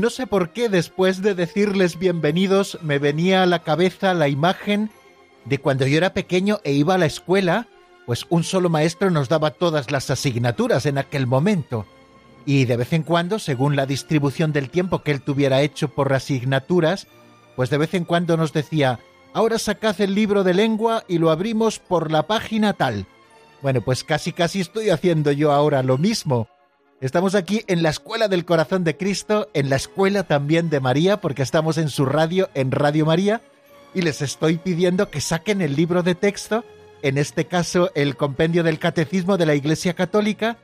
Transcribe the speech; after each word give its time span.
No 0.00 0.08
sé 0.08 0.26
por 0.26 0.54
qué 0.54 0.70
después 0.70 1.20
de 1.20 1.34
decirles 1.34 1.98
bienvenidos 1.98 2.78
me 2.80 2.98
venía 2.98 3.42
a 3.42 3.46
la 3.46 3.58
cabeza 3.58 4.14
la 4.14 4.28
imagen 4.28 4.88
de 5.44 5.58
cuando 5.58 5.86
yo 5.86 5.98
era 5.98 6.14
pequeño 6.14 6.58
e 6.64 6.72
iba 6.72 6.94
a 6.94 6.98
la 6.98 7.04
escuela, 7.04 7.68
pues 8.06 8.24
un 8.30 8.42
solo 8.42 8.70
maestro 8.70 9.10
nos 9.10 9.28
daba 9.28 9.50
todas 9.50 9.90
las 9.90 10.08
asignaturas 10.08 10.86
en 10.86 10.96
aquel 10.96 11.26
momento 11.26 11.84
y 12.46 12.64
de 12.64 12.78
vez 12.78 12.94
en 12.94 13.02
cuando, 13.02 13.38
según 13.38 13.76
la 13.76 13.84
distribución 13.84 14.54
del 14.54 14.70
tiempo 14.70 15.02
que 15.02 15.10
él 15.10 15.20
tuviera 15.20 15.60
hecho 15.60 15.88
por 15.88 16.10
asignaturas, 16.14 17.06
pues 17.54 17.68
de 17.68 17.76
vez 17.76 17.92
en 17.92 18.06
cuando 18.06 18.38
nos 18.38 18.54
decía, 18.54 19.00
ahora 19.34 19.58
sacad 19.58 20.00
el 20.00 20.14
libro 20.14 20.44
de 20.44 20.54
lengua 20.54 21.04
y 21.08 21.18
lo 21.18 21.30
abrimos 21.30 21.78
por 21.78 22.10
la 22.10 22.26
página 22.26 22.72
tal. 22.72 23.04
Bueno, 23.60 23.82
pues 23.82 24.02
casi 24.02 24.32
casi 24.32 24.62
estoy 24.62 24.88
haciendo 24.88 25.30
yo 25.30 25.52
ahora 25.52 25.82
lo 25.82 25.98
mismo. 25.98 26.48
Estamos 27.00 27.34
aquí 27.34 27.62
en 27.66 27.82
la 27.82 27.88
Escuela 27.88 28.28
del 28.28 28.44
Corazón 28.44 28.84
de 28.84 28.94
Cristo, 28.94 29.48
en 29.54 29.70
la 29.70 29.76
Escuela 29.76 30.24
también 30.24 30.68
de 30.68 30.80
María, 30.80 31.18
porque 31.18 31.42
estamos 31.42 31.78
en 31.78 31.88
su 31.88 32.04
radio, 32.04 32.50
en 32.52 32.72
Radio 32.72 33.06
María, 33.06 33.40
y 33.94 34.02
les 34.02 34.20
estoy 34.20 34.58
pidiendo 34.58 35.08
que 35.08 35.22
saquen 35.22 35.62
el 35.62 35.76
libro 35.76 36.02
de 36.02 36.14
texto, 36.14 36.62
en 37.00 37.16
este 37.16 37.46
caso 37.46 37.90
el 37.94 38.16
compendio 38.16 38.62
del 38.62 38.78
Catecismo 38.78 39.38
de 39.38 39.46
la 39.46 39.54
Iglesia 39.54 39.94
Católica, 39.94 40.58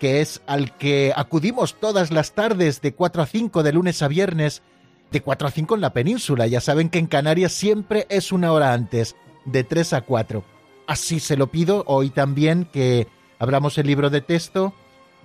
que 0.00 0.22
es 0.22 0.40
al 0.46 0.74
que 0.78 1.12
acudimos 1.14 1.78
todas 1.78 2.10
las 2.10 2.32
tardes 2.32 2.80
de 2.80 2.94
4 2.94 3.22
a 3.22 3.26
5 3.26 3.62
de 3.62 3.72
lunes 3.74 4.00
a 4.00 4.08
viernes, 4.08 4.62
de 5.10 5.20
4 5.20 5.48
a 5.48 5.50
5 5.50 5.74
en 5.74 5.80
la 5.82 5.92
península. 5.92 6.46
Ya 6.46 6.62
saben 6.62 6.88
que 6.88 7.00
en 7.00 7.06
Canarias 7.06 7.52
siempre 7.52 8.06
es 8.08 8.32
una 8.32 8.52
hora 8.52 8.72
antes, 8.72 9.14
de 9.44 9.62
3 9.62 9.92
a 9.92 10.00
4. 10.00 10.42
Así 10.86 11.20
se 11.20 11.36
lo 11.36 11.48
pido 11.48 11.84
hoy 11.86 12.08
también 12.08 12.64
que 12.64 13.08
abramos 13.38 13.76
el 13.76 13.88
libro 13.88 14.08
de 14.08 14.22
texto, 14.22 14.72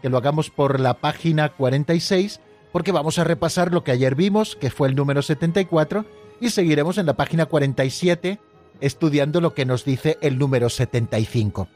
que 0.01 0.09
lo 0.09 0.17
hagamos 0.17 0.49
por 0.49 0.79
la 0.79 0.95
página 0.95 1.49
46, 1.49 2.39
porque 2.71 2.91
vamos 2.91 3.19
a 3.19 3.23
repasar 3.23 3.73
lo 3.73 3.83
que 3.83 3.91
ayer 3.91 4.15
vimos, 4.15 4.55
que 4.55 4.69
fue 4.69 4.87
el 4.87 4.95
número 4.95 5.21
74, 5.21 6.05
y 6.39 6.49
seguiremos 6.49 6.97
en 6.97 7.05
la 7.05 7.15
página 7.15 7.45
47 7.45 8.39
estudiando 8.79 9.41
lo 9.41 9.53
que 9.53 9.65
nos 9.65 9.85
dice 9.85 10.17
el 10.21 10.37
número 10.37 10.69
75. 10.69 11.67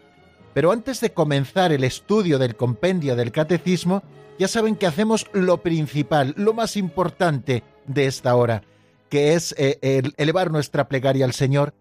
Pero 0.53 0.71
antes 0.71 0.99
de 1.01 1.13
comenzar 1.13 1.71
el 1.71 1.83
estudio 1.83 2.37
del 2.37 2.55
compendio 2.55 3.15
del 3.15 3.31
catecismo, 3.31 4.03
ya 4.37 4.47
saben 4.47 4.75
que 4.75 4.87
hacemos 4.87 5.27
lo 5.33 5.61
principal, 5.61 6.33
lo 6.37 6.53
más 6.53 6.77
importante 6.77 7.63
de 7.87 8.07
esta 8.07 8.35
hora, 8.35 8.63
que 9.09 9.33
es 9.33 9.55
eh, 9.57 10.01
elevar 10.17 10.51
nuestra 10.51 10.87
plegaria 10.87 11.25
al 11.25 11.33
Señor, 11.33 11.73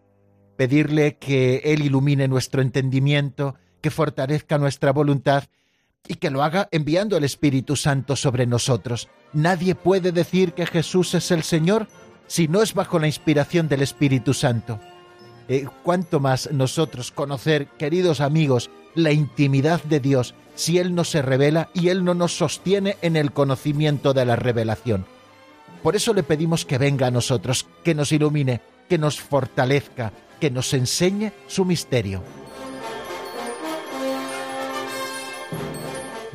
pedirle 0.57 1.17
que 1.17 1.63
Él 1.65 1.83
ilumine 1.83 2.29
nuestro 2.29 2.63
entendimiento, 2.63 3.55
que 3.81 3.91
fortalezca 3.91 4.59
nuestra 4.59 4.93
voluntad 4.93 5.45
y 6.07 6.15
que 6.15 6.31
lo 6.31 6.43
haga 6.43 6.69
enviando 6.71 7.17
el 7.17 7.25
Espíritu 7.25 7.77
Santo 7.77 8.17
sobre 8.17 8.47
nosotros. 8.47 9.09
Nadie 9.33 9.75
puede 9.75 10.13
decir 10.13 10.53
que 10.53 10.67
Jesús 10.67 11.15
es 11.15 11.31
el 11.31 11.43
Señor 11.43 11.87
si 12.27 12.49
no 12.49 12.63
es 12.63 12.75
bajo 12.75 12.99
la 12.99 13.07
inspiración 13.07 13.69
del 13.69 13.83
Espíritu 13.83 14.35
Santo. 14.35 14.81
Eh, 15.49 15.67
cuánto 15.83 16.21
más 16.21 16.51
nosotros 16.53 17.11
conocer, 17.11 17.67
queridos 17.79 18.21
amigos, 18.21 18.71
la 18.95 19.13
intimidad 19.13 19.83
de 19.85 20.01
Dios 20.01 20.35
si 20.55 20.79
Él 20.79 20.95
no 20.95 21.05
se 21.05 21.23
revela 21.23 21.71
y 21.75 21.89
Él 21.89 22.05
no 22.05 22.15
nos 22.15 22.37
sostiene 22.37 22.97
en 23.03 23.17
el 23.17 23.33
conocimiento 23.33 24.13
de 24.13 24.25
la 24.25 24.37
revelación. 24.37 25.07
Por 25.83 25.97
eso 25.97 26.13
le 26.13 26.23
pedimos 26.23 26.65
que 26.65 26.79
venga 26.79 27.07
a 27.07 27.11
nosotros, 27.11 27.67
que 27.83 27.95
nos 27.95 28.13
ilumine, 28.13 28.61
que 28.89 28.99
nos 28.99 29.21
fortalezca, 29.21 30.13
que 30.39 30.51
nos 30.51 30.75
enseñe 30.75 31.33
su 31.47 31.65
misterio. 31.65 32.23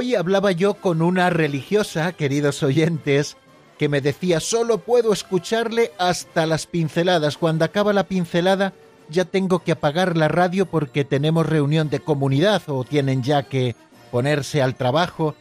Hoy 0.00 0.14
hablaba 0.14 0.52
yo 0.52 0.74
con 0.74 1.02
una 1.02 1.28
religiosa, 1.28 2.12
queridos 2.12 2.62
oyentes, 2.62 3.36
que 3.78 3.88
me 3.88 4.00
decía, 4.00 4.38
solo 4.38 4.78
puedo 4.78 5.12
escucharle 5.12 5.90
hasta 5.98 6.46
las 6.46 6.68
pinceladas. 6.68 7.36
Cuando 7.36 7.64
acaba 7.64 7.92
la 7.92 8.04
pincelada 8.04 8.74
ya 9.08 9.24
tengo 9.24 9.58
que 9.64 9.72
apagar 9.72 10.16
la 10.16 10.28
radio 10.28 10.66
porque 10.66 11.04
tenemos 11.04 11.46
reunión 11.46 11.90
de 11.90 11.98
comunidad 11.98 12.62
o 12.68 12.84
tienen 12.84 13.24
ya 13.24 13.42
que 13.42 13.74
ponerse 14.12 14.62
al 14.62 14.76
trabajo. 14.76 15.34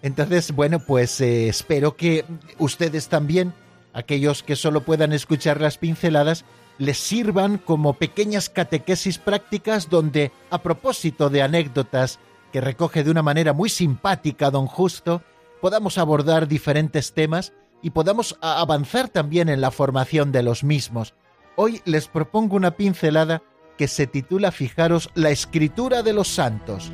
Entonces, 0.00 0.52
bueno, 0.52 0.78
pues 0.78 1.20
eh, 1.20 1.48
espero 1.48 1.96
que 1.96 2.24
ustedes 2.60 3.08
también, 3.08 3.52
aquellos 3.94 4.44
que 4.44 4.54
solo 4.54 4.82
puedan 4.82 5.12
escuchar 5.12 5.60
las 5.60 5.76
pinceladas, 5.76 6.44
les 6.78 6.98
sirvan 6.98 7.58
como 7.58 7.94
pequeñas 7.94 8.48
catequesis 8.48 9.18
prácticas 9.18 9.90
donde, 9.90 10.30
a 10.50 10.62
propósito 10.62 11.30
de 11.30 11.42
anécdotas 11.42 12.20
que 12.54 12.60
recoge 12.60 13.02
de 13.02 13.10
una 13.10 13.24
manera 13.24 13.52
muy 13.52 13.68
simpática 13.68 14.48
don 14.48 14.68
Justo, 14.68 15.22
podamos 15.60 15.98
abordar 15.98 16.46
diferentes 16.46 17.12
temas 17.12 17.52
y 17.82 17.90
podamos 17.90 18.38
avanzar 18.40 19.08
también 19.08 19.48
en 19.48 19.60
la 19.60 19.72
formación 19.72 20.30
de 20.30 20.44
los 20.44 20.62
mismos. 20.62 21.14
Hoy 21.56 21.82
les 21.84 22.06
propongo 22.06 22.54
una 22.54 22.76
pincelada 22.76 23.42
que 23.76 23.88
se 23.88 24.06
titula, 24.06 24.52
fijaros, 24.52 25.10
La 25.14 25.30
escritura 25.30 26.04
de 26.04 26.12
los 26.12 26.28
santos. 26.28 26.92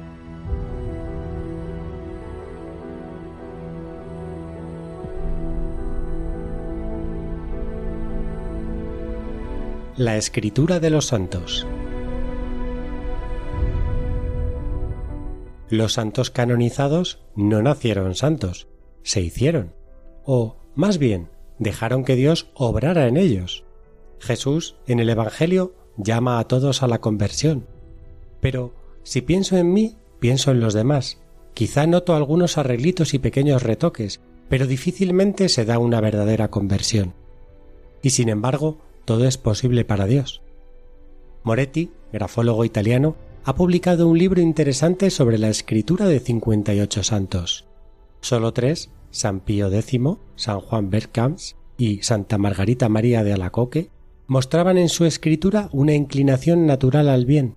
La 9.99 10.17
escritura 10.17 10.81
de 10.81 10.89
los 10.89 11.09
santos. 11.09 11.67
Los 15.70 15.94
santos 15.94 16.31
canonizados 16.31 17.20
no 17.34 17.62
nacieron 17.62 18.14
santos, 18.14 18.69
se 19.02 19.22
hicieron, 19.22 19.72
o, 20.25 20.56
más 20.75 20.99
bien, 20.99 21.31
dejaron 21.58 22.05
que 22.05 22.17
Dios 22.17 22.49
obrara 22.55 23.06
en 23.06 23.17
ellos. 23.17 23.64
Jesús, 24.19 24.76
en 24.87 25.00
el 25.00 25.08
Evangelio, 25.08 25.75
llama 25.96 26.38
a 26.38 26.44
todos 26.44 26.82
a 26.82 26.88
la 26.88 27.00
conversión. 27.00 27.67
Pero 28.40 28.75
si 29.02 29.22
pienso 29.22 29.56
en 29.56 29.72
mí, 29.72 29.96
pienso 30.19 30.50
en 30.50 30.61
los 30.61 30.75
demás, 30.75 31.20
Quizá 31.55 31.87
noto 31.87 32.14
algunos 32.14 32.58
arreglitos 32.58 33.14
y 33.14 33.19
pequeños 33.19 33.62
retoques, 33.62 34.20
pero 34.49 34.67
difícilmente 34.67 35.49
se 35.49 35.64
da 35.64 35.78
una 35.78 36.00
verdadera 36.00 36.49
conversión. 36.49 37.14
Y 38.02 38.11
sin 38.11 38.28
embargo, 38.28 38.78
todo 39.05 39.26
es 39.26 39.37
posible 39.37 39.84
para 39.84 40.06
Dios. 40.06 40.43
Moretti, 41.43 41.90
grafólogo 42.12 42.64
italiano, 42.64 43.17
ha 43.45 43.55
publicado 43.55 44.07
un 44.09 44.19
libro 44.19 44.41
interesante 44.41 45.11
sobre 45.11 45.39
la 45.39 45.49
escritura 45.49 46.07
de 46.07 46.21
58 46.21 47.03
santos. 47.03 47.67
Solo 48.21 48.53
tres, 48.53 48.91
San 49.11 49.41
Pío 49.41 49.73
X, 49.73 50.01
San 50.37 50.61
Juan 50.61 50.91
Berkams 50.91 51.57
y 51.79 52.03
Santa 52.03 52.39
Margarita 52.39 52.89
María 52.89 53.25
de 53.25 53.33
Alacoque, 53.33 53.91
mostraban 54.27 54.79
en 54.79 54.89
su 54.89 55.07
escritura 55.07 55.69
una 55.73 55.95
inclinación 55.95 56.67
natural 56.67 57.09
al 57.09 57.25
bien. 57.25 57.57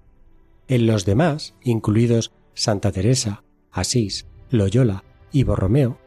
En 0.67 0.87
los 0.87 1.05
demás, 1.05 1.53
incluidos 1.61 2.31
Santa 2.53 2.91
Teresa, 2.91 3.43
Asís, 3.71 4.25
Loyola 4.49 5.03
y 5.31 5.43
Borromeo, 5.43 5.97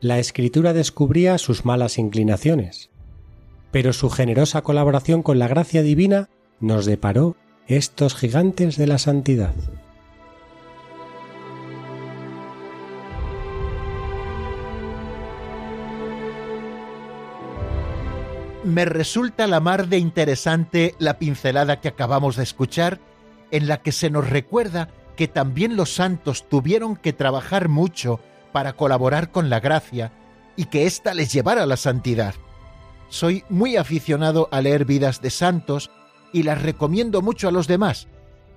la 0.00 0.18
escritura 0.18 0.72
descubría 0.72 1.38
sus 1.38 1.64
malas 1.64 1.98
inclinaciones. 1.98 2.90
Pero 3.70 3.92
su 3.92 4.08
generosa 4.08 4.62
colaboración 4.62 5.22
con 5.22 5.38
la 5.38 5.48
gracia 5.48 5.82
divina 5.82 6.30
nos 6.60 6.86
deparó 6.86 7.36
estos 7.68 8.14
gigantes 8.14 8.76
de 8.76 8.86
la 8.86 8.98
santidad. 8.98 9.54
Me 18.62 18.84
resulta 18.84 19.46
la 19.46 19.60
mar 19.60 19.88
de 19.88 19.98
interesante 19.98 20.94
la 20.98 21.18
pincelada 21.18 21.80
que 21.80 21.88
acabamos 21.88 22.36
de 22.36 22.42
escuchar, 22.42 23.00
en 23.52 23.68
la 23.68 23.80
que 23.80 23.92
se 23.92 24.10
nos 24.10 24.28
recuerda 24.28 24.88
que 25.16 25.28
también 25.28 25.76
los 25.76 25.94
santos 25.94 26.48
tuvieron 26.48 26.96
que 26.96 27.12
trabajar 27.12 27.68
mucho 27.68 28.20
para 28.52 28.72
colaborar 28.72 29.30
con 29.30 29.50
la 29.50 29.60
gracia 29.60 30.12
y 30.56 30.64
que 30.64 30.86
ésta 30.86 31.14
les 31.14 31.32
llevara 31.32 31.62
a 31.62 31.66
la 31.66 31.76
santidad. 31.76 32.34
Soy 33.08 33.44
muy 33.48 33.76
aficionado 33.76 34.48
a 34.50 34.60
leer 34.60 34.84
vidas 34.84 35.22
de 35.22 35.30
santos 35.30 35.90
y 36.32 36.42
las 36.42 36.62
recomiendo 36.62 37.22
mucho 37.22 37.48
a 37.48 37.52
los 37.52 37.66
demás. 37.66 38.08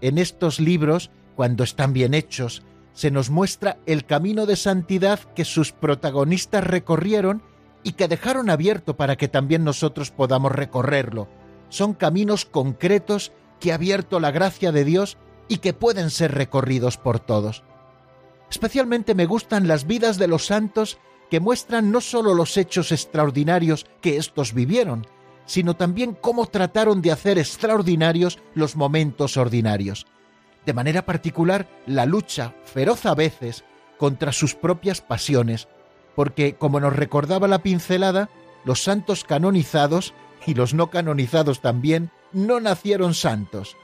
En 0.02 0.18
estos 0.18 0.60
libros, 0.60 1.12
cuando 1.36 1.64
están 1.64 1.94
bien 1.94 2.14
hechos, 2.14 2.64
se 2.94 3.12
nos 3.12 3.30
muestra 3.30 3.78
el 3.86 4.06
camino 4.06 4.46
de 4.46 4.56
santidad 4.56 5.20
que 5.36 5.46
sus 5.46 5.72
protagonistas 5.72 6.64
recorrieron 6.64 7.42
y 7.84 7.94
que 7.94 8.08
dejaron 8.08 8.50
abierto 8.50 8.98
para 8.98 9.16
que 9.16 9.28
también 9.28 9.64
nosotros 9.64 10.12
podamos 10.12 10.52
recorrerlo. 10.52 11.28
Son 11.70 11.94
caminos 11.94 12.46
concretos 12.46 13.32
que 13.60 13.72
ha 13.72 13.76
abierto 13.76 14.20
la 14.20 14.32
gracia 14.32 14.72
de 14.72 14.84
Dios 14.84 15.18
y 15.48 15.58
que 15.58 15.74
pueden 15.74 16.10
ser 16.10 16.34
recorridos 16.34 16.98
por 16.98 17.20
todos. 17.20 17.64
Especialmente 18.50 19.16
me 19.16 19.26
gustan 19.26 19.68
las 19.68 19.86
vidas 19.86 20.18
de 20.18 20.28
los 20.28 20.46
santos 20.46 20.98
que 21.30 21.40
muestran 21.40 21.92
no 21.92 22.02
sólo 22.02 22.34
los 22.34 22.58
hechos 22.58 22.92
extraordinarios 22.92 23.86
que 24.02 24.18
éstos 24.18 24.54
vivieron, 24.54 25.06
sino 25.50 25.76
también 25.76 26.14
cómo 26.14 26.46
trataron 26.46 27.02
de 27.02 27.12
hacer 27.12 27.40
extraordinarios 27.40 28.38
los 28.54 28.76
momentos 28.76 29.36
ordinarios. 29.36 30.06
De 30.64 30.74
manera 30.74 31.08
particular, 31.08 31.68
la 31.88 32.06
lucha, 32.06 32.54
feroz 32.66 33.08
a 33.08 33.16
veces, 33.16 33.64
contra 33.98 34.32
sus 34.32 34.54
propias 34.54 35.02
pasiones, 35.02 35.68
porque, 36.16 36.54
como 36.54 36.80
nos 36.80 36.96
recordaba 36.96 37.48
la 37.48 37.64
pincelada, 37.64 38.30
los 38.64 38.84
santos 38.84 39.24
canonizados, 39.24 40.14
y 40.46 40.54
los 40.54 40.76
no 40.76 40.92
canonizados 40.92 41.62
también, 41.62 42.12
no 42.32 42.60
nacieron 42.60 43.16
santos. 43.16 43.76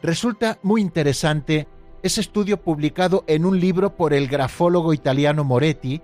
Resulta 0.00 0.60
muy 0.62 0.80
interesante 0.80 1.66
ese 2.04 2.20
estudio 2.20 2.62
publicado 2.62 3.24
en 3.26 3.46
un 3.46 3.58
libro 3.58 3.96
por 3.96 4.14
el 4.14 4.28
grafólogo 4.28 4.94
italiano 4.94 5.42
Moretti, 5.42 6.02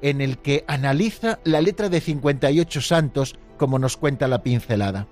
en 0.00 0.20
el 0.20 0.38
que 0.38 0.64
analiza 0.66 1.38
la 1.44 1.60
letra 1.60 1.88
de 1.88 2.00
58 2.00 2.80
santos 2.80 3.36
como 3.62 3.78
nos 3.78 3.96
cuenta 3.96 4.26
la 4.26 4.42
pincelada. 4.42 5.06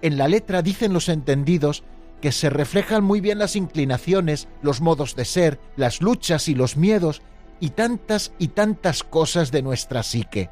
En 0.00 0.16
la 0.16 0.26
letra 0.26 0.62
dicen 0.62 0.94
los 0.94 1.10
entendidos 1.10 1.84
que 2.22 2.32
se 2.32 2.48
reflejan 2.48 3.04
muy 3.04 3.20
bien 3.20 3.38
las 3.38 3.54
inclinaciones, 3.54 4.48
los 4.62 4.80
modos 4.80 5.14
de 5.14 5.26
ser, 5.26 5.60
las 5.76 6.00
luchas 6.00 6.48
y 6.48 6.54
los 6.54 6.78
miedos 6.78 7.20
y 7.60 7.68
tantas 7.68 8.32
y 8.38 8.48
tantas 8.48 9.02
cosas 9.02 9.52
de 9.52 9.60
nuestra 9.60 10.02
psique. 10.02 10.48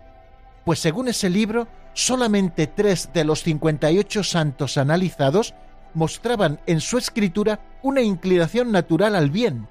Pues 0.66 0.80
según 0.80 1.08
ese 1.08 1.30
libro, 1.30 1.66
solamente 1.94 2.66
tres 2.66 3.08
de 3.14 3.24
los 3.24 3.42
58 3.42 4.22
santos 4.22 4.76
analizados 4.76 5.54
mostraban 5.94 6.60
en 6.66 6.82
su 6.82 6.98
escritura 6.98 7.60
una 7.82 8.02
inclinación 8.02 8.70
natural 8.70 9.16
al 9.16 9.30
bien. 9.30 9.66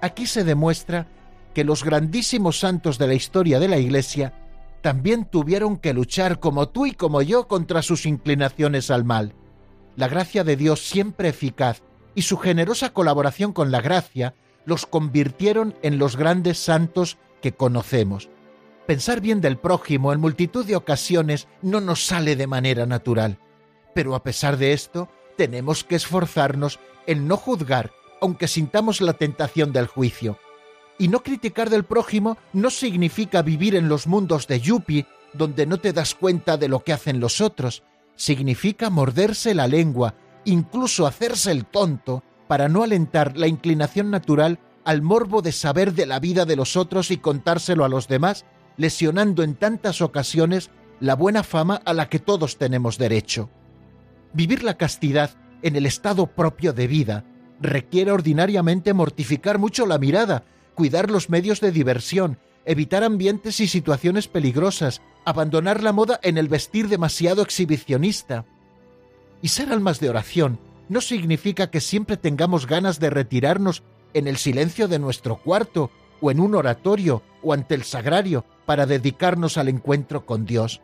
Aquí 0.00 0.26
se 0.26 0.44
demuestra 0.44 1.08
que 1.54 1.64
los 1.64 1.82
grandísimos 1.82 2.60
santos 2.60 2.98
de 2.98 3.08
la 3.08 3.14
historia 3.14 3.58
de 3.58 3.66
la 3.66 3.78
Iglesia 3.78 4.32
también 4.80 5.24
tuvieron 5.24 5.76
que 5.76 5.92
luchar 5.92 6.40
como 6.40 6.68
tú 6.68 6.86
y 6.86 6.92
como 6.92 7.22
yo 7.22 7.48
contra 7.48 7.82
sus 7.82 8.06
inclinaciones 8.06 8.90
al 8.90 9.04
mal. 9.04 9.34
La 9.96 10.08
gracia 10.08 10.44
de 10.44 10.56
Dios 10.56 10.80
siempre 10.80 11.28
eficaz 11.28 11.82
y 12.14 12.22
su 12.22 12.38
generosa 12.38 12.92
colaboración 12.92 13.52
con 13.52 13.70
la 13.70 13.80
gracia 13.80 14.34
los 14.64 14.86
convirtieron 14.86 15.74
en 15.82 15.98
los 15.98 16.16
grandes 16.16 16.58
santos 16.58 17.18
que 17.42 17.52
conocemos. 17.52 18.28
Pensar 18.86 19.20
bien 19.20 19.40
del 19.40 19.58
prójimo 19.58 20.12
en 20.12 20.20
multitud 20.20 20.64
de 20.64 20.76
ocasiones 20.76 21.48
no 21.62 21.80
nos 21.80 22.06
sale 22.06 22.36
de 22.36 22.46
manera 22.46 22.86
natural, 22.86 23.38
pero 23.94 24.14
a 24.14 24.22
pesar 24.22 24.56
de 24.56 24.72
esto, 24.72 25.08
tenemos 25.36 25.84
que 25.84 25.96
esforzarnos 25.96 26.80
en 27.06 27.28
no 27.28 27.36
juzgar, 27.36 27.92
aunque 28.20 28.48
sintamos 28.48 29.00
la 29.00 29.14
tentación 29.14 29.72
del 29.72 29.86
juicio, 29.86 30.38
y 31.00 31.08
no 31.08 31.22
criticar 31.22 31.70
del 31.70 31.84
prójimo 31.84 32.36
no 32.52 32.68
significa 32.68 33.40
vivir 33.40 33.74
en 33.74 33.88
los 33.88 34.06
mundos 34.06 34.46
de 34.46 34.60
Yuppie, 34.60 35.06
donde 35.32 35.64
no 35.64 35.78
te 35.78 35.94
das 35.94 36.14
cuenta 36.14 36.58
de 36.58 36.68
lo 36.68 36.80
que 36.80 36.92
hacen 36.92 37.20
los 37.20 37.40
otros. 37.40 37.82
Significa 38.16 38.90
morderse 38.90 39.54
la 39.54 39.66
lengua, 39.66 40.14
incluso 40.44 41.06
hacerse 41.06 41.52
el 41.52 41.64
tonto, 41.64 42.22
para 42.46 42.68
no 42.68 42.82
alentar 42.82 43.38
la 43.38 43.46
inclinación 43.46 44.10
natural 44.10 44.58
al 44.84 45.00
morbo 45.00 45.40
de 45.40 45.52
saber 45.52 45.94
de 45.94 46.04
la 46.04 46.20
vida 46.20 46.44
de 46.44 46.56
los 46.56 46.76
otros 46.76 47.10
y 47.10 47.16
contárselo 47.16 47.86
a 47.86 47.88
los 47.88 48.06
demás, 48.06 48.44
lesionando 48.76 49.42
en 49.42 49.54
tantas 49.54 50.02
ocasiones 50.02 50.70
la 51.00 51.14
buena 51.14 51.44
fama 51.44 51.80
a 51.86 51.94
la 51.94 52.10
que 52.10 52.18
todos 52.18 52.58
tenemos 52.58 52.98
derecho. 52.98 53.48
Vivir 54.34 54.62
la 54.62 54.76
castidad 54.76 55.30
en 55.62 55.76
el 55.76 55.86
estado 55.86 56.26
propio 56.26 56.74
de 56.74 56.86
vida 56.86 57.24
requiere 57.58 58.10
ordinariamente 58.10 58.92
mortificar 58.92 59.58
mucho 59.58 59.86
la 59.86 59.96
mirada 59.96 60.44
cuidar 60.74 61.10
los 61.10 61.30
medios 61.30 61.60
de 61.60 61.72
diversión, 61.72 62.38
evitar 62.64 63.04
ambientes 63.04 63.60
y 63.60 63.68
situaciones 63.68 64.28
peligrosas, 64.28 65.02
abandonar 65.24 65.82
la 65.82 65.92
moda 65.92 66.20
en 66.22 66.38
el 66.38 66.48
vestir 66.48 66.88
demasiado 66.88 67.42
exhibicionista. 67.42 68.44
Y 69.42 69.48
ser 69.48 69.72
almas 69.72 70.00
de 70.00 70.10
oración 70.10 70.58
no 70.88 71.00
significa 71.00 71.70
que 71.70 71.80
siempre 71.80 72.16
tengamos 72.16 72.66
ganas 72.66 73.00
de 73.00 73.10
retirarnos 73.10 73.82
en 74.12 74.26
el 74.26 74.36
silencio 74.36 74.88
de 74.88 74.98
nuestro 74.98 75.36
cuarto 75.36 75.90
o 76.20 76.30
en 76.30 76.40
un 76.40 76.54
oratorio 76.54 77.22
o 77.42 77.52
ante 77.52 77.74
el 77.74 77.84
sagrario 77.84 78.44
para 78.66 78.86
dedicarnos 78.86 79.56
al 79.56 79.68
encuentro 79.68 80.26
con 80.26 80.44
Dios. 80.44 80.80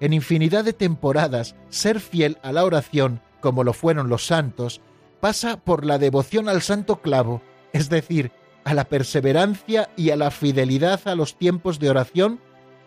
En 0.00 0.12
infinidad 0.12 0.64
de 0.64 0.72
temporadas, 0.72 1.54
ser 1.68 2.00
fiel 2.00 2.38
a 2.42 2.50
la 2.52 2.64
oración, 2.64 3.20
como 3.40 3.62
lo 3.62 3.72
fueron 3.72 4.08
los 4.08 4.26
santos, 4.26 4.80
pasa 5.20 5.56
por 5.58 5.84
la 5.84 5.98
devoción 5.98 6.48
al 6.48 6.62
santo 6.62 7.00
clavo, 7.00 7.42
es 7.72 7.88
decir, 7.88 8.32
a 8.64 8.74
la 8.74 8.84
perseverancia 8.84 9.90
y 9.96 10.10
a 10.10 10.16
la 10.16 10.30
fidelidad 10.30 11.00
a 11.06 11.14
los 11.14 11.36
tiempos 11.36 11.78
de 11.78 11.90
oración, 11.90 12.40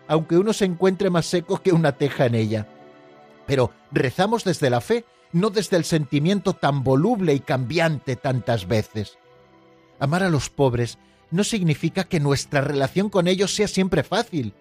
aunque 0.07 0.37
uno 0.37 0.53
se 0.53 0.65
encuentre 0.65 1.09
más 1.09 1.25
seco 1.25 1.61
que 1.61 1.73
una 1.73 1.93
teja 1.93 2.25
en 2.25 2.35
ella. 2.35 2.67
Pero 3.45 3.71
rezamos 3.91 4.43
desde 4.43 4.69
la 4.69 4.81
fe, 4.81 5.05
no 5.31 5.49
desde 5.49 5.77
el 5.77 5.83
sentimiento 5.83 6.53
tan 6.53 6.83
voluble 6.83 7.33
y 7.33 7.39
cambiante 7.39 8.15
tantas 8.15 8.67
veces. 8.67 9.17
Amar 9.99 10.23
a 10.23 10.29
los 10.29 10.49
pobres 10.49 10.97
no 11.31 11.43
significa 11.43 12.05
que 12.05 12.19
nuestra 12.19 12.61
relación 12.61 13.09
con 13.09 13.27
ellos 13.27 13.53
sea 13.53 13.67
siempre 13.67 14.03
fácil. 14.03 14.53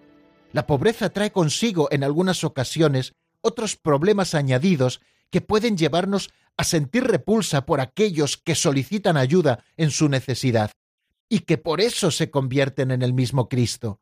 La 0.51 0.67
pobreza 0.67 1.09
trae 1.09 1.31
consigo 1.31 1.87
en 1.91 2.03
algunas 2.03 2.43
ocasiones 2.43 3.13
otros 3.41 3.75
problemas 3.75 4.33
añadidos 4.35 5.01
que 5.29 5.41
pueden 5.41 5.77
llevarnos 5.77 6.29
a 6.57 6.63
sentir 6.63 7.03
repulsa 7.03 7.65
por 7.65 7.81
aquellos 7.81 8.37
que 8.37 8.55
solicitan 8.55 9.17
ayuda 9.17 9.63
en 9.77 9.91
su 9.91 10.09
necesidad 10.09 10.71
y 11.29 11.39
que 11.39 11.57
por 11.57 11.81
eso 11.81 12.11
se 12.11 12.29
convierten 12.29 12.91
en 12.91 13.01
el 13.01 13.13
mismo 13.13 13.49
Cristo. 13.49 13.99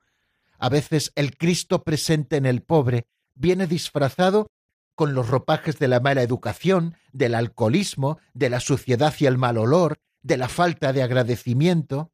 A 0.57 0.69
veces 0.69 1.11
el 1.15 1.37
Cristo 1.37 1.83
presente 1.83 2.37
en 2.37 2.45
el 2.45 2.61
pobre 2.61 3.07
viene 3.35 3.67
disfrazado 3.67 4.47
con 4.95 5.13
los 5.13 5.27
ropajes 5.27 5.79
de 5.79 5.87
la 5.87 5.99
mala 5.99 6.21
educación, 6.21 6.95
del 7.11 7.35
alcoholismo, 7.35 8.19
de 8.33 8.49
la 8.49 8.59
suciedad 8.59 9.13
y 9.19 9.25
el 9.25 9.37
mal 9.37 9.57
olor, 9.57 9.99
de 10.21 10.37
la 10.37 10.49
falta 10.49 10.93
de 10.93 11.03
agradecimiento. 11.03 12.11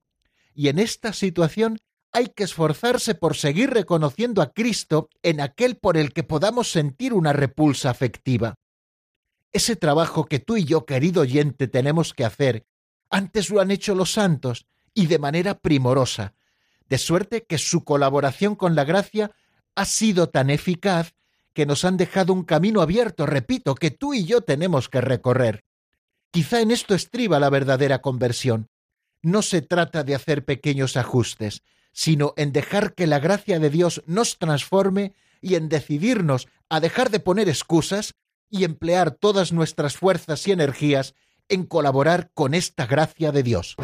Y 0.53 0.69
en 0.69 0.79
esta 0.79 1.13
situación 1.13 1.77
hay 2.11 2.27
que 2.29 2.43
esforzarse 2.43 3.15
por 3.15 3.35
seguir 3.35 3.69
reconociendo 3.69 4.41
a 4.41 4.51
Cristo 4.53 5.09
en 5.21 5.41
aquel 5.41 5.77
por 5.77 5.97
el 5.97 6.13
que 6.13 6.23
podamos 6.23 6.71
sentir 6.71 7.13
una 7.13 7.33
repulsa 7.33 7.89
afectiva. 7.89 8.55
Ese 9.51 9.75
trabajo 9.75 10.25
que 10.25 10.39
tú 10.39 10.57
y 10.57 10.63
yo, 10.63 10.85
querido 10.85 11.21
oyente, 11.21 11.67
tenemos 11.67 12.13
que 12.13 12.25
hacer, 12.25 12.65
antes 13.09 13.49
lo 13.49 13.61
han 13.61 13.71
hecho 13.71 13.95
los 13.95 14.11
santos, 14.13 14.65
y 14.99 15.07
de 15.07 15.17
manera 15.17 15.59
primorosa, 15.59 16.33
de 16.89 16.97
suerte 16.97 17.45
que 17.45 17.57
su 17.57 17.85
colaboración 17.85 18.57
con 18.57 18.75
la 18.75 18.83
gracia 18.83 19.31
ha 19.73 19.85
sido 19.85 20.27
tan 20.27 20.49
eficaz 20.49 21.13
que 21.53 21.65
nos 21.65 21.85
han 21.85 21.95
dejado 21.95 22.33
un 22.33 22.43
camino 22.43 22.81
abierto, 22.81 23.25
repito, 23.25 23.75
que 23.75 23.91
tú 23.91 24.13
y 24.13 24.25
yo 24.25 24.41
tenemos 24.41 24.89
que 24.89 24.99
recorrer. 24.99 25.63
Quizá 26.31 26.59
en 26.59 26.71
esto 26.71 26.95
estriba 26.95 27.39
la 27.39 27.49
verdadera 27.49 28.01
conversión. 28.01 28.67
No 29.21 29.41
se 29.41 29.61
trata 29.61 30.03
de 30.03 30.15
hacer 30.15 30.43
pequeños 30.43 30.97
ajustes, 30.97 31.63
sino 31.93 32.33
en 32.35 32.51
dejar 32.51 32.93
que 32.93 33.07
la 33.07 33.19
gracia 33.19 33.57
de 33.57 33.69
Dios 33.69 34.03
nos 34.05 34.37
transforme 34.37 35.13
y 35.39 35.55
en 35.55 35.69
decidirnos 35.69 36.49
a 36.67 36.81
dejar 36.81 37.09
de 37.09 37.21
poner 37.21 37.47
excusas 37.47 38.15
y 38.49 38.65
emplear 38.65 39.11
todas 39.11 39.53
nuestras 39.53 39.95
fuerzas 39.95 40.45
y 40.45 40.51
energías 40.51 41.15
en 41.47 41.65
colaborar 41.65 42.31
con 42.33 42.53
esta 42.53 42.85
gracia 42.85 43.31
de 43.31 43.43
Dios. 43.43 43.77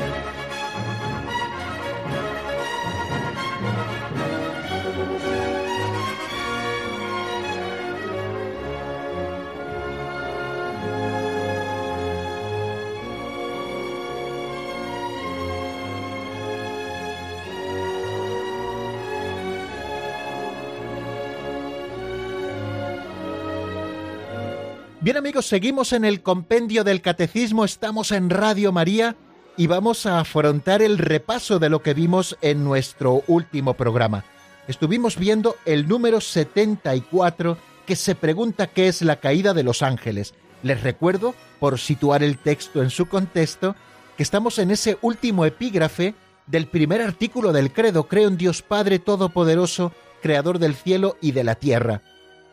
Bien 25.05 25.17
amigos, 25.17 25.45
seguimos 25.45 25.93
en 25.93 26.03
el 26.03 26.23
compendio 26.23 26.83
del 26.83 27.03
catecismo, 27.03 27.63
estamos 27.63 28.11
en 28.11 28.31
Radio 28.31 28.71
María 28.71 29.15
y 29.55 29.67
vamos 29.67 30.07
a 30.07 30.19
afrontar 30.19 30.81
el 30.81 30.97
repaso 30.97 31.59
de 31.59 31.69
lo 31.69 31.83
que 31.83 31.93
vimos 31.93 32.35
en 32.41 32.63
nuestro 32.63 33.21
último 33.27 33.75
programa. 33.75 34.25
Estuvimos 34.67 35.19
viendo 35.19 35.57
el 35.65 35.87
número 35.87 36.21
74 36.21 37.55
que 37.85 37.95
se 37.95 38.15
pregunta 38.15 38.65
qué 38.65 38.87
es 38.87 39.03
la 39.03 39.17
caída 39.17 39.53
de 39.53 39.61
los 39.61 39.83
ángeles. 39.83 40.33
Les 40.63 40.81
recuerdo, 40.81 41.35
por 41.59 41.77
situar 41.77 42.23
el 42.23 42.39
texto 42.39 42.81
en 42.81 42.89
su 42.89 43.07
contexto, 43.07 43.75
que 44.17 44.23
estamos 44.23 44.57
en 44.57 44.71
ese 44.71 44.97
último 45.03 45.45
epígrafe 45.45 46.15
del 46.47 46.65
primer 46.65 47.03
artículo 47.03 47.53
del 47.53 47.71
credo, 47.71 48.07
creo 48.07 48.27
en 48.27 48.37
Dios 48.37 48.63
Padre 48.63 48.97
Todopoderoso, 48.97 49.91
Creador 50.23 50.57
del 50.57 50.73
cielo 50.73 51.15
y 51.21 51.33
de 51.33 51.43
la 51.43 51.53
tierra 51.53 52.01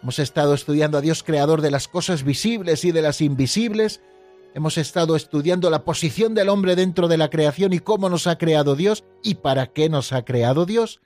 Hemos 0.03 0.19
estado 0.19 0.53
estudiando 0.55 0.99
a 0.99 1.01
Dios 1.01 1.23
creador 1.23 1.61
de 1.61 1.71
las 1.71 1.87
cosas 1.87 2.25
visibles 2.25 2.85
y 2.85 2.91
de 2.91 3.03
las 3.03 3.21
invisibles. 3.21 4.01
Hemos 4.53 4.77
estado 4.77 5.15
estudiando 5.15 5.71
la 5.71 5.85
posición 5.85 6.35
del 6.35 6.49
hombre 6.49 6.75
dentro 6.75 7.07
de 7.07 7.17
la 7.17 7.31
creación 7.31 7.73
y 7.73 7.79
cómo 7.79 8.09
nos 8.09 8.27
ha 8.27 8.37
creado 8.37 8.75
Dios 8.75 9.05
y 9.23 9.37
para 9.37 9.69
qué 9.69 9.89
nos 9.89 10.13
ha 10.13 10.25
creado 10.25 10.67
Dios. 10.67 11.01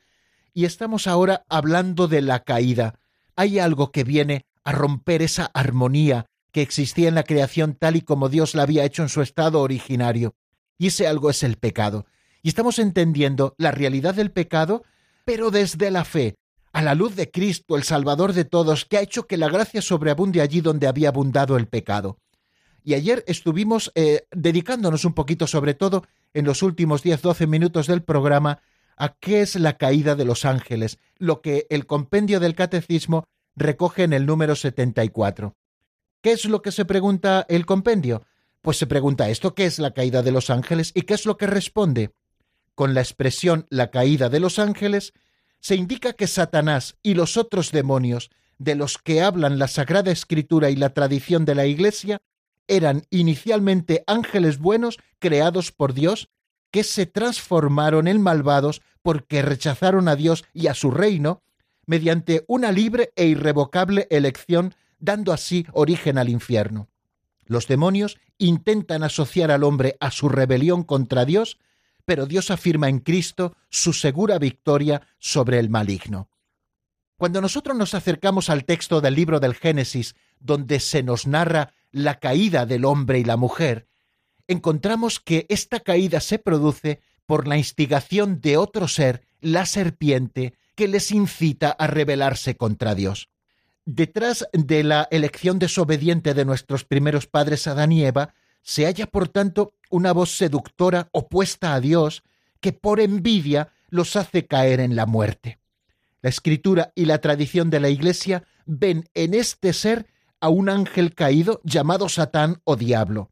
Y 0.55 0.65
estamos 0.65 1.07
ahora 1.07 1.45
hablando 1.51 2.09
de 2.09 2.23
la 2.23 2.43
caída. 2.43 2.99
Hay 3.37 3.59
algo 3.59 3.93
que 3.93 4.03
viene 4.03 4.47
a 4.65 4.73
romper 4.73 5.21
esa 5.21 5.51
armonía 5.53 6.25
que 6.51 6.63
existía 6.63 7.09
en 7.09 7.17
la 7.17 7.25
creación 7.25 7.75
tal 7.75 7.97
y 7.97 8.01
como 8.01 8.31
Dios 8.31 8.55
la 8.55 8.63
había 8.63 8.87
hecho 8.87 9.03
en 9.03 9.11
su 9.11 9.21
estado 9.21 9.61
originario. 9.61 10.35
Y 10.79 10.87
ese 10.87 11.07
algo 11.07 11.29
es 11.29 11.43
el 11.43 11.59
pecado. 11.59 12.07
Y 12.43 12.49
estamos 12.49 12.79
entendiendo 12.79 13.55
la 13.59 13.73
realidad 13.73 14.15
del 14.15 14.31
pecado, 14.31 14.85
pero 15.27 15.51
desde 15.51 15.91
la 15.91 16.07
fe, 16.07 16.39
a 16.77 16.83
la 16.83 16.95
luz 16.95 17.17
de 17.17 17.31
Cristo, 17.31 17.79
el 17.79 17.85
Salvador 17.85 18.35
de 18.35 18.45
todos, 18.45 18.85
que 18.85 18.99
ha 18.99 19.01
hecho 19.01 19.27
que 19.27 19.39
la 19.39 19.49
gracia 19.49 19.81
sobreabunde 19.81 20.43
allí 20.43 20.61
donde 20.61 20.87
había 20.87 21.09
abundado 21.09 21.57
el 21.57 21.69
pecado. 21.69 22.19
Y 22.85 22.93
ayer 22.93 23.25
estuvimos 23.27 23.91
eh, 23.95 24.27
dedicándonos 24.31 25.07
un 25.07 25.15
poquito, 25.15 25.47
sobre 25.47 25.73
todo 25.73 26.05
en 26.35 26.45
los 26.45 26.63
últimos 26.63 27.03
10-12 27.03 27.47
minutos 27.47 27.87
del 27.87 28.03
programa, 28.03 28.61
a 28.99 29.15
qué 29.15 29.41
es 29.41 29.57
la 29.57 29.79
caída 29.79 30.17
de 30.17 30.27
los 30.27 30.45
ángeles, 30.45 30.99
lo 31.17 31.41
que 31.41 31.67
el 31.71 31.87
compendio 31.87 32.41
del 32.41 32.55
catecismo 32.55 33.27
recoge 33.55 34.03
en 34.03 34.13
el 34.13 34.27
número 34.27 34.55
74. 34.55 35.57
¿Qué 36.21 36.33
es 36.33 36.45
lo 36.45 36.61
que 36.61 36.73
se 36.73 36.85
pregunta 36.85 37.47
el 37.49 37.65
compendio? 37.65 38.27
Pues 38.61 38.77
se 38.77 38.87
pregunta 38.87 39.31
esto, 39.31 39.55
¿qué 39.55 39.65
es 39.65 39.79
la 39.79 39.95
caída 39.95 40.21
de 40.23 40.33
los 40.33 40.51
ángeles? 40.51 40.93
¿Y 40.95 41.03
qué 41.03 41.15
es 41.15 41.25
lo 41.25 41.39
que 41.39 41.47
responde? 41.47 42.11
Con 42.75 42.93
la 42.93 43.01
expresión 43.01 43.67
la 43.71 43.91
caída 43.91 44.29
de 44.29 44.41
los 44.41 44.59
ángeles 44.59 45.15
se 45.61 45.77
indica 45.77 46.13
que 46.13 46.27
Satanás 46.27 46.97
y 47.03 47.15
los 47.15 47.37
otros 47.37 47.73
demonios 47.73 48.31
de 48.59 48.75
los 48.75 48.99
que 48.99 49.21
hablan 49.21 49.59
la 49.59 49.69
Sagrada 49.69 50.11
Escritura 50.11 50.71
y 50.71 50.77
la 50.77 50.91
tradición 50.91 51.45
de 51.45 51.55
la 51.55 51.67
Iglesia 51.67 52.23
eran 52.69 53.03
inicialmente 53.11 54.03
ángeles 54.07 54.59
buenos 54.59 54.99
creados 55.19 55.73
por 55.73 55.93
Dios 55.95 56.29
que 56.71 56.85
se 56.85 57.07
transformaron 57.07 58.09
en 58.09 58.21
malvados 58.21 58.83
porque 59.03 59.43
rechazaron 59.43 60.09
a 60.09 60.17
Dios 60.17 60.45
y 60.53 60.67
a 60.67 60.75
su 60.75 60.91
reino 60.91 61.43
mediante 61.87 62.45
una 62.49 62.73
libre 62.73 63.13
e 63.15 63.27
irrevocable 63.27 64.09
elección, 64.11 64.75
dando 64.99 65.33
así 65.33 65.67
origen 65.73 66.19
al 66.19 66.29
infierno. 66.29 66.89
Los 67.45 67.69
demonios 67.69 68.19
intentan 68.39 69.05
asociar 69.05 69.53
al 69.53 69.63
hombre 69.63 69.97
a 70.01 70.11
su 70.11 70.29
rebelión 70.29 70.83
contra 70.83 71.25
Dios 71.25 71.59
pero 72.07 72.25
Dios 72.25 72.51
afirma 72.51 72.89
en 72.89 73.01
Cristo 73.01 73.55
su 73.69 73.93
segura 73.93 74.39
victoria 74.39 75.03
sobre 75.19 75.59
el 75.59 75.69
maligno. 75.69 76.31
Cuando 77.19 77.41
nosotros 77.41 77.77
nos 77.77 77.95
acercamos 77.95 78.49
al 78.49 78.65
texto 78.65 79.01
del 79.01 79.15
libro 79.15 79.41
del 79.41 79.55
Génesis, 79.55 80.15
donde 80.39 80.81
se 80.81 81.03
nos 81.03 81.27
narra 81.27 81.75
la 81.91 82.19
caída 82.21 82.65
del 82.65 82.85
hombre 82.85 83.19
y 83.19 83.25
la 83.25 83.37
mujer, 83.37 83.89
encontramos 84.47 85.19
que 85.19 85.47
esta 85.49 85.81
caída 85.81 86.21
se 86.21 86.39
produce 86.39 87.01
por 87.27 87.49
la 87.49 87.57
instigación 87.57 88.41
de 88.41 88.57
otro 88.57 88.87
ser, 88.87 89.27
la 89.41 89.67
serpiente, 89.67 90.55
que 90.75 90.89
les 90.89 91.11
incita 91.11 91.71
a 91.71 91.87
rebelarse 91.87 92.57
contra 92.57 92.95
Dios. 92.95 93.31
Detrás 93.85 94.47
de 94.53 94.85
la 94.85 95.09
elección 95.11 95.59
desobediente 95.59 96.35
de 96.35 96.45
nuestros 96.45 96.85
primeros 96.85 97.27
padres 97.27 97.67
Adán 97.67 97.93
y 97.93 98.05
Eva, 98.05 98.35
se 98.63 98.85
halla, 98.85 99.07
por 99.07 99.29
tanto, 99.29 99.75
una 99.91 100.13
voz 100.13 100.37
seductora 100.37 101.09
opuesta 101.13 101.75
a 101.75 101.81
Dios 101.81 102.23
que 102.61 102.73
por 102.73 103.01
envidia 103.01 103.73
los 103.89 104.17
hace 104.17 104.47
caer 104.47 104.81
en 104.81 104.97
la 104.97 105.07
muerte. 105.07 105.59
La 106.23 106.31
escritura 106.31 106.93
y 106.95 107.05
la 107.05 107.19
tradición 107.19 107.71
de 107.71 107.81
la 107.81 107.89
Iglesia 107.89 108.45
ven 108.65 109.09
en 109.15 109.35
este 109.35 109.73
ser 109.73 110.07
a 110.41 110.49
un 110.49 110.69
ángel 110.69 111.15
caído 111.15 111.61
llamado 111.65 112.09
Satán 112.09 112.61
o 112.65 112.77
diablo. 112.77 113.31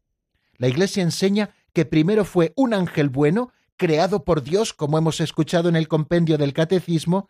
La 0.57 0.67
Iglesia 0.67 1.03
enseña 1.03 1.51
que 1.73 1.85
primero 1.85 2.23
fue 2.23 2.53
un 2.55 2.73
ángel 2.73 3.09
bueno, 3.09 3.51
creado 3.77 4.23
por 4.23 4.43
Dios, 4.43 4.73
como 4.73 4.97
hemos 4.97 5.19
escuchado 5.19 5.67
en 5.67 5.75
el 5.75 5.87
compendio 5.87 6.37
del 6.37 6.53
Catecismo, 6.53 7.29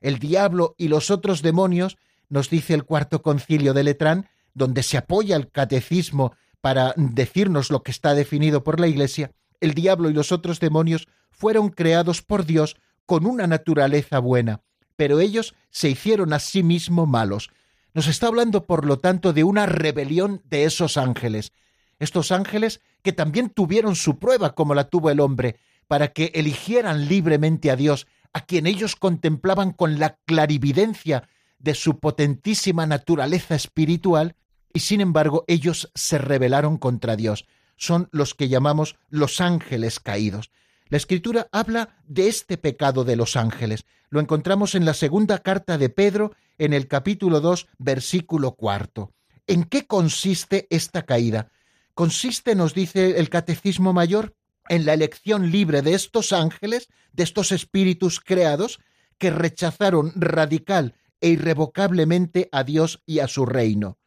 el 0.00 0.18
diablo 0.18 0.74
y 0.76 0.88
los 0.88 1.10
otros 1.10 1.40
demonios, 1.40 1.96
nos 2.28 2.50
dice 2.50 2.74
el 2.74 2.84
cuarto 2.84 3.22
concilio 3.22 3.72
de 3.72 3.84
Letrán, 3.84 4.28
donde 4.52 4.82
se 4.82 4.96
apoya 4.98 5.36
el 5.36 5.50
catecismo 5.50 6.34
para 6.60 6.94
decirnos 6.96 7.70
lo 7.70 7.82
que 7.82 7.90
está 7.90 8.14
definido 8.14 8.64
por 8.64 8.80
la 8.80 8.88
Iglesia, 8.88 9.32
el 9.60 9.74
diablo 9.74 10.10
y 10.10 10.12
los 10.12 10.32
otros 10.32 10.60
demonios 10.60 11.08
fueron 11.30 11.68
creados 11.70 12.22
por 12.22 12.44
Dios 12.44 12.76
con 13.04 13.26
una 13.26 13.46
naturaleza 13.46 14.18
buena, 14.18 14.62
pero 14.96 15.20
ellos 15.20 15.54
se 15.70 15.90
hicieron 15.90 16.32
a 16.32 16.38
sí 16.38 16.62
mismos 16.62 17.08
malos. 17.08 17.50
Nos 17.94 18.08
está 18.08 18.26
hablando, 18.26 18.66
por 18.66 18.84
lo 18.84 18.98
tanto, 18.98 19.32
de 19.32 19.44
una 19.44 19.66
rebelión 19.66 20.42
de 20.44 20.64
esos 20.64 20.96
ángeles. 20.96 21.52
Estos 21.98 22.32
ángeles 22.32 22.80
que 23.02 23.12
también 23.12 23.48
tuvieron 23.48 23.96
su 23.96 24.18
prueba 24.18 24.54
como 24.54 24.74
la 24.74 24.88
tuvo 24.88 25.10
el 25.10 25.20
hombre, 25.20 25.56
para 25.86 26.08
que 26.08 26.32
eligieran 26.34 27.08
libremente 27.08 27.70
a 27.70 27.76
Dios, 27.76 28.06
a 28.32 28.44
quien 28.44 28.66
ellos 28.66 28.96
contemplaban 28.96 29.72
con 29.72 29.98
la 29.98 30.18
clarividencia 30.26 31.28
de 31.58 31.74
su 31.74 31.98
potentísima 32.00 32.86
naturaleza 32.86 33.54
espiritual, 33.54 34.34
y 34.72 34.80
sin 34.80 35.00
embargo 35.00 35.44
ellos 35.48 35.90
se 35.94 36.18
rebelaron 36.18 36.78
contra 36.78 37.16
Dios. 37.16 37.46
Son 37.76 38.08
los 38.12 38.34
que 38.34 38.48
llamamos 38.48 38.96
los 39.08 39.40
ángeles 39.40 40.00
caídos. 40.00 40.50
La 40.88 40.96
escritura 40.96 41.48
habla 41.52 41.98
de 42.06 42.28
este 42.28 42.56
pecado 42.56 43.04
de 43.04 43.16
los 43.16 43.36
ángeles. 43.36 43.84
Lo 44.08 44.20
encontramos 44.20 44.74
en 44.74 44.84
la 44.84 44.94
segunda 44.94 45.38
carta 45.38 45.78
de 45.78 45.88
Pedro, 45.88 46.32
en 46.58 46.72
el 46.72 46.86
capítulo 46.86 47.40
2, 47.40 47.66
versículo 47.78 48.52
cuarto. 48.52 49.12
¿En 49.46 49.64
qué 49.64 49.86
consiste 49.86 50.66
esta 50.70 51.02
caída? 51.04 51.50
Consiste, 51.94 52.54
nos 52.54 52.74
dice 52.74 53.18
el 53.18 53.28
Catecismo 53.30 53.92
Mayor, 53.92 54.34
en 54.68 54.84
la 54.84 54.94
elección 54.94 55.50
libre 55.50 55.82
de 55.82 55.94
estos 55.94 56.32
ángeles, 56.32 56.88
de 57.12 57.22
estos 57.24 57.52
espíritus 57.52 58.20
creados, 58.20 58.80
que 59.18 59.30
rechazaron 59.30 60.12
radical 60.14 60.94
e 61.20 61.28
irrevocablemente 61.30 62.48
a 62.52 62.64
Dios 62.64 63.02
y 63.06 63.20
a 63.20 63.28
su 63.28 63.46
reino. 63.46 63.98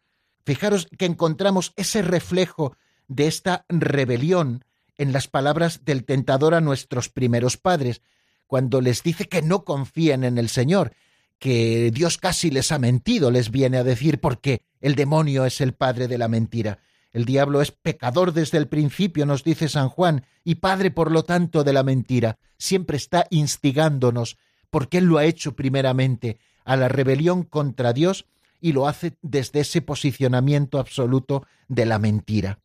Fijaros 0.50 0.88
que 0.98 1.06
encontramos 1.06 1.74
ese 1.76 2.02
reflejo 2.02 2.76
de 3.08 3.28
esta 3.28 3.66
rebelión 3.70 4.66
en 4.98 5.14
las 5.14 5.28
palabras 5.28 5.86
del 5.86 6.06
tentador 6.06 6.56
a 6.56 6.60
nuestros 6.60 7.08
primeros 7.08 7.58
padres, 7.58 8.02
cuando 8.48 8.82
les 8.82 9.04
dice 9.04 9.26
que 9.26 9.44
no 9.44 9.64
confíen 9.64 10.24
en 10.24 10.40
el 10.40 10.50
Señor, 10.50 10.94
que 11.38 11.92
Dios 11.94 12.18
casi 12.18 12.50
les 12.50 12.72
ha 12.72 12.80
mentido, 12.80 13.30
les 13.30 13.52
viene 13.52 13.78
a 13.78 13.84
decir 13.84 14.20
porque 14.20 14.64
el 14.82 14.96
demonio 14.96 15.46
es 15.46 15.62
el 15.62 15.74
padre 15.74 16.08
de 16.08 16.18
la 16.18 16.28
mentira. 16.28 16.80
El 17.14 17.26
diablo 17.26 17.62
es 17.62 17.70
pecador 17.70 18.34
desde 18.34 18.58
el 18.58 18.68
principio, 18.68 19.28
nos 19.28 19.44
dice 19.44 19.70
San 19.70 19.90
Juan, 19.90 20.26
y 20.44 20.56
padre 20.56 20.90
por 20.90 21.12
lo 21.12 21.22
tanto 21.22 21.64
de 21.64 21.74
la 21.74 21.84
mentira. 21.84 22.40
Siempre 22.58 22.98
está 22.98 23.28
instigándonos, 23.30 24.40
porque 24.72 24.98
él 24.98 25.06
lo 25.06 25.20
ha 25.20 25.26
hecho 25.26 25.56
primeramente, 25.56 26.40
a 26.66 26.76
la 26.76 26.88
rebelión 26.88 27.44
contra 27.44 27.94
Dios 27.94 28.26
y 28.62 28.74
lo 28.74 28.88
hace 28.88 29.18
desde 29.22 29.62
ese 29.62 29.82
posicionamiento 29.82 30.80
absoluto 30.80 31.46
de 31.68 31.86
la 31.86 32.00
mentira. 32.00 32.60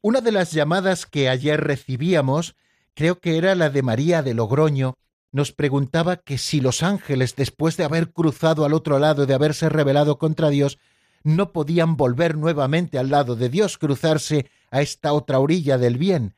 Una 0.00 0.20
de 0.20 0.32
las 0.32 0.52
llamadas 0.52 1.06
que 1.06 1.28
ayer 1.28 1.60
recibíamos, 1.60 2.56
creo 2.94 3.20
que 3.20 3.38
era 3.38 3.54
la 3.54 3.70
de 3.70 3.82
María 3.82 4.22
de 4.22 4.34
Logroño, 4.34 4.94
nos 5.32 5.50
preguntaba 5.50 6.18
que 6.18 6.38
si 6.38 6.60
los 6.60 6.82
ángeles, 6.82 7.34
después 7.34 7.76
de 7.76 7.84
haber 7.84 8.12
cruzado 8.12 8.64
al 8.64 8.72
otro 8.72 8.98
lado, 8.98 9.26
de 9.26 9.34
haberse 9.34 9.68
rebelado 9.68 10.18
contra 10.18 10.48
Dios, 10.48 10.78
no 11.24 11.52
podían 11.52 11.96
volver 11.96 12.36
nuevamente 12.36 12.98
al 12.98 13.10
lado 13.10 13.34
de 13.34 13.48
Dios, 13.48 13.78
cruzarse 13.78 14.50
a 14.70 14.80
esta 14.80 15.12
otra 15.12 15.40
orilla 15.40 15.78
del 15.78 15.98
bien. 15.98 16.34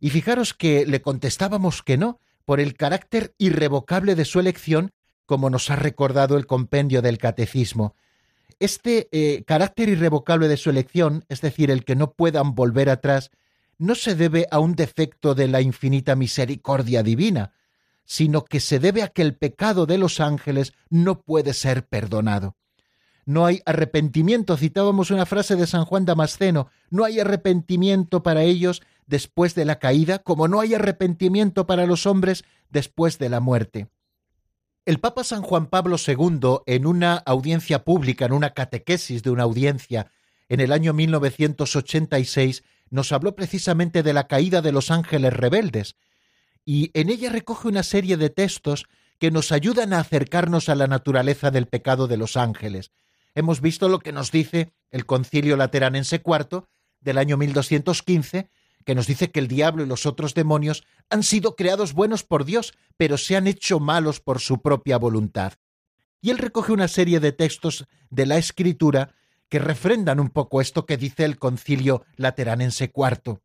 Y 0.00 0.10
fijaros 0.10 0.52
que 0.52 0.84
le 0.84 1.00
contestábamos 1.00 1.82
que 1.82 1.96
no, 1.96 2.20
por 2.44 2.60
el 2.60 2.74
carácter 2.74 3.34
irrevocable 3.38 4.14
de 4.14 4.24
su 4.24 4.40
elección, 4.40 4.90
como 5.24 5.48
nos 5.48 5.70
ha 5.70 5.76
recordado 5.76 6.36
el 6.36 6.46
compendio 6.46 7.00
del 7.00 7.18
catecismo. 7.18 7.94
Este 8.60 9.08
eh, 9.12 9.44
carácter 9.44 9.88
irrevocable 9.88 10.48
de 10.48 10.56
su 10.56 10.70
elección, 10.70 11.24
es 11.28 11.40
decir, 11.40 11.70
el 11.70 11.84
que 11.84 11.96
no 11.96 12.12
puedan 12.12 12.54
volver 12.54 12.90
atrás, 12.90 13.30
no 13.78 13.94
se 13.94 14.14
debe 14.14 14.46
a 14.50 14.58
un 14.58 14.74
defecto 14.74 15.34
de 15.34 15.48
la 15.48 15.60
infinita 15.60 16.14
misericordia 16.16 17.02
divina, 17.02 17.52
sino 18.04 18.44
que 18.44 18.60
se 18.60 18.78
debe 18.78 19.02
a 19.02 19.08
que 19.08 19.22
el 19.22 19.36
pecado 19.36 19.86
de 19.86 19.98
los 19.98 20.20
ángeles 20.20 20.72
no 20.90 21.20
puede 21.20 21.54
ser 21.54 21.86
perdonado 21.86 22.56
no 23.26 23.46
hay 23.46 23.62
arrepentimiento. 23.64 24.56
Citábamos 24.56 25.10
una 25.10 25.26
frase 25.26 25.56
de 25.56 25.66
San 25.66 25.84
Juan 25.84 26.04
Damasceno, 26.04 26.68
no 26.90 27.04
hay 27.04 27.20
arrepentimiento 27.20 28.22
para 28.22 28.42
ellos 28.42 28.82
después 29.06 29.54
de 29.54 29.64
la 29.64 29.78
caída, 29.78 30.18
como 30.18 30.48
no 30.48 30.60
hay 30.60 30.74
arrepentimiento 30.74 31.66
para 31.66 31.86
los 31.86 32.06
hombres 32.06 32.44
después 32.70 33.18
de 33.18 33.28
la 33.28 33.40
muerte. 33.40 33.88
El 34.86 35.00
Papa 35.00 35.24
San 35.24 35.40
Juan 35.40 35.68
Pablo 35.68 35.96
II, 35.96 36.58
en 36.66 36.86
una 36.86 37.14
audiencia 37.16 37.84
pública, 37.84 38.26
en 38.26 38.32
una 38.32 38.50
catequesis 38.50 39.22
de 39.22 39.30
una 39.30 39.44
audiencia, 39.44 40.10
en 40.50 40.60
el 40.60 40.72
año 40.72 40.92
1986, 40.92 42.64
nos 42.90 43.10
habló 43.10 43.34
precisamente 43.34 44.02
de 44.02 44.12
la 44.12 44.26
caída 44.26 44.60
de 44.60 44.72
los 44.72 44.90
ángeles 44.90 45.32
rebeldes, 45.32 45.96
y 46.66 46.90
en 46.92 47.08
ella 47.08 47.30
recoge 47.30 47.68
una 47.68 47.82
serie 47.82 48.18
de 48.18 48.28
textos 48.28 48.84
que 49.18 49.30
nos 49.30 49.52
ayudan 49.52 49.94
a 49.94 50.00
acercarnos 50.00 50.68
a 50.68 50.74
la 50.74 50.86
naturaleza 50.86 51.50
del 51.50 51.66
pecado 51.66 52.06
de 52.06 52.18
los 52.18 52.36
ángeles, 52.36 52.92
hemos 53.34 53.62
visto 53.62 53.88
lo 53.88 54.00
que 54.00 54.12
nos 54.12 54.30
dice 54.30 54.74
el 54.90 55.06
Concilio 55.06 55.56
Lateranense 55.56 56.20
IV 56.22 56.64
del 57.00 57.16
año 57.16 57.38
1215, 57.38 58.50
que 58.84 58.94
nos 58.94 59.06
dice 59.06 59.30
que 59.30 59.40
el 59.40 59.48
diablo 59.48 59.82
y 59.82 59.86
los 59.86 60.06
otros 60.06 60.34
demonios 60.34 60.84
han 61.10 61.22
sido 61.22 61.56
creados 61.56 61.92
buenos 61.92 62.22
por 62.22 62.44
Dios, 62.44 62.74
pero 62.96 63.18
se 63.18 63.36
han 63.36 63.46
hecho 63.46 63.80
malos 63.80 64.20
por 64.20 64.40
su 64.40 64.60
propia 64.60 64.98
voluntad. 64.98 65.54
Y 66.20 66.30
él 66.30 66.38
recoge 66.38 66.72
una 66.72 66.88
serie 66.88 67.20
de 67.20 67.32
textos 67.32 67.86
de 68.10 68.26
la 68.26 68.36
Escritura 68.36 69.14
que 69.48 69.58
refrendan 69.58 70.20
un 70.20 70.30
poco 70.30 70.60
esto 70.60 70.86
que 70.86 70.96
dice 70.96 71.24
el 71.24 71.38
Concilio 71.38 72.04
Lateranense 72.16 72.90
IV. 72.94 73.40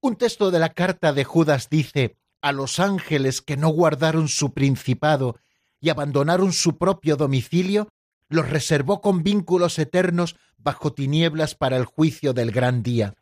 Un 0.00 0.16
texto 0.16 0.50
de 0.50 0.58
la 0.58 0.70
carta 0.70 1.12
de 1.12 1.24
Judas 1.24 1.68
dice, 1.68 2.16
a 2.40 2.52
los 2.52 2.80
ángeles 2.80 3.42
que 3.42 3.56
no 3.56 3.68
guardaron 3.68 4.28
su 4.28 4.54
principado 4.54 5.36
y 5.80 5.90
abandonaron 5.90 6.52
su 6.52 6.78
propio 6.78 7.16
domicilio, 7.16 7.88
los 8.28 8.48
reservó 8.48 9.00
con 9.00 9.22
vínculos 9.22 9.78
eternos 9.78 10.36
bajo 10.56 10.92
tinieblas 10.92 11.54
para 11.54 11.76
el 11.76 11.84
juicio 11.84 12.32
del 12.32 12.52
gran 12.52 12.82
día. 12.82 13.14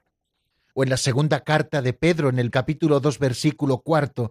O 0.78 0.84
en 0.84 0.90
la 0.90 0.96
segunda 0.96 1.40
carta 1.40 1.82
de 1.82 1.92
Pedro, 1.92 2.28
en 2.28 2.38
el 2.38 2.52
capítulo 2.52 3.00
2, 3.00 3.18
versículo 3.18 3.78
cuarto, 3.78 4.30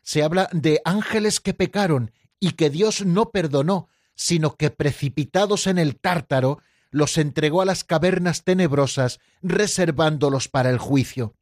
se 0.00 0.22
habla 0.22 0.48
de 0.50 0.80
ángeles 0.86 1.38
que 1.38 1.52
pecaron 1.52 2.12
y 2.40 2.52
que 2.52 2.70
Dios 2.70 3.04
no 3.04 3.28
perdonó, 3.30 3.90
sino 4.14 4.56
que 4.56 4.70
precipitados 4.70 5.66
en 5.66 5.76
el 5.76 6.00
tártaro, 6.00 6.62
los 6.90 7.18
entregó 7.18 7.60
a 7.60 7.66
las 7.66 7.84
cavernas 7.84 8.42
tenebrosas, 8.42 9.20
reservándolos 9.42 10.48
para 10.48 10.70
el 10.70 10.78
juicio. 10.78 11.34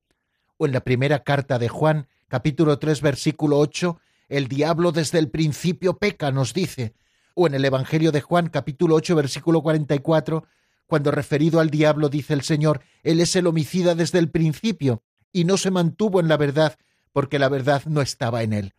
O 0.56 0.66
en 0.66 0.72
la 0.72 0.80
primera 0.80 1.22
carta 1.22 1.60
de 1.60 1.68
Juan, 1.68 2.08
capítulo 2.26 2.80
3, 2.80 3.02
versículo 3.02 3.56
8, 3.56 4.00
el 4.28 4.48
diablo 4.48 4.90
desde 4.90 5.20
el 5.20 5.30
principio 5.30 5.96
peca, 5.96 6.32
nos 6.32 6.54
dice, 6.54 6.96
o 7.34 7.46
en 7.46 7.54
el 7.54 7.64
Evangelio 7.64 8.10
de 8.10 8.20
Juan 8.20 8.48
capítulo 8.48 8.96
8 8.96 9.14
versículo 9.14 9.62
44, 9.62 10.44
cuando 10.90 11.10
referido 11.10 11.60
al 11.60 11.70
diablo 11.70 12.10
dice 12.10 12.34
el 12.34 12.42
Señor, 12.42 12.82
Él 13.02 13.20
es 13.20 13.34
el 13.36 13.46
homicida 13.46 13.94
desde 13.94 14.18
el 14.18 14.28
principio 14.28 15.02
y 15.32 15.44
no 15.44 15.56
se 15.56 15.70
mantuvo 15.70 16.20
en 16.20 16.28
la 16.28 16.36
verdad 16.36 16.76
porque 17.12 17.38
la 17.38 17.48
verdad 17.48 17.84
no 17.86 18.02
estaba 18.02 18.42
en 18.42 18.52
él. 18.52 18.74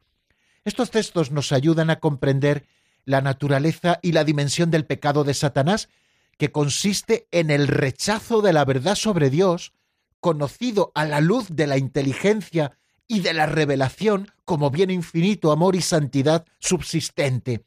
Estos 0.63 0.91
textos 0.91 1.31
nos 1.31 1.51
ayudan 1.51 1.89
a 1.89 1.99
comprender 1.99 2.67
la 3.05 3.21
naturaleza 3.21 3.99
y 4.01 4.11
la 4.11 4.23
dimensión 4.23 4.69
del 4.69 4.85
pecado 4.85 5.23
de 5.23 5.33
Satanás, 5.33 5.89
que 6.37 6.51
consiste 6.51 7.27
en 7.31 7.49
el 7.49 7.67
rechazo 7.67 8.41
de 8.41 8.53
la 8.53 8.65
verdad 8.65 8.95
sobre 8.95 9.29
Dios, 9.29 9.73
conocido 10.19 10.91
a 10.93 11.05
la 11.05 11.21
luz 11.21 11.47
de 11.49 11.65
la 11.65 11.77
inteligencia 11.77 12.77
y 13.07 13.21
de 13.21 13.33
la 13.33 13.45
revelación 13.45 14.31
como 14.45 14.69
bien 14.69 14.91
infinito 14.91 15.51
amor 15.51 15.75
y 15.75 15.81
santidad 15.81 16.45
subsistente. 16.59 17.63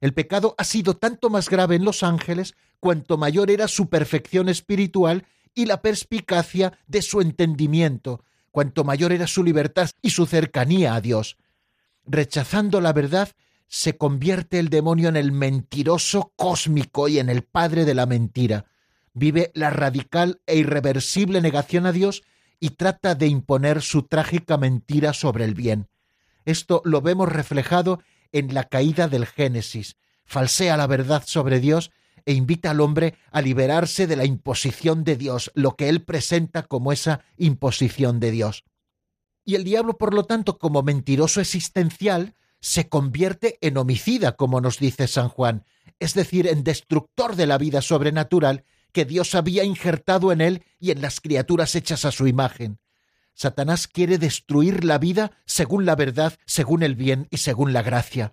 El 0.00 0.14
pecado 0.14 0.54
ha 0.58 0.64
sido 0.64 0.94
tanto 0.94 1.28
más 1.30 1.48
grave 1.48 1.76
en 1.76 1.84
los 1.84 2.02
ángeles 2.02 2.54
cuanto 2.80 3.16
mayor 3.18 3.50
era 3.50 3.66
su 3.68 3.88
perfección 3.88 4.48
espiritual 4.48 5.26
y 5.54 5.66
la 5.66 5.82
perspicacia 5.82 6.78
de 6.86 7.02
su 7.02 7.20
entendimiento, 7.20 8.22
cuanto 8.50 8.84
mayor 8.84 9.12
era 9.12 9.26
su 9.26 9.42
libertad 9.42 9.90
y 10.00 10.10
su 10.10 10.26
cercanía 10.26 10.94
a 10.94 11.00
Dios. 11.00 11.36
Rechazando 12.06 12.80
la 12.80 12.92
verdad, 12.92 13.30
se 13.66 13.96
convierte 13.96 14.58
el 14.58 14.68
demonio 14.68 15.08
en 15.08 15.16
el 15.16 15.32
mentiroso 15.32 16.32
cósmico 16.36 17.08
y 17.08 17.18
en 17.18 17.28
el 17.28 17.42
padre 17.42 17.84
de 17.84 17.94
la 17.94 18.06
mentira. 18.06 18.66
Vive 19.12 19.50
la 19.54 19.70
radical 19.70 20.40
e 20.46 20.56
irreversible 20.56 21.40
negación 21.40 21.86
a 21.86 21.92
Dios 21.92 22.22
y 22.60 22.70
trata 22.70 23.14
de 23.14 23.26
imponer 23.26 23.82
su 23.82 24.04
trágica 24.04 24.56
mentira 24.56 25.12
sobre 25.12 25.44
el 25.44 25.54
bien. 25.54 25.88
Esto 26.44 26.80
lo 26.84 27.02
vemos 27.02 27.28
reflejado 27.28 28.00
en 28.32 28.54
la 28.54 28.64
caída 28.64 29.08
del 29.08 29.26
Génesis, 29.26 29.96
falsea 30.24 30.76
la 30.76 30.86
verdad 30.86 31.22
sobre 31.26 31.60
Dios 31.60 31.90
e 32.26 32.34
invita 32.34 32.70
al 32.70 32.80
hombre 32.80 33.14
a 33.30 33.40
liberarse 33.40 34.06
de 34.06 34.16
la 34.16 34.26
imposición 34.26 35.02
de 35.04 35.16
Dios, 35.16 35.50
lo 35.54 35.76
que 35.76 35.88
él 35.88 36.02
presenta 36.02 36.62
como 36.62 36.92
esa 36.92 37.24
imposición 37.38 38.20
de 38.20 38.30
Dios. 38.30 38.64
Y 39.44 39.54
el 39.54 39.64
diablo, 39.64 39.96
por 39.96 40.12
lo 40.12 40.24
tanto, 40.24 40.58
como 40.58 40.82
mentiroso 40.82 41.40
existencial, 41.40 42.34
se 42.60 42.88
convierte 42.88 43.56
en 43.62 43.78
homicida, 43.78 44.32
como 44.36 44.60
nos 44.60 44.78
dice 44.78 45.08
San 45.08 45.28
Juan, 45.28 45.64
es 46.00 46.14
decir, 46.14 46.46
en 46.46 46.64
destructor 46.64 47.34
de 47.34 47.46
la 47.46 47.56
vida 47.56 47.80
sobrenatural 47.80 48.64
que 48.92 49.04
Dios 49.04 49.34
había 49.34 49.64
injertado 49.64 50.32
en 50.32 50.40
él 50.40 50.64
y 50.78 50.90
en 50.90 51.00
las 51.00 51.20
criaturas 51.20 51.74
hechas 51.74 52.04
a 52.04 52.12
su 52.12 52.26
imagen. 52.26 52.78
Satanás 53.38 53.86
quiere 53.86 54.18
destruir 54.18 54.82
la 54.82 54.98
vida 54.98 55.30
según 55.46 55.86
la 55.86 55.94
verdad, 55.94 56.36
según 56.44 56.82
el 56.82 56.96
bien 56.96 57.28
y 57.30 57.36
según 57.36 57.72
la 57.72 57.82
gracia. 57.82 58.32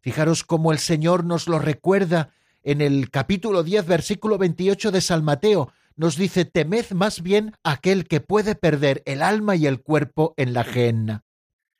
Fijaros 0.00 0.42
cómo 0.42 0.72
el 0.72 0.80
Señor 0.80 1.24
nos 1.24 1.46
lo 1.46 1.60
recuerda 1.60 2.30
en 2.64 2.80
el 2.80 3.10
capítulo 3.10 3.62
10, 3.62 3.86
versículo 3.86 4.38
28 4.38 4.90
de 4.90 5.00
San 5.02 5.22
Mateo. 5.22 5.72
Nos 5.94 6.16
dice, 6.16 6.46
temed 6.46 6.90
más 6.90 7.22
bien 7.22 7.52
aquel 7.62 8.08
que 8.08 8.20
puede 8.20 8.56
perder 8.56 9.04
el 9.06 9.22
alma 9.22 9.54
y 9.54 9.66
el 9.68 9.82
cuerpo 9.82 10.34
en 10.36 10.52
la 10.52 10.64
gehenna. 10.64 11.22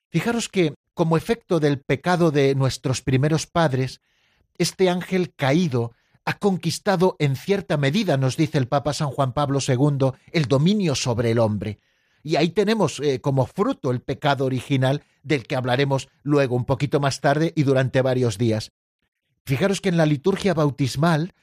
Fijaros 0.09 0.49
que, 0.49 0.75
como 0.95 1.17
efecto 1.17 1.59
del 1.59 1.81
pecado 1.81 2.31
de 2.31 2.55
nuestros 2.55 3.03
primeros 3.03 3.49
padres, 3.49 4.01
este 4.59 4.89
ángel 4.89 5.35
caído 5.35 5.91
ha 6.25 6.35
conquistado 6.35 7.17
en 7.19 7.35
cierta 7.35 7.77
medida, 7.77 8.17
nos 8.17 8.37
dice 8.37 8.59
el 8.59 8.69
Papa 8.69 8.93
San 8.93 9.11
Juan 9.11 9.33
Pablo 9.33 9.59
II, 9.67 10.13
el 10.31 10.45
dominio 10.45 10.95
sobre 10.95 11.33
el 11.33 11.41
hombre. 11.41 11.81
Y 12.23 12.37
ahí 12.37 12.51
tenemos 12.51 13.01
eh, 13.01 13.21
como 13.21 13.47
fruto 13.47 13.91
el 13.91 14.01
pecado 14.01 14.45
original 14.45 15.03
del 15.23 15.47
que 15.47 15.57
hablaremos 15.57 16.09
luego 16.23 16.55
un 16.57 16.65
poquito 16.65 17.01
más 17.01 17.21
tarde 17.21 17.53
y 17.57 17.63
durante 17.63 18.03
varios 18.03 18.39
días. 18.39 18.73
Fijaros 19.45 19.81
que 19.81 19.89
en 19.89 19.97
la 19.97 20.07
liturgia 20.07 20.55
bautismal 20.55 21.35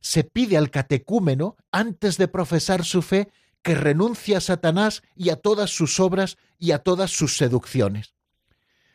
se 0.00 0.24
pide 0.24 0.58
al 0.58 0.70
catecúmeno, 0.70 1.56
antes 1.72 2.18
de 2.18 2.28
profesar 2.28 2.84
su 2.84 3.00
fe, 3.00 3.30
que 3.62 3.74
renuncie 3.74 4.36
a 4.36 4.40
Satanás 4.40 5.02
y 5.16 5.30
a 5.30 5.36
todas 5.36 5.70
sus 5.70 5.98
obras 5.98 6.36
y 6.58 6.72
a 6.72 6.80
todas 6.80 7.10
sus 7.10 7.38
seducciones. 7.38 8.14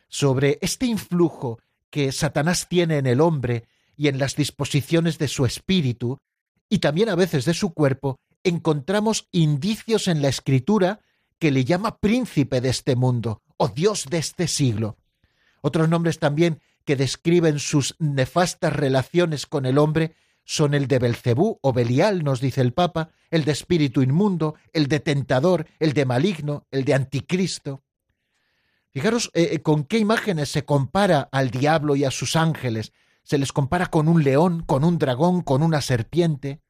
Sobre 0.07 0.59
este 0.61 0.85
influjo 0.85 1.59
que 1.89 2.11
Satanás 2.11 2.67
tiene 2.69 2.97
en 2.97 3.07
el 3.07 3.21
hombre 3.21 3.65
y 3.97 4.07
en 4.07 4.19
las 4.19 4.35
disposiciones 4.35 5.17
de 5.17 5.27
su 5.27 5.45
espíritu, 5.45 6.19
y 6.69 6.79
también 6.79 7.09
a 7.09 7.15
veces 7.15 7.45
de 7.45 7.55
su 7.55 7.73
cuerpo, 7.73 8.19
encontramos 8.43 9.27
indicios 9.31 10.07
en 10.07 10.21
la 10.21 10.29
escritura 10.29 10.99
que 11.39 11.51
le 11.51 11.65
llama 11.65 11.97
príncipe 11.97 12.61
de 12.61 12.69
este 12.69 12.95
mundo 12.95 13.41
o 13.57 13.69
Dios 13.69 14.05
de 14.09 14.17
este 14.17 14.47
siglo. 14.47 14.97
Otros 15.61 15.89
nombres 15.89 16.19
también 16.19 16.61
que 16.85 16.95
describen 16.95 17.59
sus 17.59 17.95
nefastas 17.99 18.73
relaciones 18.73 19.45
con 19.45 19.65
el 19.65 19.77
hombre 19.77 20.15
son 20.45 20.73
el 20.73 20.87
de 20.87 20.97
Belcebú 20.97 21.59
o 21.61 21.73
Belial, 21.73 22.23
nos 22.23 22.41
dice 22.41 22.61
el 22.61 22.73
Papa, 22.73 23.11
el 23.29 23.45
de 23.45 23.51
espíritu 23.51 24.01
inmundo, 24.01 24.55
el 24.73 24.87
de 24.87 24.99
tentador, 24.99 25.67
el 25.79 25.93
de 25.93 26.05
maligno, 26.05 26.65
el 26.71 26.85
de 26.85 26.95
anticristo. 26.95 27.83
Fijaros 28.91 29.29
eh, 29.35 29.49
eh, 29.51 29.59
con 29.61 29.83
qué 29.83 29.99
imágenes 29.99 30.49
se 30.49 30.65
compara 30.65 31.29
al 31.31 31.51
diablo 31.51 31.95
y 31.95 32.03
a 32.03 32.11
sus 32.11 32.35
ángeles. 32.35 32.91
Se 33.23 33.37
les 33.37 33.53
compara 33.53 33.87
con 33.87 34.07
un 34.07 34.23
león, 34.23 34.63
con 34.63 34.83
un 34.83 34.97
dragón, 34.97 35.41
con 35.41 35.61
una 35.61 35.81
serpiente. 35.81 36.61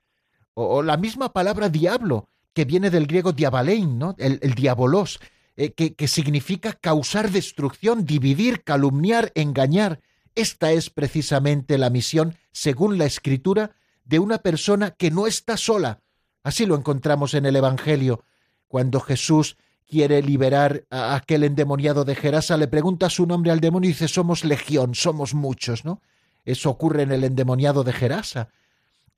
O, 0.54 0.84
la 0.84 0.98
misma 0.98 1.32
palabra 1.32 1.70
diablo, 1.70 2.28
que 2.54 2.66
viene 2.66 2.90
del 2.90 3.08
griego 3.08 3.32
diabalein, 3.32 3.98
¿no? 3.98 4.16
el, 4.18 4.40
diabolos, 4.56 5.20
eh, 5.56 5.72
que, 5.74 5.94
que 5.94 6.08
significa 6.08 6.74
causar 6.74 7.32
destrucción, 7.32 8.06
dividir, 8.06 8.64
calumniar, 8.64 9.32
engañar. 9.36 10.00
Esta 10.36 10.72
es 10.72 10.90
precisamente 10.90 11.78
la 11.78 11.90
misión, 11.90 12.36
según 12.52 12.98
la 12.98 13.06
Escritura, 13.06 13.72
de 14.06 14.20
una 14.20 14.40
persona 14.40 14.92
que 14.92 15.12
no 15.12 15.28
está 15.28 15.58
sola. 15.58 16.02
Así 16.44 16.66
lo 16.66 16.76
encontramos 16.76 17.34
en 17.34 17.46
el 17.46 17.56
Evangelio, 17.56 18.24
cuando 18.68 19.00
Jesús 19.00 19.58
quiere 19.88 20.22
liberar 20.22 20.86
a 20.92 21.16
aquel 21.16 21.44
endemoniado 21.44 22.06
de 22.06 22.16
Gerasa, 22.16 22.56
le 22.58 22.68
pregunta 22.68 23.10
su 23.10 23.26
nombre 23.26 23.52
al 23.52 23.60
demonio 23.60 23.90
y 23.90 23.94
dice, 23.94 24.08
somos 24.08 24.46
legión, 24.46 24.94
somos 24.94 25.34
muchos, 25.34 25.84
¿no? 25.84 26.02
Eso 26.46 26.70
ocurre 26.70 27.02
en 27.02 27.12
el 27.12 27.24
endemoniado 27.24 27.84
de 27.84 27.94
Gerasa. 27.94 28.50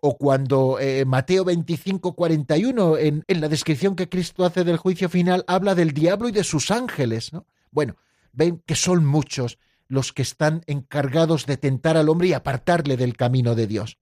O 0.02 0.18
cuando 0.18 0.80
eh, 0.80 1.06
Mateo 1.06 1.46
25, 1.46 2.16
41, 2.16 2.98
en, 2.98 3.24
en 3.28 3.42
la 3.42 3.48
descripción 3.48 3.96
que 3.96 4.10
Cristo 4.10 4.44
hace 4.44 4.64
del 4.64 4.78
juicio 4.78 5.08
final, 5.08 5.46
habla 5.48 5.76
del 5.76 5.94
diablo 5.94 6.28
y 6.28 6.32
de 6.32 6.44
sus 6.44 6.72
ángeles, 6.72 7.32
¿no? 7.32 7.46
Bueno, 7.72 7.96
ven 8.34 8.62
que 8.66 8.76
son 8.76 9.06
muchos 9.06 9.58
los 9.88 10.14
que 10.14 10.22
están 10.22 10.64
encargados 10.68 11.46
de 11.46 11.58
tentar 11.58 11.98
al 11.98 12.10
hombre 12.10 12.30
y 12.30 12.34
apartarle 12.34 12.98
del 12.98 13.16
camino 13.16 13.56
de 13.56 13.68
Dios. 13.68 13.98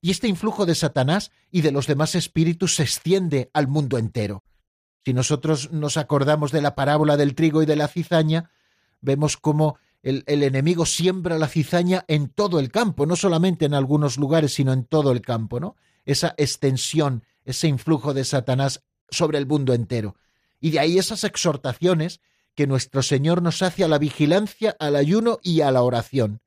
Y 0.00 0.10
este 0.10 0.28
influjo 0.28 0.66
de 0.66 0.74
Satanás 0.74 1.30
y 1.50 1.60
de 1.60 1.72
los 1.72 1.86
demás 1.86 2.14
espíritus 2.14 2.76
se 2.76 2.84
extiende 2.84 3.50
al 3.52 3.68
mundo 3.68 3.98
entero. 3.98 4.44
Si 5.04 5.12
nosotros 5.12 5.72
nos 5.72 5.96
acordamos 5.96 6.52
de 6.52 6.62
la 6.62 6.74
parábola 6.74 7.16
del 7.16 7.34
trigo 7.34 7.62
y 7.62 7.66
de 7.66 7.76
la 7.76 7.88
cizaña, 7.88 8.50
vemos 9.00 9.36
cómo 9.36 9.78
el, 10.02 10.24
enemigo 10.26 10.86
siembra 10.86 11.38
la 11.38 11.48
cizaña 11.48 12.04
en 12.08 12.28
todo 12.28 12.58
el 12.58 12.70
campo, 12.70 13.06
no 13.06 13.16
solamente 13.16 13.66
en 13.66 13.74
algunos 13.74 14.16
lugares, 14.16 14.54
sino 14.54 14.72
en 14.72 14.84
todo 14.84 15.12
el 15.12 15.20
campo, 15.20 15.60
¿no? 15.60 15.76
Esa 16.06 16.34
extensión, 16.38 17.24
ese 17.44 17.68
influjo 17.68 18.14
de 18.14 18.24
Satanás 18.24 18.82
sobre 19.10 19.38
el 19.38 19.46
mundo 19.46 19.74
entero. 19.74 20.16
Y 20.60 20.70
de 20.70 20.80
ahí 20.80 20.98
esas 20.98 21.24
exhortaciones 21.24 22.20
que 22.54 22.66
nuestro 22.66 23.02
Señor 23.02 23.42
nos 23.42 23.62
hace 23.62 23.84
a 23.84 23.88
la 23.88 23.98
vigilancia, 23.98 24.76
al 24.78 24.96
ayuno 24.96 25.38
y 25.42 25.60
a 25.60 25.70
la 25.70 25.82
oración. 25.82 26.40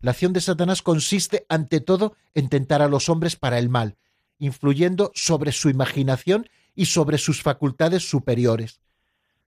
La 0.00 0.12
acción 0.12 0.32
de 0.32 0.40
Satanás 0.40 0.82
consiste, 0.82 1.46
ante 1.48 1.80
todo, 1.80 2.16
en 2.34 2.48
tentar 2.48 2.82
a 2.82 2.88
los 2.88 3.08
hombres 3.08 3.36
para 3.36 3.58
el 3.58 3.68
mal, 3.68 3.96
influyendo 4.38 5.12
sobre 5.14 5.52
su 5.52 5.68
imaginación 5.68 6.48
y 6.74 6.86
sobre 6.86 7.18
sus 7.18 7.42
facultades 7.42 8.08
superiores. 8.08 8.80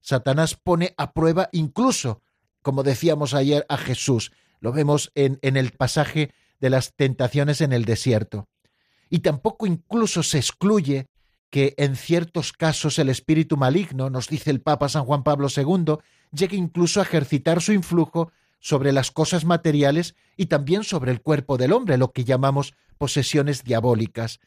Satanás 0.01 0.55
pone 0.55 0.93
a 0.97 1.13
prueba 1.13 1.49
incluso, 1.51 2.21
como 2.63 2.81
decíamos 2.81 3.35
ayer, 3.35 3.65
a 3.69 3.77
Jesús. 3.77 4.31
Lo 4.59 4.71
vemos 4.71 5.11
en, 5.13 5.37
el 5.41 5.71
pasaje 5.71 6.31
de 6.59 6.69
las 6.69 6.95
tentaciones 6.95 7.61
en 7.61 7.73
el 7.73 7.85
desierto. 7.85 8.47
Y 9.09 9.19
tampoco 9.19 9.67
incluso 9.67 10.23
se 10.23 10.39
excluye 10.39 11.07
que 11.51 11.75
en 11.77 11.95
ciertos 11.95 12.53
casos 12.53 12.97
el 12.97 13.09
espíritu 13.09 13.57
maligno, 13.57 14.09
nos 14.09 14.27
dice 14.27 14.49
el 14.49 14.61
Papa 14.61 14.89
San 14.89 15.05
Juan 15.05 15.23
Pablo 15.23 15.49
II, 15.55 15.97
llegue 16.31 16.57
incluso 16.57 16.99
a 16.99 17.03
ejercitar 17.03 17.61
su 17.61 17.73
influjo 17.73 18.31
sobre 18.59 18.91
las 18.91 19.11
cosas 19.11 19.45
materiales 19.45 20.15
y 20.35 20.47
también 20.47 20.83
sobre 20.83 21.11
el 21.11 21.21
cuerpo 21.21 21.57
del 21.57 21.73
hombre, 21.73 21.97
lo 21.97 22.11
que 22.11 22.23
llamamos 22.23 22.73
posesiones 22.97 23.63
diabólicas. 23.63 24.39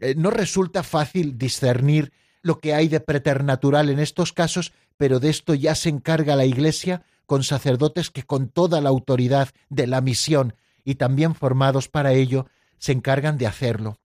Eh, 0.00 0.14
no 0.16 0.30
resulta 0.30 0.82
fácil 0.82 1.38
discernir 1.38 2.12
lo 2.42 2.58
que 2.58 2.74
hay 2.74 2.88
de 2.88 3.00
preternatural 3.00 3.88
en 3.88 4.00
estos 4.00 4.32
casos, 4.32 4.72
pero 4.96 5.20
de 5.20 5.30
esto 5.30 5.54
ya 5.54 5.74
se 5.74 5.88
encarga 5.88 6.36
la 6.36 6.44
Iglesia 6.44 7.04
con 7.26 7.42
sacerdotes 7.42 8.10
que 8.10 8.22
con 8.22 8.48
toda 8.48 8.80
la 8.80 8.90
autoridad 8.90 9.50
de 9.68 9.86
la 9.86 10.00
misión 10.00 10.54
y 10.84 10.96
también 10.96 11.34
formados 11.34 11.88
para 11.88 12.12
ello, 12.12 12.46
se 12.78 12.92
encargan 12.92 13.38
de 13.38 13.46
hacerlo. 13.46 13.98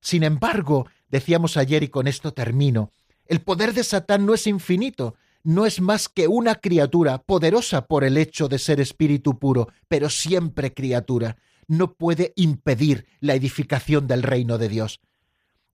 Sin 0.00 0.24
embargo, 0.24 0.88
decíamos 1.08 1.56
ayer 1.56 1.82
y 1.82 1.88
con 1.88 2.08
esto 2.08 2.32
termino, 2.32 2.92
el 3.26 3.40
poder 3.40 3.72
de 3.72 3.84
Satán 3.84 4.26
no 4.26 4.34
es 4.34 4.46
infinito, 4.46 5.14
no 5.44 5.66
es 5.66 5.80
más 5.80 6.08
que 6.08 6.28
una 6.28 6.56
criatura, 6.56 7.18
poderosa 7.18 7.86
por 7.86 8.04
el 8.04 8.16
hecho 8.16 8.48
de 8.48 8.58
ser 8.58 8.80
espíritu 8.80 9.38
puro, 9.38 9.68
pero 9.88 10.10
siempre 10.10 10.74
criatura, 10.74 11.36
no 11.66 11.94
puede 11.94 12.32
impedir 12.36 13.06
la 13.20 13.34
edificación 13.34 14.06
del 14.06 14.22
reino 14.22 14.58
de 14.58 14.68
Dios. 14.68 15.00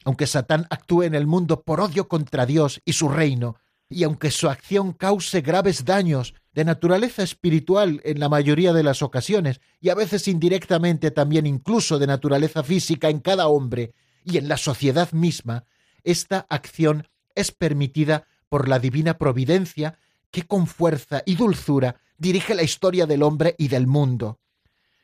Aunque 0.05 0.27
Satán 0.27 0.67
actúe 0.71 1.03
en 1.03 1.15
el 1.15 1.27
mundo 1.27 1.63
por 1.63 1.81
odio 1.81 2.09
contra 2.09 2.47
Dios 2.47 2.81
y 2.85 2.93
su 2.93 3.09
reino, 3.09 3.57
y 3.89 4.05
aunque 4.05 4.31
su 4.31 4.49
acción 4.49 4.93
cause 4.93 5.41
graves 5.41 5.85
daños 5.85 6.35
de 6.53 6.65
naturaleza 6.65 7.23
espiritual 7.23 8.01
en 8.05 8.21
la 8.21 8.29
mayoría 8.29 8.73
de 8.73 8.83
las 8.83 9.03
ocasiones, 9.03 9.61
y 9.81 9.89
a 9.89 9.95
veces 9.95 10.29
indirectamente 10.29 11.11
también 11.11 11.47
incluso 11.47 11.99
de 11.99 12.07
naturaleza 12.07 12.63
física 12.63 13.09
en 13.09 13.21
cada 13.21 13.49
hombre 13.49 13.95
y 14.25 14.39
en 14.39 14.49
la 14.49 14.57
sociedad 14.57 15.13
misma, 15.13 15.65
esta 16.05 16.47
acción 16.51 17.09
es 17.35 17.53
permitida 17.53 18.27
por 18.49 18.69
la 18.69 18.79
divina 18.79 19.19
providencia 19.19 19.99
que 20.31 20.43
con 20.43 20.67
fuerza 20.67 21.23
y 21.25 21.37
dulzura 21.37 22.01
dirige 22.19 22.55
la 22.55 22.63
historia 22.63 23.07
del 23.07 23.23
hombre 23.23 23.55
y 23.59 23.69
del 23.69 23.87
mundo. 23.87 24.39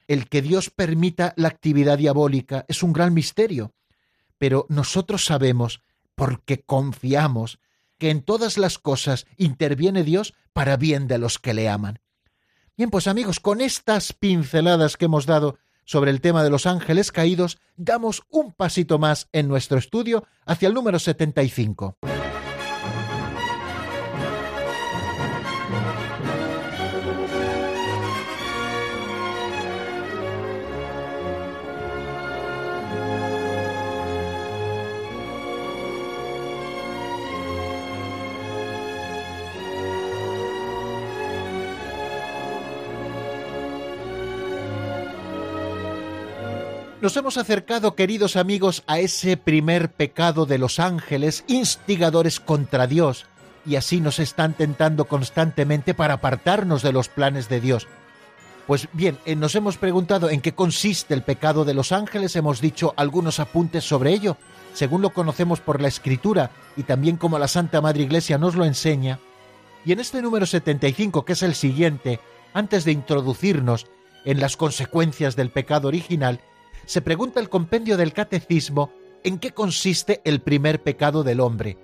El 0.06 0.28
que 0.28 0.42
Dios 0.42 0.70
permita 0.70 1.32
la 1.36 1.48
actividad 1.48 1.96
diabólica 1.96 2.66
es 2.68 2.82
un 2.82 2.92
gran 2.92 3.14
misterio, 3.14 3.72
pero 4.36 4.66
nosotros 4.68 5.24
sabemos, 5.24 5.80
porque 6.14 6.60
confiamos, 6.60 7.58
que 7.98 8.10
en 8.10 8.22
todas 8.22 8.58
las 8.58 8.78
cosas 8.78 9.26
interviene 9.36 10.04
Dios 10.04 10.34
para 10.52 10.76
bien 10.76 11.06
de 11.06 11.18
los 11.18 11.38
que 11.38 11.54
le 11.54 11.68
aman. 11.68 12.00
Bien, 12.76 12.90
pues 12.90 13.06
amigos, 13.06 13.40
con 13.40 13.60
estas 13.60 14.12
pinceladas 14.12 14.96
que 14.96 15.04
hemos 15.04 15.26
dado 15.26 15.58
sobre 15.84 16.10
el 16.10 16.20
tema 16.20 16.42
de 16.42 16.50
los 16.50 16.66
ángeles 16.66 17.12
caídos, 17.12 17.58
damos 17.76 18.22
un 18.30 18.52
pasito 18.52 18.98
más 18.98 19.28
en 19.32 19.48
nuestro 19.48 19.78
estudio 19.78 20.24
hacia 20.44 20.68
el 20.68 20.74
número 20.74 20.98
75. 20.98 21.98
Nos 47.04 47.18
hemos 47.18 47.36
acercado, 47.36 47.94
queridos 47.94 48.34
amigos, 48.34 48.82
a 48.86 48.98
ese 48.98 49.36
primer 49.36 49.92
pecado 49.92 50.46
de 50.46 50.56
los 50.56 50.80
ángeles, 50.80 51.44
instigadores 51.48 52.40
contra 52.40 52.86
Dios, 52.86 53.26
y 53.66 53.76
así 53.76 54.00
nos 54.00 54.18
están 54.18 54.54
tentando 54.54 55.04
constantemente 55.04 55.92
para 55.92 56.14
apartarnos 56.14 56.80
de 56.80 56.94
los 56.94 57.10
planes 57.10 57.50
de 57.50 57.60
Dios. 57.60 57.88
Pues 58.66 58.88
bien, 58.94 59.18
eh, 59.26 59.36
nos 59.36 59.54
hemos 59.54 59.76
preguntado 59.76 60.30
en 60.30 60.40
qué 60.40 60.54
consiste 60.54 61.12
el 61.12 61.22
pecado 61.22 61.66
de 61.66 61.74
los 61.74 61.92
ángeles, 61.92 62.36
hemos 62.36 62.62
dicho 62.62 62.94
algunos 62.96 63.38
apuntes 63.38 63.84
sobre 63.84 64.14
ello, 64.14 64.38
según 64.72 65.02
lo 65.02 65.10
conocemos 65.10 65.60
por 65.60 65.82
la 65.82 65.88
Escritura 65.88 66.52
y 66.74 66.84
también 66.84 67.18
como 67.18 67.38
la 67.38 67.48
Santa 67.48 67.82
Madre 67.82 68.04
Iglesia 68.04 68.38
nos 68.38 68.54
lo 68.54 68.64
enseña. 68.64 69.18
Y 69.84 69.92
en 69.92 70.00
este 70.00 70.22
número 70.22 70.46
75, 70.46 71.26
que 71.26 71.34
es 71.34 71.42
el 71.42 71.54
siguiente, 71.54 72.20
antes 72.54 72.86
de 72.86 72.92
introducirnos 72.92 73.88
en 74.24 74.40
las 74.40 74.56
consecuencias 74.56 75.36
del 75.36 75.50
pecado 75.50 75.88
original, 75.88 76.40
se 76.86 77.02
pregunta 77.02 77.40
el 77.40 77.48
compendio 77.48 77.96
del 77.96 78.12
catecismo 78.12 78.90
en 79.22 79.38
qué 79.38 79.52
consiste 79.52 80.20
el 80.24 80.40
primer 80.40 80.82
pecado 80.82 81.24
del 81.24 81.40
hombre. 81.40 81.78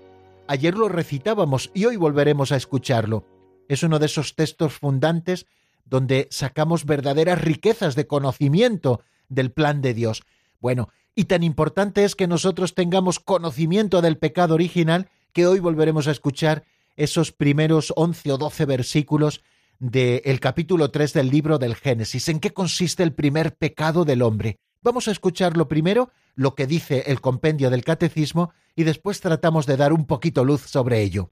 Ayer 0.46 0.76
lo 0.76 0.88
recitábamos 0.88 1.70
y 1.74 1.84
hoy 1.84 1.96
volveremos 1.96 2.52
a 2.52 2.56
escucharlo. 2.56 3.24
Es 3.68 3.82
uno 3.82 3.98
de 3.98 4.06
esos 4.06 4.34
textos 4.34 4.74
fundantes 4.74 5.46
donde 5.84 6.28
sacamos 6.30 6.84
verdaderas 6.84 7.40
riquezas 7.40 7.94
de 7.94 8.06
conocimiento 8.06 9.02
del 9.28 9.52
plan 9.52 9.80
de 9.80 9.94
Dios. 9.94 10.22
Bueno, 10.60 10.88
y 11.14 11.24
tan 11.24 11.42
importante 11.42 12.04
es 12.04 12.14
que 12.14 12.26
nosotros 12.26 12.74
tengamos 12.74 13.20
conocimiento 13.20 14.02
del 14.02 14.18
pecado 14.18 14.54
original 14.54 15.08
que 15.32 15.46
hoy 15.46 15.60
volveremos 15.60 16.08
a 16.08 16.12
escuchar 16.12 16.64
esos 16.96 17.32
primeros 17.32 17.92
once 17.96 18.30
o 18.30 18.38
doce 18.38 18.66
versículos 18.66 19.42
del 19.78 20.40
capítulo 20.40 20.90
3 20.90 21.12
del 21.14 21.30
libro 21.30 21.58
del 21.58 21.74
Génesis. 21.74 22.28
¿En 22.28 22.40
qué 22.40 22.50
consiste 22.50 23.02
el 23.02 23.12
primer 23.12 23.56
pecado 23.56 24.04
del 24.04 24.22
hombre? 24.22 24.58
Vamos 24.82 25.08
a 25.08 25.10
escuchar 25.10 25.58
lo 25.58 25.68
primero, 25.68 26.10
lo 26.34 26.54
que 26.54 26.66
dice 26.66 27.04
el 27.08 27.20
compendio 27.20 27.68
del 27.68 27.84
catecismo, 27.84 28.54
y 28.74 28.84
después 28.84 29.20
tratamos 29.20 29.66
de 29.66 29.76
dar 29.76 29.92
un 29.92 30.06
poquito 30.06 30.42
luz 30.42 30.62
sobre 30.62 31.02
ello. 31.02 31.28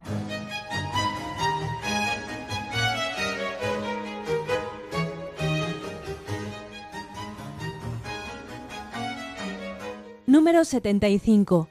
Número 10.27 10.67
75. 10.67 11.71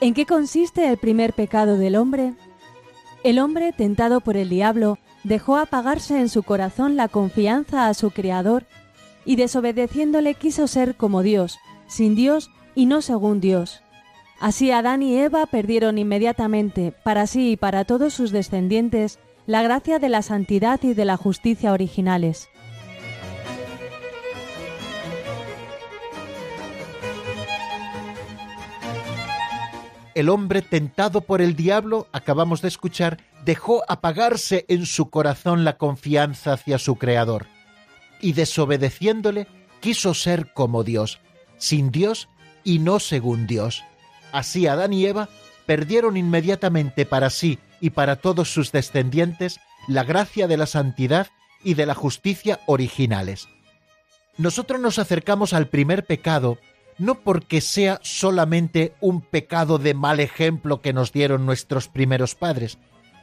¿En 0.00 0.14
qué 0.14 0.26
consiste 0.26 0.88
el 0.88 0.96
primer 0.96 1.32
pecado 1.32 1.76
del 1.76 1.96
hombre? 1.96 2.34
El 3.24 3.40
hombre, 3.40 3.72
tentado 3.72 4.20
por 4.20 4.36
el 4.36 4.48
diablo, 4.48 4.98
dejó 5.24 5.56
apagarse 5.56 6.20
en 6.20 6.28
su 6.28 6.44
corazón 6.44 6.94
la 6.94 7.08
confianza 7.08 7.88
a 7.88 7.94
su 7.94 8.12
Creador 8.12 8.64
y 9.24 9.36
desobedeciéndole 9.36 10.34
quiso 10.34 10.66
ser 10.66 10.96
como 10.96 11.22
Dios, 11.22 11.58
sin 11.86 12.14
Dios 12.14 12.50
y 12.74 12.86
no 12.86 13.02
según 13.02 13.40
Dios. 13.40 13.82
Así 14.40 14.70
Adán 14.70 15.02
y 15.02 15.16
Eva 15.16 15.46
perdieron 15.46 15.98
inmediatamente, 15.98 16.92
para 17.04 17.26
sí 17.26 17.52
y 17.52 17.56
para 17.56 17.84
todos 17.84 18.12
sus 18.12 18.30
descendientes, 18.30 19.18
la 19.46 19.62
gracia 19.62 19.98
de 19.98 20.08
la 20.08 20.22
santidad 20.22 20.82
y 20.82 20.94
de 20.94 21.04
la 21.04 21.16
justicia 21.16 21.72
originales. 21.72 22.48
El 30.14 30.28
hombre 30.28 30.62
tentado 30.62 31.22
por 31.22 31.42
el 31.42 31.56
diablo, 31.56 32.06
acabamos 32.12 32.62
de 32.62 32.68
escuchar, 32.68 33.18
dejó 33.44 33.82
apagarse 33.88 34.64
en 34.68 34.86
su 34.86 35.10
corazón 35.10 35.64
la 35.64 35.76
confianza 35.76 36.52
hacia 36.52 36.78
su 36.78 36.94
Creador, 36.96 37.46
y 38.20 38.32
desobedeciéndole 38.32 39.46
quiso 39.80 40.14
ser 40.14 40.52
como 40.52 40.84
Dios, 40.84 41.20
sin 41.58 41.90
Dios 41.90 42.28
y 42.64 42.78
no 42.78 43.00
según 43.00 43.46
Dios. 43.46 43.84
Así 44.32 44.66
Adán 44.66 44.92
y 44.92 45.06
Eva 45.06 45.28
perdieron 45.66 46.16
inmediatamente 46.16 47.06
para 47.06 47.30
sí 47.30 47.58
y 47.80 47.90
para 47.90 48.16
todos 48.16 48.52
sus 48.52 48.72
descendientes 48.72 49.60
la 49.88 50.04
gracia 50.04 50.48
de 50.48 50.56
la 50.56 50.66
santidad 50.66 51.28
y 51.62 51.74
de 51.74 51.86
la 51.86 51.94
justicia 51.94 52.60
originales. 52.66 53.48
Nosotros 54.36 54.80
nos 54.80 54.98
acercamos 54.98 55.52
al 55.52 55.68
primer 55.68 56.04
pecado 56.04 56.58
no 56.98 57.20
porque 57.20 57.60
sea 57.60 58.00
solamente 58.02 58.94
un 59.00 59.20
pecado 59.20 59.78
de 59.78 59.94
mal 59.94 60.20
ejemplo 60.20 60.80
que 60.80 60.92
nos 60.92 61.12
dieron 61.12 61.44
nuestros 61.46 61.88
primeros 61.88 62.34
padres, 62.34 62.78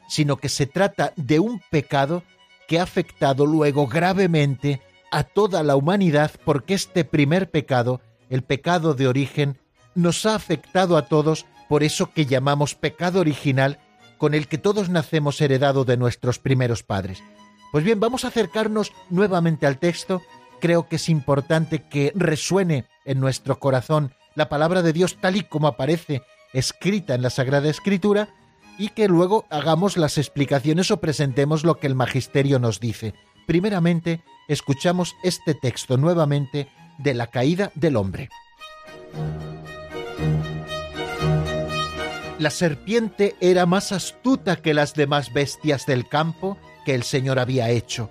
sino 0.10 0.38
que 0.38 0.50
se 0.50 0.66
trata 0.66 1.14
de 1.16 1.40
un 1.40 1.62
pecado 1.70 2.24
que 2.72 2.80
ha 2.80 2.84
afectado 2.84 3.46
luego 3.46 3.86
gravemente 3.86 4.80
a 5.12 5.26
toda 5.26 5.62
la 5.62 5.76
humanidad 5.76 6.32
porque 6.46 6.74
este 6.74 7.04
primer 7.04 7.52
pecado, 7.52 8.00
el 8.30 8.44
pecado 8.44 8.94
de 8.94 9.10
origen, 9.10 9.58
nos 9.94 10.26
ha 10.26 10.36
afectado 10.36 10.96
a 10.96 11.08
todos 11.08 11.46
por 11.68 11.84
eso 11.84 12.14
que 12.14 12.26
llamamos 12.26 12.76
pecado 12.76 13.20
original 13.20 13.78
con 14.18 14.34
el 14.34 14.48
que 14.48 14.58
todos 14.58 14.88
nacemos 14.88 15.42
heredado 15.42 15.84
de 15.84 15.98
nuestros 15.98 16.40
primeros 16.40 16.82
padres. 16.82 17.22
Pues 17.74 17.84
bien, 17.84 18.00
vamos 18.00 18.24
a 18.24 18.30
acercarnos 18.30 18.94
nuevamente 19.10 19.68
al 19.68 19.78
texto. 19.78 20.22
Creo 20.62 20.88
que 20.88 20.96
es 20.96 21.10
importante 21.10 21.90
que 21.90 22.14
resuene 22.16 22.86
en 23.04 23.20
nuestro 23.20 23.60
corazón 23.60 24.14
la 24.34 24.48
palabra 24.48 24.82
de 24.82 24.94
Dios 24.94 25.18
tal 25.20 25.36
y 25.36 25.44
como 25.44 25.68
aparece 25.68 26.22
escrita 26.54 27.16
en 27.16 27.22
la 27.22 27.32
Sagrada 27.32 27.70
Escritura 27.70 28.30
y 28.82 28.90
que 28.90 29.08
luego 29.08 29.46
hagamos 29.52 29.96
las 29.96 30.18
explicaciones 30.18 30.90
o 30.90 31.00
presentemos 31.00 31.64
lo 31.64 31.78
que 31.78 31.86
el 31.86 31.94
Magisterio 31.94 32.58
nos 32.58 32.80
dice. 32.80 33.14
Primeramente, 33.46 34.24
escuchamos 34.48 35.14
este 35.22 35.54
texto 35.54 35.98
nuevamente 35.98 36.68
de 36.98 37.14
la 37.14 37.28
caída 37.28 37.72
del 37.76 37.96
hombre. 37.96 38.30
La 42.40 42.50
serpiente 42.50 43.36
era 43.40 43.68
más 43.68 43.92
astuta 43.92 44.56
que 44.56 44.74
las 44.74 44.96
demás 44.96 45.32
bestias 45.32 45.86
del 45.86 46.10
campo 46.10 46.58
que 46.84 46.96
el 46.96 47.04
Señor 47.04 47.38
había 47.38 47.70
hecho, 47.70 48.10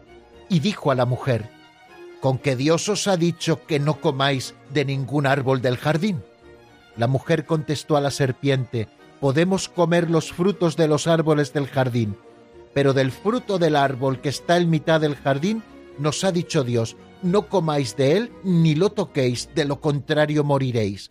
y 0.48 0.60
dijo 0.60 0.92
a 0.92 0.94
la 0.94 1.04
mujer, 1.04 1.50
¿con 2.20 2.38
que 2.38 2.54
Dios 2.54 2.88
os 2.88 3.08
ha 3.08 3.16
dicho 3.16 3.66
que 3.66 3.80
no 3.80 4.00
comáis 4.00 4.54
de 4.72 4.84
ningún 4.84 5.26
árbol 5.26 5.62
del 5.62 5.78
jardín? 5.78 6.22
La 6.96 7.08
mujer 7.08 7.44
contestó 7.44 7.96
a 7.96 8.00
la 8.00 8.12
serpiente, 8.12 8.86
podemos 9.20 9.68
comer 9.68 10.10
los 10.10 10.32
frutos 10.32 10.76
de 10.76 10.88
los 10.88 11.06
árboles 11.06 11.52
del 11.52 11.66
jardín, 11.66 12.16
pero 12.74 12.94
del 12.94 13.12
fruto 13.12 13.58
del 13.58 13.76
árbol 13.76 14.20
que 14.20 14.30
está 14.30 14.56
en 14.56 14.70
mitad 14.70 15.00
del 15.00 15.16
jardín, 15.16 15.62
nos 15.98 16.24
ha 16.24 16.32
dicho 16.32 16.64
Dios, 16.64 16.96
no 17.22 17.48
comáis 17.48 17.96
de 17.96 18.16
él 18.16 18.32
ni 18.42 18.74
lo 18.74 18.90
toquéis, 18.90 19.50
de 19.54 19.64
lo 19.66 19.80
contrario 19.80 20.44
moriréis. 20.44 21.10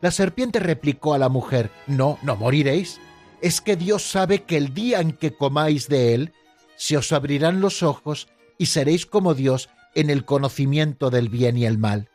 La 0.00 0.10
serpiente 0.10 0.58
replicó 0.58 1.14
a 1.14 1.18
la 1.18 1.28
mujer, 1.28 1.70
no, 1.86 2.18
no 2.22 2.34
moriréis. 2.36 3.00
Es 3.42 3.60
que 3.60 3.76
Dios 3.76 4.02
sabe 4.02 4.42
que 4.42 4.56
el 4.56 4.74
día 4.74 5.00
en 5.00 5.12
que 5.12 5.34
comáis 5.34 5.88
de 5.88 6.14
él, 6.14 6.32
se 6.76 6.96
os 6.96 7.12
abrirán 7.12 7.60
los 7.60 7.82
ojos 7.82 8.28
y 8.58 8.66
seréis 8.66 9.06
como 9.06 9.34
Dios 9.34 9.68
en 9.94 10.08
el 10.08 10.24
conocimiento 10.24 11.10
del 11.10 11.28
bien 11.28 11.56
y 11.58 11.66
el 11.66 11.78
mal. 11.78 12.08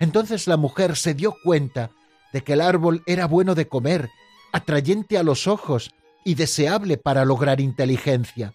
Entonces 0.00 0.46
la 0.46 0.56
mujer 0.56 0.96
se 0.96 1.14
dio 1.14 1.36
cuenta 1.44 1.90
de 2.32 2.42
que 2.42 2.54
el 2.54 2.60
árbol 2.60 3.02
era 3.06 3.26
bueno 3.26 3.54
de 3.54 3.68
comer, 3.68 4.10
atrayente 4.52 5.18
a 5.18 5.22
los 5.22 5.46
ojos 5.46 5.90
y 6.24 6.34
deseable 6.34 6.96
para 6.96 7.24
lograr 7.24 7.60
inteligencia. 7.60 8.54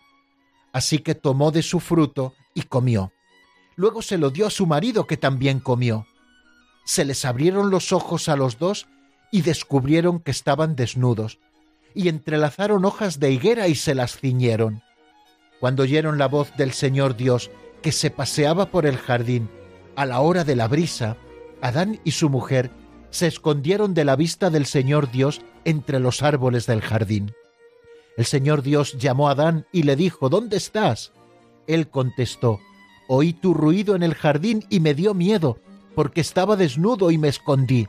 Así 0.71 0.99
que 0.99 1.15
tomó 1.15 1.51
de 1.51 1.63
su 1.63 1.79
fruto 1.79 2.33
y 2.53 2.63
comió. 2.63 3.11
Luego 3.75 4.01
se 4.01 4.17
lo 4.17 4.29
dio 4.29 4.47
a 4.47 4.51
su 4.51 4.67
marido 4.67 5.07
que 5.07 5.17
también 5.17 5.59
comió. 5.59 6.05
Se 6.85 7.05
les 7.05 7.25
abrieron 7.25 7.69
los 7.69 7.91
ojos 7.91 8.29
a 8.29 8.35
los 8.35 8.59
dos 8.59 8.87
y 9.31 9.41
descubrieron 9.41 10.19
que 10.19 10.31
estaban 10.31 10.75
desnudos, 10.75 11.39
y 11.95 12.09
entrelazaron 12.09 12.85
hojas 12.85 13.19
de 13.19 13.31
higuera 13.31 13.67
y 13.67 13.75
se 13.75 13.95
las 13.95 14.17
ciñeron. 14.17 14.83
Cuando 15.59 15.83
oyeron 15.83 16.17
la 16.17 16.27
voz 16.27 16.55
del 16.57 16.73
Señor 16.73 17.15
Dios 17.15 17.49
que 17.81 17.91
se 17.91 18.11
paseaba 18.11 18.67
por 18.67 18.85
el 18.85 18.97
jardín 18.97 19.49
a 19.95 20.05
la 20.05 20.19
hora 20.19 20.43
de 20.43 20.55
la 20.55 20.67
brisa, 20.67 21.17
Adán 21.61 21.99
y 22.03 22.11
su 22.11 22.29
mujer 22.29 22.71
se 23.13 23.27
escondieron 23.27 23.93
de 23.93 24.05
la 24.05 24.15
vista 24.15 24.49
del 24.49 24.65
Señor 24.65 25.11
Dios 25.11 25.41
entre 25.65 25.99
los 25.99 26.23
árboles 26.23 26.65
del 26.65 26.81
jardín. 26.81 27.31
El 28.17 28.25
Señor 28.25 28.63
Dios 28.63 28.97
llamó 28.97 29.29
a 29.29 29.33
Adán 29.33 29.67
y 29.71 29.83
le 29.83 29.95
dijo, 29.95 30.29
¿Dónde 30.29 30.57
estás? 30.57 31.11
Él 31.67 31.89
contestó, 31.89 32.59
Oí 33.07 33.33
tu 33.33 33.53
ruido 33.53 33.95
en 33.95 34.01
el 34.01 34.15
jardín 34.15 34.65
y 34.67 34.79
me 34.79 34.95
dio 34.95 35.13
miedo, 35.13 35.59
porque 35.93 36.21
estaba 36.21 36.55
desnudo 36.55 37.11
y 37.11 37.19
me 37.19 37.27
escondí. 37.27 37.87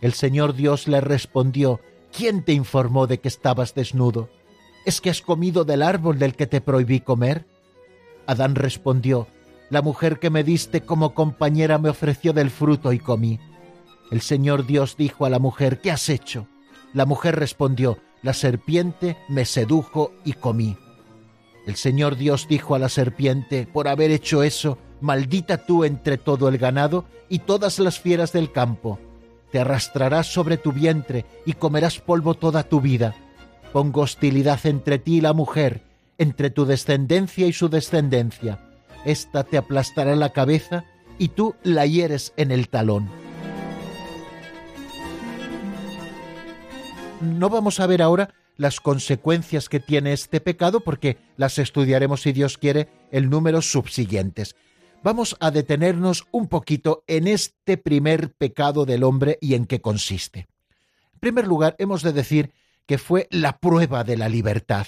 El 0.00 0.12
Señor 0.12 0.54
Dios 0.54 0.86
le 0.86 1.00
respondió, 1.00 1.80
¿quién 2.16 2.44
te 2.44 2.52
informó 2.52 3.08
de 3.08 3.18
que 3.18 3.28
estabas 3.28 3.74
desnudo? 3.74 4.28
¿Es 4.86 5.00
que 5.00 5.10
has 5.10 5.22
comido 5.22 5.64
del 5.64 5.82
árbol 5.82 6.20
del 6.20 6.36
que 6.36 6.46
te 6.46 6.60
prohibí 6.60 7.00
comer? 7.00 7.46
Adán 8.28 8.54
respondió, 8.54 9.26
La 9.70 9.82
mujer 9.82 10.20
que 10.20 10.30
me 10.30 10.44
diste 10.44 10.82
como 10.82 11.14
compañera 11.14 11.78
me 11.78 11.88
ofreció 11.88 12.32
del 12.32 12.50
fruto 12.50 12.92
y 12.92 13.00
comí. 13.00 13.40
El 14.10 14.20
Señor 14.22 14.66
Dios 14.66 14.96
dijo 14.96 15.24
a 15.24 15.30
la 15.30 15.38
mujer, 15.38 15.80
¿qué 15.80 15.90
has 15.90 16.08
hecho? 16.08 16.48
La 16.92 17.06
mujer 17.06 17.36
respondió, 17.36 17.98
La 18.22 18.34
serpiente 18.34 19.16
me 19.28 19.44
sedujo 19.44 20.12
y 20.24 20.32
comí. 20.32 20.76
El 21.66 21.76
Señor 21.76 22.16
Dios 22.16 22.48
dijo 22.48 22.74
a 22.74 22.80
la 22.80 22.88
serpiente, 22.88 23.68
por 23.72 23.86
haber 23.86 24.10
hecho 24.10 24.42
eso, 24.42 24.78
maldita 25.00 25.64
tú 25.64 25.84
entre 25.84 26.18
todo 26.18 26.48
el 26.48 26.58
ganado 26.58 27.04
y 27.28 27.40
todas 27.40 27.78
las 27.78 28.00
fieras 28.00 28.32
del 28.32 28.50
campo. 28.50 28.98
Te 29.52 29.60
arrastrarás 29.60 30.26
sobre 30.26 30.56
tu 30.56 30.72
vientre 30.72 31.24
y 31.46 31.52
comerás 31.52 32.00
polvo 32.00 32.34
toda 32.34 32.64
tu 32.64 32.80
vida. 32.80 33.14
Pongo 33.72 34.00
hostilidad 34.02 34.58
entre 34.64 34.98
ti 34.98 35.18
y 35.18 35.20
la 35.20 35.32
mujer, 35.32 35.82
entre 36.18 36.50
tu 36.50 36.64
descendencia 36.64 37.46
y 37.46 37.52
su 37.52 37.68
descendencia. 37.68 38.58
Esta 39.04 39.44
te 39.44 39.56
aplastará 39.56 40.16
la 40.16 40.32
cabeza 40.32 40.84
y 41.18 41.28
tú 41.28 41.54
la 41.62 41.86
hieres 41.86 42.32
en 42.36 42.50
el 42.50 42.68
talón. 42.68 43.29
No 47.20 47.50
vamos 47.50 47.80
a 47.80 47.86
ver 47.86 48.00
ahora 48.00 48.32
las 48.56 48.80
consecuencias 48.80 49.68
que 49.68 49.78
tiene 49.78 50.14
este 50.14 50.40
pecado 50.40 50.80
porque 50.80 51.18
las 51.36 51.58
estudiaremos, 51.58 52.22
si 52.22 52.32
Dios 52.32 52.56
quiere, 52.56 52.88
en 53.10 53.28
números 53.28 53.70
subsiguientes. 53.70 54.56
Vamos 55.02 55.36
a 55.40 55.50
detenernos 55.50 56.26
un 56.30 56.48
poquito 56.48 57.04
en 57.06 57.26
este 57.26 57.76
primer 57.76 58.32
pecado 58.32 58.86
del 58.86 59.04
hombre 59.04 59.38
y 59.42 59.54
en 59.54 59.66
qué 59.66 59.82
consiste. 59.82 60.48
En 61.12 61.20
primer 61.20 61.46
lugar, 61.46 61.76
hemos 61.78 62.02
de 62.02 62.14
decir 62.14 62.52
que 62.86 62.96
fue 62.96 63.28
la 63.30 63.58
prueba 63.58 64.02
de 64.02 64.16
la 64.16 64.30
libertad. 64.30 64.86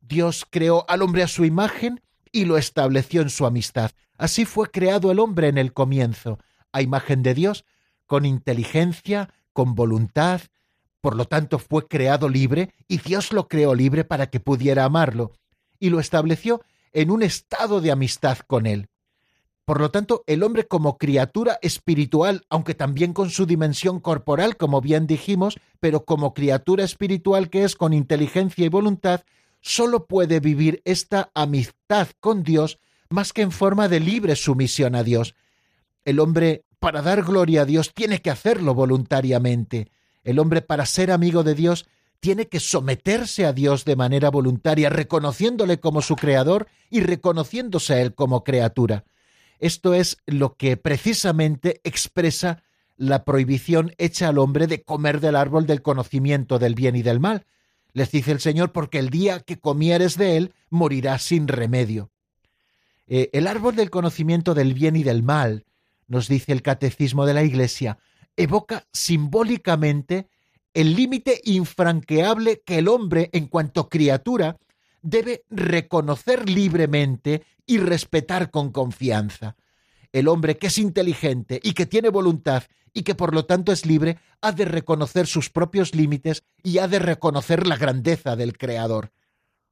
Dios 0.00 0.46
creó 0.48 0.84
al 0.88 1.02
hombre 1.02 1.24
a 1.24 1.28
su 1.28 1.44
imagen 1.44 2.00
y 2.30 2.44
lo 2.44 2.56
estableció 2.56 3.20
en 3.20 3.30
su 3.30 3.46
amistad. 3.46 3.90
Así 4.16 4.44
fue 4.44 4.70
creado 4.70 5.10
el 5.10 5.18
hombre 5.18 5.48
en 5.48 5.58
el 5.58 5.72
comienzo, 5.72 6.38
a 6.72 6.82
imagen 6.82 7.24
de 7.24 7.34
Dios, 7.34 7.64
con 8.06 8.24
inteligencia, 8.24 9.34
con 9.52 9.74
voluntad, 9.74 10.40
por 11.00 11.16
lo 11.16 11.26
tanto 11.26 11.58
fue 11.58 11.86
creado 11.86 12.28
libre 12.28 12.74
y 12.86 12.98
Dios 12.98 13.32
lo 13.32 13.48
creó 13.48 13.74
libre 13.74 14.04
para 14.04 14.28
que 14.28 14.40
pudiera 14.40 14.84
amarlo 14.84 15.32
y 15.78 15.90
lo 15.90 16.00
estableció 16.00 16.60
en 16.92 17.10
un 17.10 17.22
estado 17.22 17.80
de 17.80 17.90
amistad 17.90 18.38
con 18.38 18.66
él. 18.66 18.88
Por 19.64 19.80
lo 19.80 19.90
tanto, 19.90 20.24
el 20.26 20.42
hombre 20.42 20.66
como 20.66 20.96
criatura 20.96 21.58
espiritual, 21.60 22.46
aunque 22.48 22.74
también 22.74 23.12
con 23.12 23.28
su 23.28 23.44
dimensión 23.44 24.00
corporal, 24.00 24.56
como 24.56 24.80
bien 24.80 25.06
dijimos, 25.06 25.58
pero 25.78 26.04
como 26.04 26.32
criatura 26.32 26.84
espiritual 26.84 27.50
que 27.50 27.64
es 27.64 27.76
con 27.76 27.92
inteligencia 27.92 28.64
y 28.64 28.70
voluntad, 28.70 29.22
solo 29.60 30.06
puede 30.06 30.40
vivir 30.40 30.80
esta 30.84 31.30
amistad 31.34 32.08
con 32.20 32.42
Dios 32.42 32.78
más 33.10 33.32
que 33.32 33.42
en 33.42 33.52
forma 33.52 33.88
de 33.88 34.00
libre 34.00 34.36
sumisión 34.36 34.94
a 34.94 35.02
Dios. 35.02 35.34
El 36.04 36.20
hombre 36.20 36.64
para 36.78 37.02
dar 37.02 37.22
gloria 37.22 37.62
a 37.62 37.64
Dios, 37.64 37.92
tiene 37.94 38.20
que 38.20 38.30
hacerlo 38.30 38.74
voluntariamente. 38.74 39.90
El 40.24 40.38
hombre, 40.38 40.62
para 40.62 40.86
ser 40.86 41.10
amigo 41.10 41.42
de 41.42 41.54
Dios, 41.54 41.86
tiene 42.20 42.48
que 42.48 42.60
someterse 42.60 43.46
a 43.46 43.52
Dios 43.52 43.84
de 43.84 43.96
manera 43.96 44.30
voluntaria, 44.30 44.90
reconociéndole 44.90 45.78
como 45.78 46.02
su 46.02 46.16
creador 46.16 46.66
y 46.90 47.00
reconociéndose 47.00 47.94
a 47.94 48.00
él 48.00 48.14
como 48.14 48.44
criatura. 48.44 49.04
Esto 49.60 49.94
es 49.94 50.18
lo 50.26 50.56
que 50.56 50.76
precisamente 50.76 51.80
expresa 51.84 52.62
la 52.96 53.24
prohibición 53.24 53.94
hecha 53.98 54.28
al 54.28 54.38
hombre 54.38 54.66
de 54.66 54.82
comer 54.82 55.20
del 55.20 55.36
árbol 55.36 55.66
del 55.66 55.82
conocimiento 55.82 56.58
del 56.58 56.74
bien 56.74 56.96
y 56.96 57.02
del 57.02 57.20
mal. 57.20 57.46
Les 57.92 58.10
dice 58.10 58.32
el 58.32 58.40
Señor, 58.40 58.72
porque 58.72 58.98
el 58.98 59.10
día 59.10 59.40
que 59.40 59.58
comieres 59.58 60.16
de 60.18 60.36
él, 60.36 60.52
morirás 60.70 61.22
sin 61.22 61.48
remedio. 61.48 62.10
Eh, 63.06 63.30
el 63.32 63.46
árbol 63.46 63.76
del 63.76 63.90
conocimiento 63.90 64.54
del 64.54 64.74
bien 64.74 64.96
y 64.96 65.02
del 65.02 65.22
mal, 65.22 65.64
nos 66.08 66.28
dice 66.28 66.52
el 66.52 66.62
catecismo 66.62 67.24
de 67.24 67.34
la 67.34 67.42
Iglesia, 67.42 67.98
evoca 68.38 68.86
simbólicamente 68.92 70.28
el 70.72 70.94
límite 70.94 71.40
infranqueable 71.44 72.62
que 72.64 72.78
el 72.78 72.88
hombre, 72.88 73.30
en 73.32 73.48
cuanto 73.48 73.88
criatura, 73.88 74.56
debe 75.02 75.42
reconocer 75.50 76.48
libremente 76.48 77.44
y 77.66 77.78
respetar 77.78 78.50
con 78.50 78.70
confianza. 78.70 79.56
El 80.12 80.28
hombre 80.28 80.56
que 80.56 80.68
es 80.68 80.78
inteligente 80.78 81.60
y 81.62 81.72
que 81.72 81.84
tiene 81.84 82.10
voluntad 82.10 82.62
y 82.94 83.02
que 83.02 83.16
por 83.16 83.34
lo 83.34 83.44
tanto 83.44 83.72
es 83.72 83.84
libre, 83.84 84.18
ha 84.40 84.52
de 84.52 84.64
reconocer 84.64 85.26
sus 85.26 85.50
propios 85.50 85.94
límites 85.94 86.44
y 86.62 86.78
ha 86.78 86.86
de 86.86 87.00
reconocer 87.00 87.66
la 87.66 87.76
grandeza 87.76 88.36
del 88.36 88.56
Creador. 88.56 89.10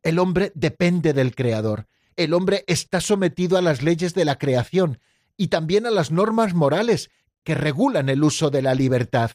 El 0.02 0.18
hombre 0.18 0.50
depende 0.55 1.12
del 1.12 1.35
Creador. 1.35 1.87
El 2.16 2.35
hombre 2.35 2.64
está 2.66 3.00
sometido 3.00 3.57
a 3.59 3.62
las 3.62 3.83
leyes 3.83 4.12
de 4.12 4.24
la 4.24 4.38
creación 4.38 4.98
y 5.37 5.48
también 5.48 5.87
a 5.87 5.90
las 5.90 6.11
normas 6.11 6.55
morales 6.55 7.11
que 7.46 7.54
regulan 7.54 8.09
el 8.09 8.24
uso 8.24 8.50
de 8.50 8.61
la 8.61 8.74
libertad. 8.74 9.30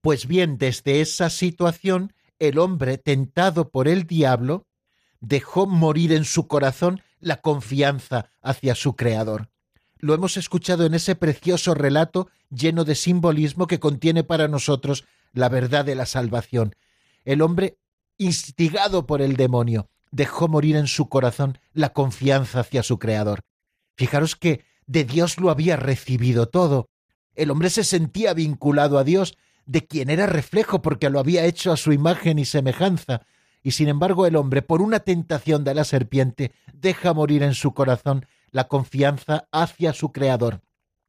Pues 0.00 0.26
bien, 0.26 0.58
desde 0.58 1.00
esa 1.00 1.30
situación, 1.30 2.14
el 2.40 2.58
hombre, 2.58 2.98
tentado 2.98 3.70
por 3.70 3.86
el 3.86 4.08
diablo, 4.08 4.66
dejó 5.20 5.68
morir 5.68 6.12
en 6.12 6.24
su 6.24 6.48
corazón 6.48 7.00
la 7.20 7.40
confianza 7.40 8.28
hacia 8.40 8.74
su 8.74 8.96
Creador. 8.96 9.50
Lo 9.98 10.14
hemos 10.14 10.36
escuchado 10.36 10.84
en 10.84 10.94
ese 10.94 11.14
precioso 11.14 11.74
relato 11.74 12.28
lleno 12.50 12.84
de 12.84 12.96
simbolismo 12.96 13.68
que 13.68 13.78
contiene 13.78 14.24
para 14.24 14.48
nosotros 14.48 15.04
la 15.32 15.48
verdad 15.48 15.84
de 15.84 15.94
la 15.94 16.06
salvación. 16.06 16.74
El 17.24 17.40
hombre, 17.40 17.78
instigado 18.18 19.06
por 19.06 19.22
el 19.22 19.36
demonio, 19.36 19.88
dejó 20.10 20.48
morir 20.48 20.74
en 20.74 20.88
su 20.88 21.08
corazón 21.08 21.58
la 21.72 21.92
confianza 21.92 22.58
hacia 22.58 22.82
su 22.82 22.98
Creador. 22.98 23.42
Fijaros 23.96 24.34
que 24.34 24.64
de 24.86 25.04
Dios 25.04 25.38
lo 25.38 25.50
había 25.50 25.76
recibido 25.76 26.48
todo. 26.48 26.88
El 27.34 27.50
hombre 27.50 27.70
se 27.70 27.84
sentía 27.84 28.34
vinculado 28.34 28.98
a 28.98 29.04
Dios, 29.04 29.36
de 29.66 29.86
quien 29.86 30.10
era 30.10 30.26
reflejo 30.26 30.82
porque 30.82 31.10
lo 31.10 31.18
había 31.20 31.44
hecho 31.44 31.72
a 31.72 31.76
su 31.76 31.92
imagen 31.92 32.38
y 32.38 32.44
semejanza, 32.44 33.22
y 33.62 33.72
sin 33.72 33.88
embargo 33.88 34.26
el 34.26 34.36
hombre, 34.36 34.62
por 34.62 34.82
una 34.82 35.00
tentación 35.00 35.64
de 35.64 35.74
la 35.74 35.84
serpiente, 35.84 36.52
deja 36.72 37.14
morir 37.14 37.42
en 37.42 37.54
su 37.54 37.72
corazón 37.72 38.26
la 38.50 38.68
confianza 38.68 39.48
hacia 39.52 39.92
su 39.92 40.12
Creador. 40.12 40.60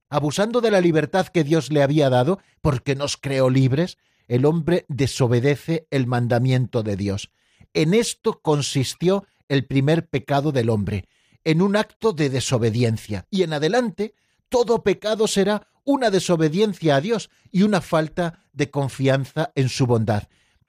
Abusando 0.10 0.62
de 0.62 0.72
la 0.72 0.82
libertad 0.82 1.28
que 1.28 1.44
Dios 1.44 1.72
le 1.72 1.82
había 1.82 2.10
dado, 2.10 2.40
porque 2.62 2.96
nos 2.96 3.18
creó 3.18 3.50
libres, 3.50 3.98
el 4.28 4.46
hombre 4.46 4.86
desobedece 4.88 5.88
el 5.90 6.08
mandamiento 6.08 6.84
de 6.84 6.96
Dios. 6.96 7.32
En 7.74 7.94
esto 7.94 8.40
consistió 8.42 9.26
el 9.50 9.66
primer 9.66 10.08
pecado 10.08 10.52
del 10.52 10.70
hombre, 10.70 11.06
en 11.44 11.62
un 11.62 11.76
acto 11.76 12.14
de 12.14 12.30
desobediencia, 12.30 13.26
y 13.30 13.44
en 13.44 13.54
adelante 13.54 14.14
todo 14.50 14.84
pecado 14.84 15.28
será 15.28 15.68
una 15.84 16.10
desobediencia 16.10 16.96
a 16.96 17.02
Dios 17.02 17.30
y 17.52 17.64
una 17.64 17.82
falta 17.82 18.40
de 18.54 18.70
confianza 18.70 19.52
en 19.56 19.70
su 19.70 19.86
bondad 19.86 20.24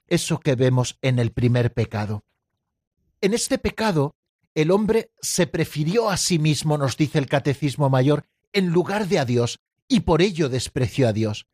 eso 0.07 0.39
que 0.39 0.55
vemos 0.55 0.97
en 1.01 1.19
el 1.19 1.31
primer 1.31 1.73
pecado. 1.73 2.23
En 3.21 3.33
este 3.33 3.57
pecado, 3.57 4.15
el 4.53 4.71
hombre 4.71 5.11
se 5.21 5.47
prefirió 5.47 6.09
a 6.09 6.17
sí 6.17 6.39
mismo, 6.39 6.77
nos 6.77 6.97
dice 6.97 7.17
el 7.17 7.27
Catecismo 7.27 7.89
Mayor, 7.89 8.25
en 8.53 8.69
lugar 8.69 9.07
de 9.07 9.19
a 9.19 9.25
Dios, 9.25 9.59
y 9.87 10.01
por 10.01 10.21
ello 10.21 10.49
despreció 10.49 11.07
a 11.07 11.13
Dios. 11.13 11.47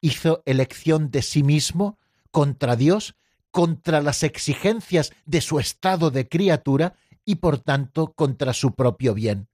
Hizo 0.00 0.42
elección 0.44 1.10
de 1.10 1.22
sí 1.22 1.42
mismo 1.42 1.98
contra 2.30 2.76
Dios, 2.76 3.14
contra 3.50 4.02
las 4.02 4.22
exigencias 4.22 5.12
de 5.24 5.40
su 5.40 5.58
estado 5.60 6.10
de 6.10 6.28
criatura 6.28 6.96
y 7.24 7.36
por 7.36 7.58
tanto 7.58 8.12
contra 8.12 8.52
su 8.52 8.74
propio 8.74 9.14
bien. 9.14 9.48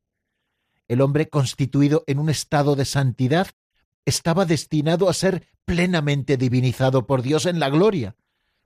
El 0.90 1.02
hombre 1.02 1.28
constituido 1.28 2.02
en 2.08 2.18
un 2.18 2.30
estado 2.30 2.74
de 2.74 2.84
santidad 2.84 3.46
estaba 4.06 4.44
destinado 4.44 5.08
a 5.08 5.14
ser 5.14 5.46
plenamente 5.64 6.36
divinizado 6.36 7.06
por 7.06 7.22
Dios 7.22 7.46
en 7.46 7.60
la 7.60 7.70
gloria, 7.70 8.16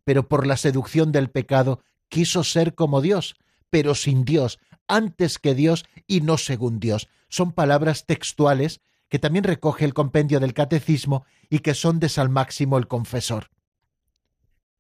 pero 0.05 0.27
por 0.27 0.47
la 0.47 0.57
seducción 0.57 1.13
del 1.13 1.29
pecado 1.29 1.83
quiso 2.09 2.43
ser 2.43 2.75
como 2.75 3.03
Dios, 3.03 3.37
pero 3.69 3.95
sin 3.95 4.25
Dios, 4.25 4.59
antes 4.89 5.39
que 5.39 5.55
Dios 5.55 5.85
y 6.07 6.23
no 6.23 6.39
según 6.39 6.81
Dios. 6.81 7.09
Son 7.29 7.53
palabras 7.53 8.07
textuales 8.07 8.81
que 9.11 9.19
también 9.19 9.45
recoge 9.45 9.85
el 9.85 9.93
compendio 9.93 10.41
del 10.41 10.55
catecismo 10.55 11.27
y 11.51 11.59
que 11.59 11.75
son 11.75 12.01
de 12.01 12.09
San 12.09 12.33
Máximo 12.33 12.79
el 12.79 12.89
Confesor. 12.89 13.51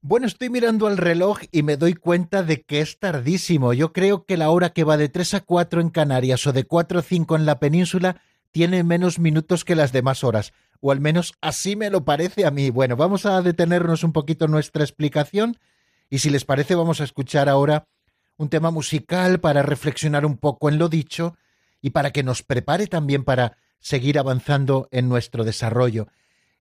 Bueno, 0.06 0.26
estoy 0.26 0.50
mirando 0.50 0.86
al 0.86 0.98
reloj 0.98 1.38
y 1.50 1.62
me 1.62 1.78
doy 1.78 1.94
cuenta 1.94 2.42
de 2.42 2.60
que 2.60 2.82
es 2.82 2.98
tardísimo. 2.98 3.72
Yo 3.72 3.94
creo 3.94 4.26
que 4.26 4.36
la 4.36 4.50
hora 4.50 4.68
que 4.68 4.84
va 4.84 4.98
de 4.98 5.08
tres 5.08 5.32
a 5.32 5.40
cuatro 5.40 5.80
en 5.80 5.88
Canarias 5.88 6.46
o 6.46 6.52
de 6.52 6.64
cuatro 6.64 6.98
a 6.98 7.02
cinco 7.02 7.36
en 7.36 7.46
la 7.46 7.58
península 7.58 8.20
tiene 8.50 8.84
menos 8.84 9.18
minutos 9.18 9.64
que 9.64 9.74
las 9.74 9.92
demás 9.92 10.22
horas 10.22 10.52
o 10.82 10.92
al 10.92 11.00
menos 11.00 11.32
así 11.40 11.74
me 11.74 11.88
lo 11.88 12.04
parece 12.04 12.44
a 12.44 12.50
mí. 12.50 12.68
Bueno, 12.68 12.96
vamos 12.96 13.24
a 13.24 13.40
detenernos 13.40 14.04
un 14.04 14.12
poquito 14.12 14.44
en 14.44 14.50
nuestra 14.50 14.84
explicación 14.84 15.56
y 16.10 16.18
si 16.18 16.28
les 16.28 16.44
parece 16.44 16.74
vamos 16.74 17.00
a 17.00 17.04
escuchar 17.04 17.48
ahora 17.48 17.86
un 18.36 18.50
tema 18.50 18.70
musical 18.70 19.40
para 19.40 19.62
reflexionar 19.62 20.26
un 20.26 20.36
poco 20.36 20.68
en 20.68 20.76
lo 20.76 20.90
dicho 20.90 21.34
y 21.80 21.90
para 21.90 22.10
que 22.10 22.22
nos 22.22 22.42
prepare 22.42 22.88
también 22.88 23.24
para 23.24 23.56
seguir 23.80 24.18
avanzando 24.18 24.86
en 24.90 25.08
nuestro 25.08 25.44
desarrollo. 25.44 26.08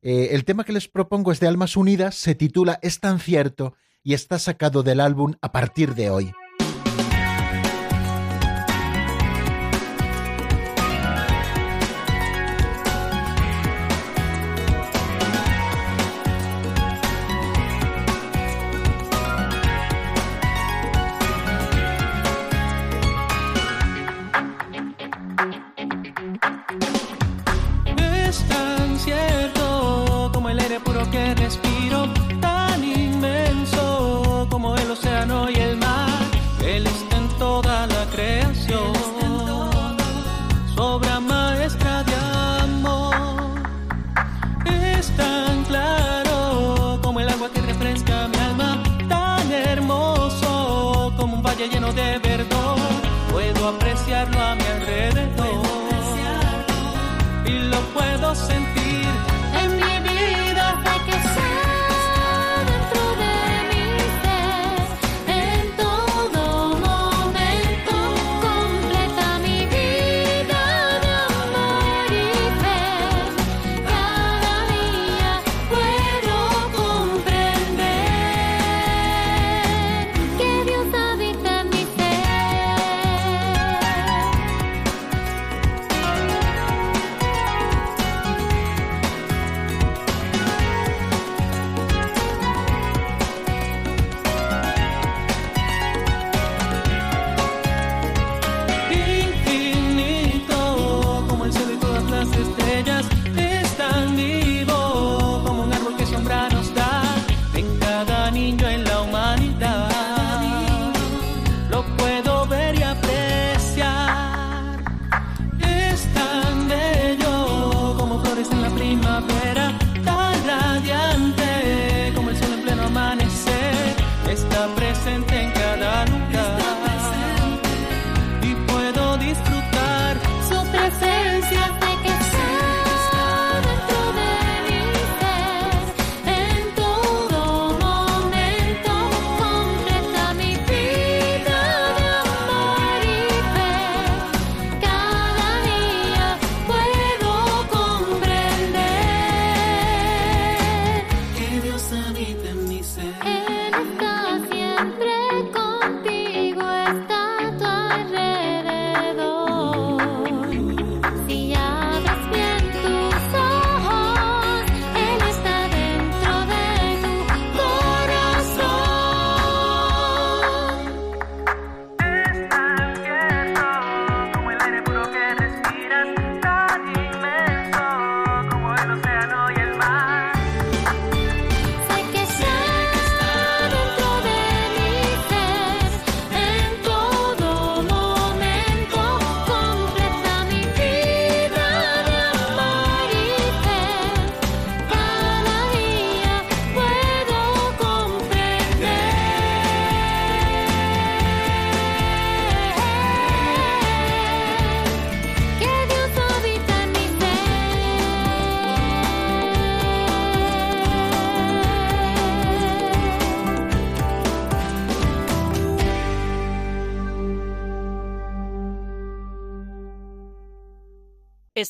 Eh, 0.06 0.36
el 0.36 0.44
tema 0.44 0.66
que 0.66 0.74
les 0.74 0.90
propongo 0.90 1.32
es 1.32 1.40
de 1.40 1.48
Almas 1.48 1.78
Unidas, 1.78 2.16
se 2.16 2.36
titula 2.36 2.78
Es 2.82 3.00
tan 3.00 3.20
cierto 3.20 3.76
y 4.04 4.14
está 4.14 4.38
sacado 4.38 4.84
del 4.84 5.00
álbum 5.00 5.36
a 5.42 5.54
partir 5.54 5.96
de 5.96 6.10
hoy. 6.10 6.34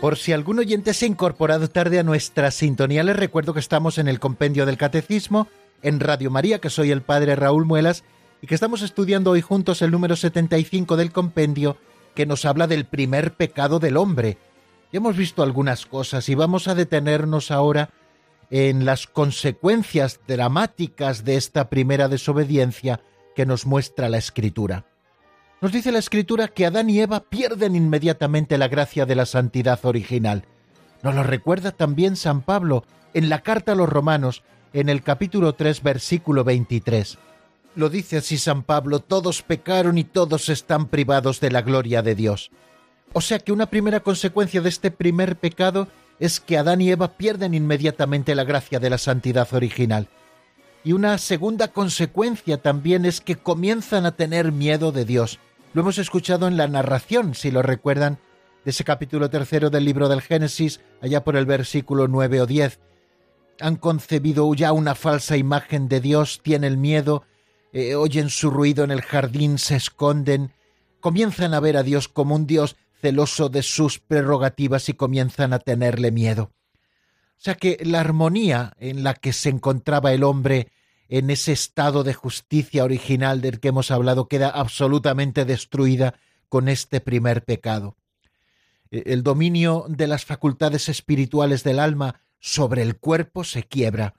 Por 0.00 0.16
si 0.16 0.32
algún 0.32 0.58
oyente 0.58 0.94
se 0.94 1.04
ha 1.04 1.08
incorporado 1.08 1.68
tarde 1.68 1.98
a 1.98 2.02
nuestra 2.02 2.50
sintonía, 2.50 3.04
les 3.04 3.16
recuerdo 3.16 3.52
que 3.52 3.60
estamos 3.60 3.98
en 3.98 4.08
el 4.08 4.18
Compendio 4.18 4.64
del 4.64 4.78
Catecismo, 4.78 5.46
en 5.82 6.00
Radio 6.00 6.30
María, 6.30 6.58
que 6.58 6.70
soy 6.70 6.90
el 6.90 7.02
Padre 7.02 7.36
Raúl 7.36 7.66
Muelas, 7.66 8.02
y 8.40 8.46
que 8.46 8.54
estamos 8.54 8.80
estudiando 8.80 9.32
hoy 9.32 9.42
juntos 9.42 9.82
el 9.82 9.90
número 9.90 10.16
75 10.16 10.96
del 10.96 11.12
Compendio, 11.12 11.76
que 12.14 12.24
nos 12.24 12.46
habla 12.46 12.66
del 12.66 12.86
primer 12.86 13.34
pecado 13.34 13.78
del 13.78 13.98
hombre. 13.98 14.38
Ya 14.90 14.96
hemos 14.96 15.18
visto 15.18 15.42
algunas 15.42 15.84
cosas 15.84 16.30
y 16.30 16.34
vamos 16.34 16.66
a 16.66 16.74
detenernos 16.74 17.50
ahora 17.50 17.90
en 18.50 18.86
las 18.86 19.06
consecuencias 19.06 20.20
dramáticas 20.26 21.26
de 21.26 21.36
esta 21.36 21.68
primera 21.68 22.08
desobediencia 22.08 23.02
que 23.36 23.44
nos 23.44 23.66
muestra 23.66 24.08
la 24.08 24.16
Escritura. 24.16 24.89
Nos 25.60 25.72
dice 25.72 25.92
la 25.92 25.98
Escritura 25.98 26.48
que 26.48 26.64
Adán 26.64 26.88
y 26.88 27.00
Eva 27.00 27.20
pierden 27.20 27.76
inmediatamente 27.76 28.56
la 28.56 28.68
gracia 28.68 29.04
de 29.04 29.14
la 29.14 29.26
santidad 29.26 29.78
original. 29.84 30.44
Nos 31.02 31.14
lo 31.14 31.22
recuerda 31.22 31.70
también 31.70 32.16
San 32.16 32.40
Pablo 32.40 32.84
en 33.12 33.28
la 33.28 33.42
carta 33.42 33.72
a 33.72 33.74
los 33.74 33.88
romanos, 33.88 34.42
en 34.72 34.88
el 34.88 35.02
capítulo 35.02 35.54
3, 35.54 35.82
versículo 35.82 36.44
23. 36.44 37.18
Lo 37.74 37.90
dice 37.90 38.16
así 38.16 38.38
San 38.38 38.62
Pablo, 38.62 39.00
todos 39.00 39.42
pecaron 39.42 39.98
y 39.98 40.04
todos 40.04 40.48
están 40.48 40.86
privados 40.86 41.40
de 41.40 41.50
la 41.50 41.60
gloria 41.60 42.00
de 42.00 42.14
Dios. 42.14 42.50
O 43.12 43.20
sea 43.20 43.38
que 43.38 43.52
una 43.52 43.66
primera 43.66 44.00
consecuencia 44.00 44.62
de 44.62 44.70
este 44.70 44.90
primer 44.90 45.36
pecado 45.36 45.88
es 46.18 46.40
que 46.40 46.56
Adán 46.56 46.80
y 46.80 46.90
Eva 46.90 47.18
pierden 47.18 47.52
inmediatamente 47.52 48.34
la 48.34 48.44
gracia 48.44 48.80
de 48.80 48.88
la 48.88 48.98
santidad 48.98 49.52
original. 49.52 50.08
Y 50.84 50.92
una 50.92 51.18
segunda 51.18 51.68
consecuencia 51.68 52.62
también 52.62 53.04
es 53.04 53.20
que 53.20 53.36
comienzan 53.36 54.06
a 54.06 54.16
tener 54.16 54.52
miedo 54.52 54.92
de 54.92 55.04
Dios. 55.04 55.38
Lo 55.72 55.82
hemos 55.82 55.98
escuchado 55.98 56.48
en 56.48 56.56
la 56.56 56.66
narración, 56.66 57.36
si 57.36 57.52
lo 57.52 57.62
recuerdan, 57.62 58.18
de 58.64 58.72
ese 58.72 58.82
capítulo 58.82 59.30
tercero 59.30 59.70
del 59.70 59.84
libro 59.84 60.08
del 60.08 60.20
Génesis, 60.20 60.80
allá 61.00 61.22
por 61.22 61.36
el 61.36 61.46
versículo 61.46 62.08
nueve 62.08 62.40
o 62.40 62.46
diez. 62.46 62.80
Han 63.60 63.76
concebido 63.76 64.52
ya 64.54 64.72
una 64.72 64.96
falsa 64.96 65.36
imagen 65.36 65.88
de 65.88 66.00
Dios, 66.00 66.40
tienen 66.42 66.80
miedo, 66.80 67.22
eh, 67.72 67.94
oyen 67.94 68.30
su 68.30 68.50
ruido 68.50 68.82
en 68.82 68.90
el 68.90 69.02
jardín, 69.02 69.58
se 69.58 69.76
esconden, 69.76 70.52
comienzan 70.98 71.54
a 71.54 71.60
ver 71.60 71.76
a 71.76 71.84
Dios 71.84 72.08
como 72.08 72.34
un 72.34 72.48
Dios 72.48 72.76
celoso 73.00 73.48
de 73.48 73.62
sus 73.62 74.00
prerrogativas 74.00 74.88
y 74.88 74.94
comienzan 74.94 75.52
a 75.52 75.60
tenerle 75.60 76.10
miedo. 76.10 76.50
O 76.82 77.42
sea 77.42 77.54
que 77.54 77.78
la 77.84 78.00
armonía 78.00 78.72
en 78.78 79.04
la 79.04 79.14
que 79.14 79.32
se 79.32 79.50
encontraba 79.50 80.12
el 80.12 80.24
hombre 80.24 80.66
en 81.10 81.28
ese 81.28 81.50
estado 81.50 82.04
de 82.04 82.14
justicia 82.14 82.84
original 82.84 83.40
del 83.40 83.58
que 83.58 83.68
hemos 83.68 83.90
hablado 83.90 84.28
queda 84.28 84.48
absolutamente 84.48 85.44
destruida 85.44 86.14
con 86.48 86.68
este 86.68 87.00
primer 87.00 87.44
pecado. 87.44 87.96
E, 88.92 89.02
el 89.06 89.24
dominio 89.24 89.86
de 89.88 90.06
las 90.06 90.24
facultades 90.24 90.88
espirituales 90.88 91.64
del 91.64 91.80
alma 91.80 92.20
sobre 92.38 92.82
el 92.82 92.96
cuerpo 92.96 93.42
se 93.42 93.64
quiebra. 93.64 94.14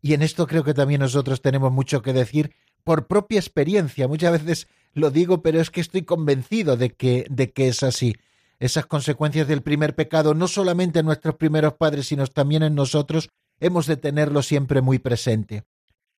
Y 0.00 0.14
en 0.14 0.22
esto 0.22 0.46
creo 0.46 0.64
que 0.64 0.72
también 0.72 1.02
nosotros 1.02 1.42
tenemos 1.42 1.70
mucho 1.70 2.00
que 2.00 2.14
decir 2.14 2.54
por 2.82 3.06
propia 3.08 3.38
experiencia. 3.38 4.08
Muchas 4.08 4.32
veces 4.32 4.68
lo 4.94 5.10
digo, 5.10 5.42
pero 5.42 5.60
es 5.60 5.68
que 5.68 5.82
estoy 5.82 6.02
convencido 6.02 6.78
de 6.78 6.94
que, 6.94 7.26
de 7.28 7.52
que 7.52 7.68
es 7.68 7.82
así. 7.82 8.16
Esas 8.58 8.86
consecuencias 8.86 9.48
del 9.48 9.60
primer 9.60 9.94
pecado, 9.94 10.32
no 10.32 10.48
solamente 10.48 11.00
en 11.00 11.06
nuestros 11.06 11.34
primeros 11.34 11.74
padres, 11.74 12.06
sino 12.06 12.26
también 12.26 12.62
en 12.62 12.74
nosotros, 12.74 13.28
hemos 13.60 13.86
de 13.86 13.98
tenerlo 13.98 14.42
siempre 14.42 14.80
muy 14.80 14.98
presente 14.98 15.64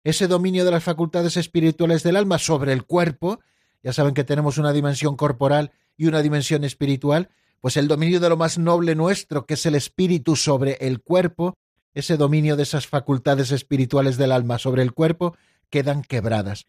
ese 0.04 0.26
dominio 0.26 0.64
de 0.64 0.70
las 0.70 0.82
facultades 0.82 1.36
espirituales 1.36 2.02
del 2.02 2.16
alma 2.16 2.38
sobre 2.38 2.72
el 2.72 2.84
cuerpo, 2.84 3.40
ya 3.82 3.92
saben 3.92 4.14
que 4.14 4.24
tenemos 4.24 4.58
una 4.58 4.72
dimensión 4.72 5.16
corporal 5.16 5.72
y 5.96 6.06
una 6.06 6.22
dimensión 6.22 6.64
espiritual, 6.64 7.30
pues 7.60 7.76
el 7.76 7.88
dominio 7.88 8.20
de 8.20 8.28
lo 8.28 8.36
más 8.36 8.58
noble 8.58 8.94
nuestro, 8.94 9.46
que 9.46 9.54
es 9.54 9.66
el 9.66 9.74
espíritu 9.74 10.34
sobre 10.36 10.76
el 10.80 11.00
cuerpo, 11.00 11.54
ese 11.94 12.16
dominio 12.16 12.56
de 12.56 12.64
esas 12.64 12.86
facultades 12.86 13.52
espirituales 13.52 14.16
del 14.16 14.32
alma 14.32 14.58
sobre 14.58 14.82
el 14.82 14.92
cuerpo, 14.92 15.36
quedan 15.70 16.02
quebradas. 16.02 16.66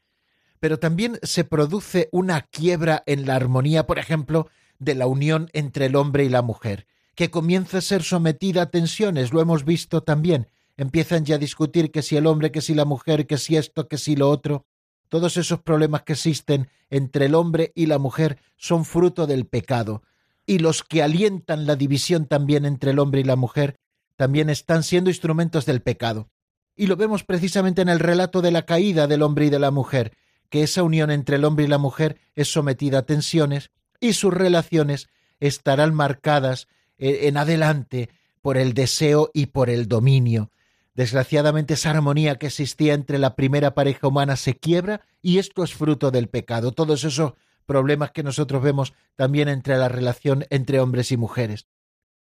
Pero 0.59 0.79
también 0.79 1.19
se 1.23 1.43
produce 1.43 2.09
una 2.11 2.41
quiebra 2.41 3.03
en 3.05 3.25
la 3.25 3.35
armonía, 3.35 3.87
por 3.87 3.99
ejemplo, 3.99 4.49
de 4.79 4.95
la 4.95 5.07
unión 5.07 5.49
entre 5.53 5.87
el 5.87 5.95
hombre 5.95 6.25
y 6.25 6.29
la 6.29 6.41
mujer, 6.41 6.87
que 7.15 7.31
comienza 7.31 7.79
a 7.79 7.81
ser 7.81 8.03
sometida 8.03 8.63
a 8.63 8.69
tensiones, 8.69 9.33
lo 9.33 9.41
hemos 9.41 9.65
visto 9.65 10.03
también, 10.03 10.47
empiezan 10.77 11.25
ya 11.25 11.35
a 11.35 11.39
discutir 11.39 11.91
que 11.91 12.01
si 12.01 12.17
el 12.17 12.27
hombre, 12.27 12.51
que 12.51 12.61
si 12.61 12.73
la 12.73 12.85
mujer, 12.85 13.27
que 13.27 13.37
si 13.37 13.57
esto, 13.57 13.87
que 13.87 13.97
si 13.97 14.15
lo 14.15 14.29
otro. 14.29 14.65
Todos 15.09 15.37
esos 15.37 15.61
problemas 15.61 16.03
que 16.03 16.13
existen 16.13 16.69
entre 16.89 17.27
el 17.27 17.35
hombre 17.35 17.71
y 17.75 17.85
la 17.85 17.99
mujer 17.99 18.39
son 18.57 18.85
fruto 18.85 19.27
del 19.27 19.45
pecado, 19.45 20.01
y 20.45 20.59
los 20.59 20.83
que 20.83 21.03
alientan 21.03 21.67
la 21.67 21.75
división 21.75 22.25
también 22.25 22.65
entre 22.65 22.91
el 22.91 22.99
hombre 22.99 23.21
y 23.21 23.23
la 23.23 23.35
mujer 23.35 23.75
también 24.15 24.49
están 24.49 24.83
siendo 24.83 25.09
instrumentos 25.09 25.65
del 25.65 25.81
pecado. 25.81 26.29
Y 26.75 26.87
lo 26.87 26.95
vemos 26.95 27.23
precisamente 27.23 27.81
en 27.81 27.89
el 27.89 27.99
relato 27.99 28.41
de 28.41 28.51
la 28.51 28.65
caída 28.65 29.07
del 29.07 29.21
hombre 29.21 29.45
y 29.45 29.49
de 29.49 29.59
la 29.59 29.71
mujer, 29.71 30.13
que 30.49 30.63
esa 30.63 30.83
unión 30.83 31.11
entre 31.11 31.37
el 31.37 31.45
hombre 31.45 31.65
y 31.65 31.67
la 31.67 31.77
mujer 31.77 32.19
es 32.35 32.51
sometida 32.51 32.99
a 32.99 33.05
tensiones 33.05 33.71
y 33.99 34.13
sus 34.13 34.33
relaciones 34.33 35.09
estarán 35.39 35.93
marcadas 35.93 36.67
eh, 36.97 37.27
en 37.27 37.37
adelante 37.37 38.09
por 38.41 38.57
el 38.57 38.73
deseo 38.73 39.29
y 39.33 39.47
por 39.47 39.69
el 39.69 39.87
dominio. 39.87 40.51
Desgraciadamente 40.95 41.73
esa 41.73 41.89
armonía 41.89 42.35
que 42.35 42.47
existía 42.47 42.93
entre 42.93 43.17
la 43.17 43.35
primera 43.35 43.73
pareja 43.73 44.07
humana 44.07 44.35
se 44.35 44.55
quiebra 44.55 45.01
y 45.21 45.39
esto 45.39 45.63
es 45.63 45.73
fruto 45.73 46.11
del 46.11 46.29
pecado. 46.29 46.71
Todos 46.71 47.03
esos 47.03 47.33
problemas 47.65 48.11
que 48.11 48.23
nosotros 48.23 48.61
vemos 48.61 48.93
también 49.15 49.47
entre 49.47 49.77
la 49.77 49.89
relación 49.89 50.45
entre 50.49 50.79
hombres 50.79 51.11
y 51.11 51.17
mujeres. 51.17 51.67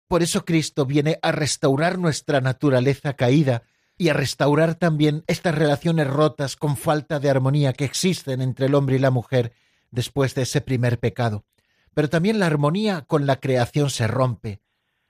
Por 0.07 0.23
eso 0.23 0.45
Cristo 0.45 0.85
viene 0.85 1.19
a 1.21 1.31
restaurar 1.31 1.99
nuestra 1.99 2.41
naturaleza 2.41 3.13
caída 3.13 3.63
y 3.97 4.09
a 4.09 4.13
restaurar 4.13 4.75
también 4.75 5.23
estas 5.27 5.53
relaciones 5.55 6.07
rotas 6.07 6.55
con 6.55 6.77
falta 6.77 7.19
de 7.19 7.29
armonía 7.29 7.73
que 7.73 7.85
existen 7.85 8.41
entre 8.41 8.67
el 8.67 8.75
hombre 8.75 8.95
y 8.95 8.99
la 8.99 9.11
mujer 9.11 9.53
después 9.91 10.33
de 10.33 10.43
ese 10.43 10.61
primer 10.61 10.99
pecado. 10.99 11.45
Pero 11.93 12.09
también 12.09 12.39
la 12.39 12.45
armonía 12.45 13.01
con 13.01 13.25
la 13.25 13.39
creación 13.39 13.89
se 13.89 14.07
rompe. 14.07 14.61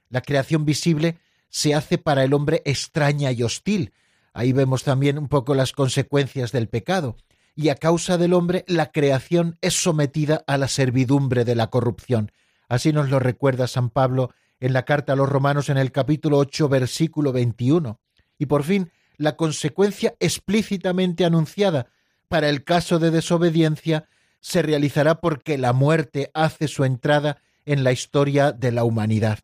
La 0.10 0.22
creación 0.22 0.66
visible 0.66 1.20
se 1.50 1.74
hace 1.74 1.98
para 1.98 2.24
el 2.24 2.34
hombre 2.34 2.62
extraña 2.66 3.32
y 3.32 3.44
hostil. 3.44 3.94
Ahí 4.34 4.54
vemos 4.54 4.84
también 4.84 5.18
un 5.18 5.28
poco 5.28 5.56
las 5.56 5.72
consecuencias 5.72 6.52
del 6.52 6.68
pecado. 6.68 7.16
Y 7.56 7.70
a 7.70 7.76
causa 7.76 8.18
del 8.18 8.34
hombre, 8.34 8.64
la 8.68 8.92
creación 8.92 9.58
es 9.62 9.74
sometida 9.74 10.44
a 10.46 10.58
la 10.58 10.68
servidumbre 10.68 11.44
de 11.44 11.56
la 11.56 11.68
corrupción. 11.72 12.32
Así 12.70 12.94
nos 12.94 13.10
lo 13.10 13.20
recuerda 13.20 13.68
San 13.68 13.90
Pablo 13.90 14.32
en 14.60 14.74
la 14.74 14.86
carta 14.86 15.14
a 15.14 15.16
los 15.16 15.30
romanos 15.30 15.70
en 15.70 15.78
el 15.78 15.92
capítulo 15.92 16.38
8, 16.38 16.70
versículo 16.70 17.32
21. 17.32 18.00
Y 18.38 18.46
por 18.46 18.64
fin, 18.64 18.92
la 19.18 19.36
consecuencia 19.36 20.14
explícitamente 20.20 21.26
anunciada 21.26 21.88
para 22.28 22.50
el 22.50 22.64
caso 22.64 23.00
de 23.00 23.10
desobediencia 23.10 24.08
se 24.40 24.62
realizará 24.62 25.20
porque 25.20 25.58
la 25.58 25.74
muerte 25.74 26.30
hace 26.34 26.68
su 26.68 26.84
entrada 26.84 27.42
en 27.66 27.84
la 27.84 27.92
historia 27.92 28.52
de 28.52 28.72
la 28.72 28.84
humanidad. 28.84 29.40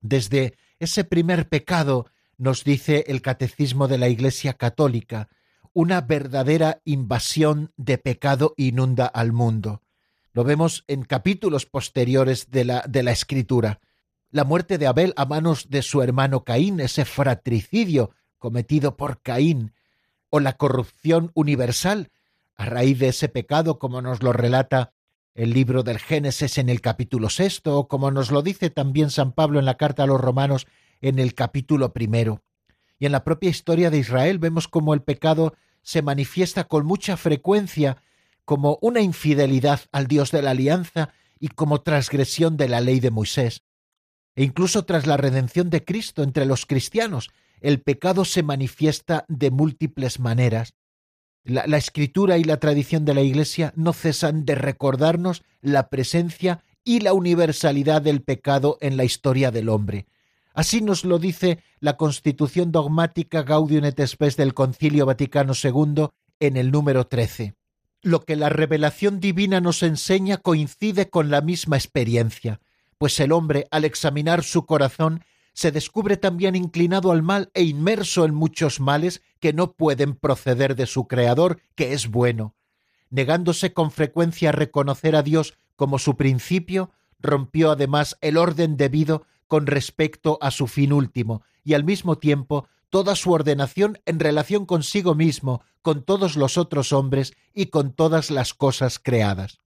Desde 0.00 0.54
ese 0.80 1.04
primer 1.04 1.48
pecado, 1.48 2.06
nos 2.38 2.64
dice 2.64 3.04
el 3.06 3.22
Catecismo 3.22 3.86
de 3.86 3.98
la 3.98 4.08
Iglesia 4.08 4.54
Católica, 4.54 5.28
una 5.72 6.00
verdadera 6.00 6.80
invasión 6.84 7.72
de 7.76 7.98
pecado 7.98 8.54
inunda 8.56 9.06
al 9.06 9.32
mundo. 9.32 9.82
Lo 10.32 10.42
vemos 10.42 10.84
en 10.88 11.04
capítulos 11.04 11.66
posteriores 11.66 12.50
de 12.50 12.64
la, 12.64 12.84
de 12.88 13.02
la 13.02 13.12
Escritura. 13.12 13.80
La 14.30 14.44
muerte 14.44 14.78
de 14.78 14.86
Abel 14.86 15.12
a 15.16 15.26
manos 15.26 15.68
de 15.68 15.82
su 15.82 16.02
hermano 16.02 16.44
Caín, 16.44 16.80
ese 16.80 17.04
fratricidio 17.04 18.12
cometido 18.38 18.96
por 18.96 19.20
Caín, 19.20 19.74
o 20.30 20.40
la 20.40 20.54
corrupción 20.54 21.30
universal 21.34 22.10
a 22.56 22.64
raíz 22.64 22.98
de 22.98 23.08
ese 23.08 23.28
pecado, 23.28 23.78
como 23.78 24.00
nos 24.00 24.22
lo 24.22 24.32
relata 24.32 24.92
el 25.40 25.54
libro 25.54 25.82
del 25.82 25.98
Génesis 25.98 26.58
en 26.58 26.68
el 26.68 26.82
capítulo 26.82 27.30
sexto, 27.30 27.88
como 27.88 28.10
nos 28.10 28.30
lo 28.30 28.42
dice 28.42 28.68
también 28.68 29.08
San 29.08 29.32
Pablo 29.32 29.58
en 29.58 29.64
la 29.64 29.78
carta 29.78 30.02
a 30.02 30.06
los 30.06 30.20
romanos 30.20 30.66
en 31.00 31.18
el 31.18 31.34
capítulo 31.34 31.94
primero. 31.94 32.42
Y 32.98 33.06
en 33.06 33.12
la 33.12 33.24
propia 33.24 33.48
historia 33.48 33.88
de 33.88 33.96
Israel 33.96 34.38
vemos 34.38 34.68
cómo 34.68 34.92
el 34.92 35.00
pecado 35.00 35.54
se 35.80 36.02
manifiesta 36.02 36.64
con 36.64 36.84
mucha 36.84 37.16
frecuencia 37.16 37.96
como 38.44 38.78
una 38.82 39.00
infidelidad 39.00 39.80
al 39.92 40.08
Dios 40.08 40.30
de 40.30 40.42
la 40.42 40.50
alianza 40.50 41.14
y 41.38 41.48
como 41.48 41.80
transgresión 41.80 42.58
de 42.58 42.68
la 42.68 42.82
ley 42.82 43.00
de 43.00 43.10
Moisés. 43.10 43.62
E 44.36 44.44
incluso 44.44 44.84
tras 44.84 45.06
la 45.06 45.16
redención 45.16 45.70
de 45.70 45.86
Cristo 45.86 46.22
entre 46.22 46.44
los 46.44 46.66
cristianos, 46.66 47.30
el 47.62 47.80
pecado 47.80 48.26
se 48.26 48.42
manifiesta 48.42 49.24
de 49.28 49.50
múltiples 49.50 50.20
maneras. 50.20 50.74
La, 51.44 51.76
escritura 51.76 52.36
y 52.36 52.44
la 52.44 52.58
tradición 52.58 53.04
de 53.04 53.14
la 53.14 53.22
Iglesia 53.22 53.72
no 53.74 53.92
cesan 53.92 54.44
de 54.44 54.54
recordarnos 54.54 55.42
la 55.62 55.88
presencia 55.88 56.62
y 56.84 57.00
la 57.00 57.12
universalidad 57.12 58.02
del 58.02 58.22
pecado 58.22 58.76
en 58.80 58.96
la 58.96 59.04
historia 59.04 59.50
del 59.50 59.68
hombre. 59.68 60.06
Así 60.52 60.82
nos 60.82 61.04
lo 61.04 61.18
dice 61.18 61.58
la 61.78 61.96
Constitución 61.96 62.72
dogmática 62.72 63.42
Gaudium 63.42 63.84
et 63.84 64.06
Spes 64.06 64.36
del 64.36 64.52
Concilio 64.52 65.06
Vaticano 65.06 65.52
II 65.54 66.08
en 66.40 66.56
el 66.56 66.70
número 66.70 67.06
13. 67.06 67.54
Lo 68.02 68.20
que 68.24 68.36
la 68.36 68.48
revelación 68.48 69.20
divina 69.20 69.60
nos 69.60 69.82
enseña 69.82 70.38
coincide 70.38 71.08
con 71.08 71.30
la 71.30 71.40
misma 71.40 71.76
experiencia, 71.76 72.60
pues 72.98 73.18
el 73.20 73.32
hombre, 73.32 73.66
al 73.70 73.84
examinar 73.84 74.42
su 74.42 74.66
corazón, 74.66 75.24
se 75.52 75.72
descubre 75.72 76.16
también 76.16 76.56
inclinado 76.56 77.12
al 77.12 77.22
mal 77.22 77.50
e 77.54 77.62
inmerso 77.62 78.24
en 78.24 78.34
muchos 78.34 78.80
males 78.80 79.22
que 79.40 79.52
no 79.52 79.72
pueden 79.72 80.14
proceder 80.14 80.76
de 80.76 80.86
su 80.86 81.06
Creador, 81.06 81.60
que 81.74 81.92
es 81.92 82.08
bueno. 82.08 82.54
Negándose 83.10 83.72
con 83.72 83.90
frecuencia 83.90 84.50
a 84.50 84.52
reconocer 84.52 85.16
a 85.16 85.22
Dios 85.22 85.54
como 85.76 85.98
su 85.98 86.16
principio, 86.16 86.90
rompió 87.18 87.70
además 87.70 88.16
el 88.20 88.36
orden 88.36 88.76
debido 88.76 89.26
con 89.46 89.66
respecto 89.66 90.38
a 90.40 90.50
su 90.50 90.66
fin 90.66 90.92
último, 90.92 91.42
y 91.64 91.74
al 91.74 91.84
mismo 91.84 92.18
tiempo 92.18 92.68
toda 92.88 93.16
su 93.16 93.32
ordenación 93.32 93.98
en 94.04 94.20
relación 94.20 94.66
consigo 94.66 95.14
mismo, 95.14 95.62
con 95.82 96.04
todos 96.04 96.36
los 96.36 96.58
otros 96.58 96.92
hombres 96.92 97.34
y 97.54 97.66
con 97.66 97.92
todas 97.92 98.30
las 98.30 98.54
cosas 98.54 98.98
creadas. 98.98 99.60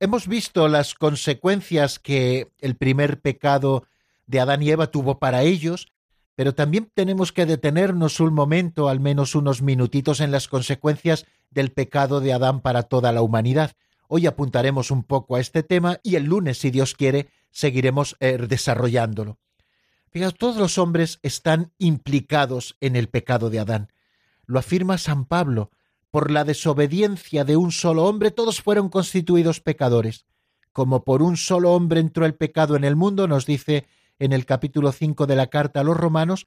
Hemos 0.00 0.28
visto 0.28 0.68
las 0.68 0.94
consecuencias 0.94 1.98
que 1.98 2.52
el 2.60 2.76
primer 2.76 3.20
pecado 3.20 3.86
de 4.26 4.40
Adán 4.40 4.62
y 4.62 4.70
Eva 4.70 4.88
tuvo 4.88 5.18
para 5.18 5.42
ellos, 5.42 5.88
pero 6.34 6.54
también 6.54 6.90
tenemos 6.94 7.32
que 7.32 7.46
detenernos 7.46 8.20
un 8.20 8.34
momento, 8.34 8.88
al 8.88 9.00
menos 9.00 9.34
unos 9.34 9.62
minutitos, 9.62 10.20
en 10.20 10.30
las 10.30 10.48
consecuencias 10.48 11.26
del 11.50 11.70
pecado 11.70 12.20
de 12.20 12.32
Adán 12.32 12.60
para 12.60 12.84
toda 12.84 13.12
la 13.12 13.22
humanidad. 13.22 13.72
Hoy 14.08 14.26
apuntaremos 14.26 14.90
un 14.90 15.04
poco 15.04 15.36
a 15.36 15.40
este 15.40 15.62
tema 15.62 16.00
y 16.02 16.16
el 16.16 16.24
lunes, 16.24 16.58
si 16.58 16.70
Dios 16.70 16.94
quiere, 16.94 17.28
seguiremos 17.50 18.16
eh, 18.20 18.36
desarrollándolo. 18.48 19.38
Fijaos, 20.10 20.34
todos 20.34 20.56
los 20.56 20.78
hombres 20.78 21.18
están 21.22 21.72
implicados 21.78 22.76
en 22.80 22.96
el 22.96 23.08
pecado 23.08 23.50
de 23.50 23.60
Adán. 23.60 23.92
Lo 24.46 24.58
afirma 24.58 24.98
San 24.98 25.24
Pablo. 25.24 25.70
Por 26.10 26.30
la 26.30 26.44
desobediencia 26.44 27.44
de 27.44 27.56
un 27.56 27.72
solo 27.72 28.04
hombre 28.04 28.30
todos 28.30 28.60
fueron 28.60 28.88
constituidos 28.88 29.60
pecadores. 29.60 30.26
Como 30.72 31.02
por 31.02 31.22
un 31.22 31.36
solo 31.36 31.72
hombre 31.72 32.00
entró 32.00 32.26
el 32.26 32.34
pecado 32.34 32.76
en 32.76 32.84
el 32.84 32.94
mundo, 32.94 33.26
nos 33.26 33.46
dice 33.46 33.86
en 34.18 34.32
el 34.32 34.46
capítulo 34.46 34.92
5 34.92 35.26
de 35.26 35.36
la 35.36 35.48
carta 35.48 35.80
a 35.80 35.84
los 35.84 35.96
romanos, 35.96 36.46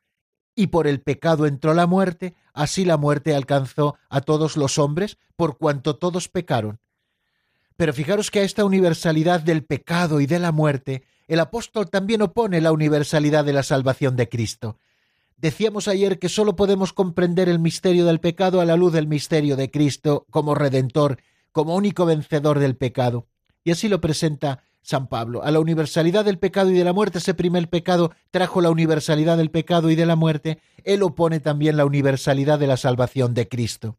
y 0.56 0.68
por 0.68 0.88
el 0.88 1.02
pecado 1.02 1.46
entró 1.46 1.74
la 1.74 1.86
muerte, 1.86 2.34
así 2.54 2.84
la 2.84 2.98
muerte 2.98 3.36
alcanzó 3.36 3.96
a 4.10 4.22
todos 4.22 4.58
los 4.58 4.80
hombres, 4.80 5.18
por 5.36 5.58
cuanto 5.58 5.98
todos 5.98 6.30
pecaron. 6.30 6.80
Pero 7.76 7.94
fijaros 7.94 8.32
que 8.32 8.40
a 8.40 8.44
esta 8.44 8.66
universalidad 8.66 9.42
del 9.42 9.64
pecado 9.64 10.20
y 10.20 10.26
de 10.26 10.40
la 10.40 10.52
muerte, 10.52 11.04
el 11.28 11.40
apóstol 11.40 11.90
también 11.90 12.24
opone 12.24 12.60
la 12.60 12.72
universalidad 12.72 13.46
de 13.46 13.54
la 13.54 13.62
salvación 13.62 14.16
de 14.16 14.30
Cristo. 14.30 14.80
Decíamos 15.38 15.88
ayer 15.88 16.18
que 16.18 16.30
sólo 16.30 16.56
podemos 16.56 16.92
comprender 16.92 17.50
el 17.50 17.60
misterio 17.60 18.06
del 18.06 18.20
pecado 18.20 18.60
a 18.60 18.66
la 18.66 18.76
luz 18.76 18.94
del 18.94 19.06
misterio 19.06 19.56
de 19.56 19.70
Cristo 19.70 20.26
como 20.32 20.56
redentor, 20.56 21.20
como 21.52 21.76
único 21.76 22.08
vencedor 22.08 22.58
del 22.58 22.76
pecado. 22.76 23.28
Y 23.64 23.70
así 23.70 23.88
lo 23.88 24.02
presenta 24.02 24.64
San 24.88 25.08
Pablo. 25.08 25.44
A 25.44 25.52
la 25.52 25.60
universalidad 25.60 26.24
del 26.24 26.40
pecado 26.40 26.72
y 26.72 26.74
de 26.74 26.86
la 26.86 26.94
muerte, 26.94 27.18
ese 27.18 27.34
primer 27.34 27.68
pecado 27.68 28.14
trajo 28.32 28.62
la 28.62 28.70
universalidad 28.70 29.36
del 29.36 29.52
pecado 29.52 29.90
y 29.90 29.96
de 29.96 30.06
la 30.06 30.16
muerte, 30.16 30.60
él 30.86 31.04
opone 31.04 31.42
también 31.42 31.76
la 31.76 31.86
universalidad 31.86 32.58
de 32.58 32.68
la 32.68 32.78
salvación 32.78 33.34
de 33.34 33.50
Cristo. 33.50 33.98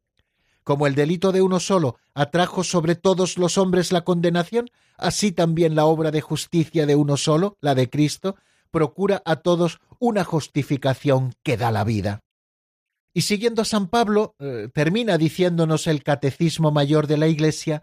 Como 0.64 0.86
el 0.86 0.94
delito 0.94 1.30
de 1.30 1.42
uno 1.42 1.60
solo 1.60 1.98
atrajo 2.14 2.64
sobre 2.64 2.94
todos 2.94 3.36
los 3.36 3.58
hombres 3.58 3.92
la 3.92 4.00
condenación, 4.00 4.70
así 4.96 5.30
también 5.30 5.74
la 5.74 5.84
obra 5.84 6.10
de 6.10 6.22
justicia 6.22 6.86
de 6.86 6.96
uno 6.96 7.18
solo, 7.18 7.58
la 7.60 7.74
de 7.74 7.90
Cristo, 7.90 8.36
procura 8.70 9.20
a 9.26 9.36
todos 9.36 9.80
una 9.98 10.24
justificación 10.24 11.34
que 11.42 11.58
da 11.58 11.70
la 11.70 11.84
vida. 11.84 12.22
Y 13.12 13.22
siguiendo 13.22 13.60
a 13.60 13.66
San 13.66 13.88
Pablo, 13.88 14.36
eh, 14.38 14.70
termina 14.72 15.18
diciéndonos 15.18 15.86
el 15.86 16.02
Catecismo 16.02 16.70
Mayor 16.70 17.06
de 17.08 17.18
la 17.18 17.28
Iglesia, 17.28 17.82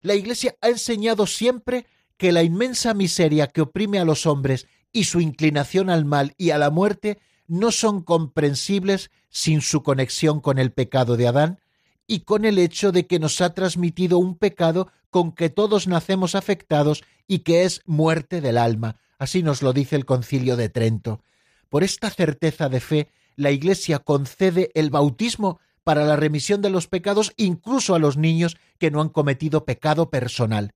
la 0.00 0.14
Iglesia 0.14 0.56
ha 0.62 0.68
enseñado 0.68 1.26
siempre 1.26 1.86
que 2.16 2.32
la 2.32 2.42
inmensa 2.42 2.94
miseria 2.94 3.48
que 3.48 3.62
oprime 3.62 3.98
a 3.98 4.04
los 4.04 4.26
hombres 4.26 4.66
y 4.92 5.04
su 5.04 5.20
inclinación 5.20 5.90
al 5.90 6.04
mal 6.04 6.34
y 6.38 6.50
a 6.50 6.58
la 6.58 6.70
muerte 6.70 7.18
no 7.46 7.70
son 7.70 8.02
comprensibles 8.02 9.10
sin 9.28 9.60
su 9.60 9.82
conexión 9.82 10.40
con 10.40 10.58
el 10.58 10.72
pecado 10.72 11.16
de 11.16 11.28
Adán, 11.28 11.60
y 12.06 12.20
con 12.20 12.44
el 12.44 12.58
hecho 12.58 12.92
de 12.92 13.06
que 13.06 13.18
nos 13.18 13.40
ha 13.40 13.54
transmitido 13.54 14.18
un 14.18 14.36
pecado 14.36 14.88
con 15.10 15.32
que 15.32 15.50
todos 15.50 15.86
nacemos 15.86 16.34
afectados 16.34 17.02
y 17.26 17.40
que 17.40 17.64
es 17.64 17.82
muerte 17.86 18.40
del 18.40 18.58
alma. 18.58 18.96
Así 19.18 19.42
nos 19.42 19.62
lo 19.62 19.72
dice 19.72 19.96
el 19.96 20.04
concilio 20.04 20.56
de 20.56 20.68
Trento. 20.68 21.22
Por 21.68 21.82
esta 21.82 22.10
certeza 22.10 22.68
de 22.68 22.80
fe, 22.80 23.10
la 23.34 23.50
Iglesia 23.50 23.98
concede 23.98 24.70
el 24.74 24.90
bautismo 24.90 25.58
para 25.84 26.04
la 26.04 26.16
remisión 26.16 26.62
de 26.62 26.70
los 26.70 26.86
pecados 26.86 27.32
incluso 27.36 27.94
a 27.94 27.98
los 27.98 28.16
niños 28.16 28.56
que 28.78 28.90
no 28.90 29.00
han 29.00 29.08
cometido 29.08 29.64
pecado 29.64 30.10
personal. 30.10 30.72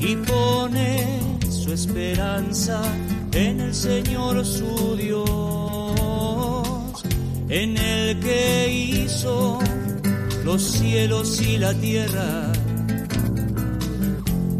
y 0.00 0.16
pone 0.16 1.38
su 1.48 1.72
esperanza 1.72 2.82
en 3.32 3.60
el 3.60 3.74
Señor 3.74 4.44
su 4.44 4.96
Dios, 4.96 5.24
en 7.48 7.76
el 7.76 8.20
que 8.20 8.68
hizo 8.70 9.58
los 10.44 10.62
cielos 10.62 11.40
y 11.40 11.58
la 11.58 11.72
tierra, 11.74 12.52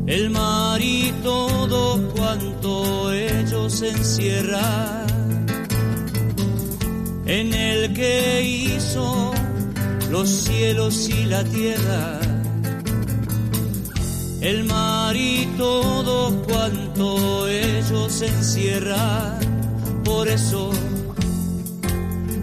el 0.06 0.30
mar 0.30 0.80
y 0.80 1.12
todo 1.22 2.12
cuanto 2.14 3.12
ellos 3.12 3.82
encierran, 3.82 5.06
en 7.26 7.54
el 7.54 7.94
que 7.94 8.42
hizo 8.42 9.32
los 10.10 10.28
cielos 10.28 11.08
y 11.08 11.24
la 11.24 11.44
tierra 11.44 12.20
el 14.42 14.64
mar 14.64 15.14
y 15.14 15.46
todo 15.56 16.42
cuanto 16.42 17.46
ellos 17.46 18.22
encierran. 18.22 19.38
Por 20.04 20.26
eso, 20.28 20.72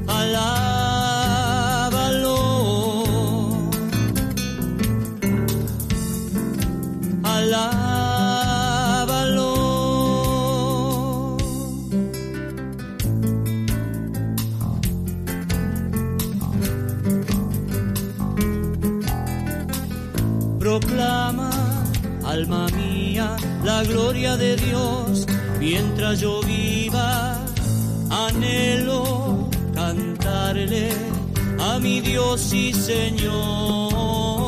alábalo, 0.07 1.08
Proclama 20.59 21.49
alma 22.25 22.67
mía, 22.75 23.35
la 23.63 23.83
gloria 23.83 24.37
de 24.37 24.55
Dios, 24.55 25.25
mientras 25.59 26.19
yo 26.19 26.41
viva, 26.41 27.37
anhelo 28.09 29.49
cantarle 29.73 30.89
a 31.59 31.79
mi 31.79 32.01
Dios 32.01 32.53
y 32.53 32.73
Señor, 32.73 34.38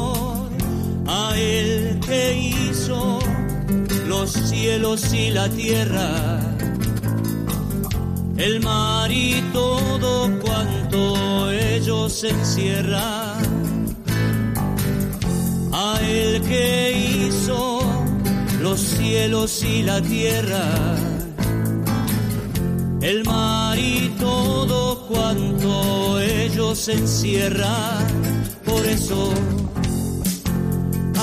a 1.14 1.38
Él 1.38 2.00
que 2.00 2.24
hizo 2.38 3.20
los 4.08 4.32
cielos 4.32 5.14
y 5.14 5.30
la 5.32 5.50
tierra, 5.50 6.40
el 8.38 8.62
mar 8.62 9.12
y 9.12 9.42
todo 9.52 10.40
cuanto 10.40 11.52
ellos 11.52 12.24
encierran 12.24 13.42
a 15.74 16.00
el 16.02 16.42
que 16.44 17.28
hizo 17.28 17.82
los 18.62 18.80
cielos 18.80 19.64
y 19.64 19.84
la 19.84 20.02
tierra, 20.02 20.66
el 23.02 23.26
mar 23.26 23.78
y 23.78 24.14
todo 24.18 25.08
cuanto 25.08 26.20
ellos 26.22 26.88
encierran. 26.88 28.08
Por 28.66 28.86
eso, 28.86 29.34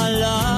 alábalo, 0.08 0.57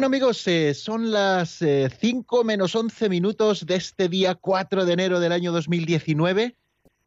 Bueno 0.00 0.16
amigos, 0.16 0.48
eh, 0.48 0.72
son 0.72 1.10
las 1.10 1.62
5 2.00 2.42
menos 2.42 2.74
11 2.74 3.10
minutos 3.10 3.66
de 3.66 3.74
este 3.74 4.08
día 4.08 4.34
4 4.34 4.86
de 4.86 4.94
enero 4.94 5.20
del 5.20 5.30
año 5.30 5.52
2019. 5.52 6.56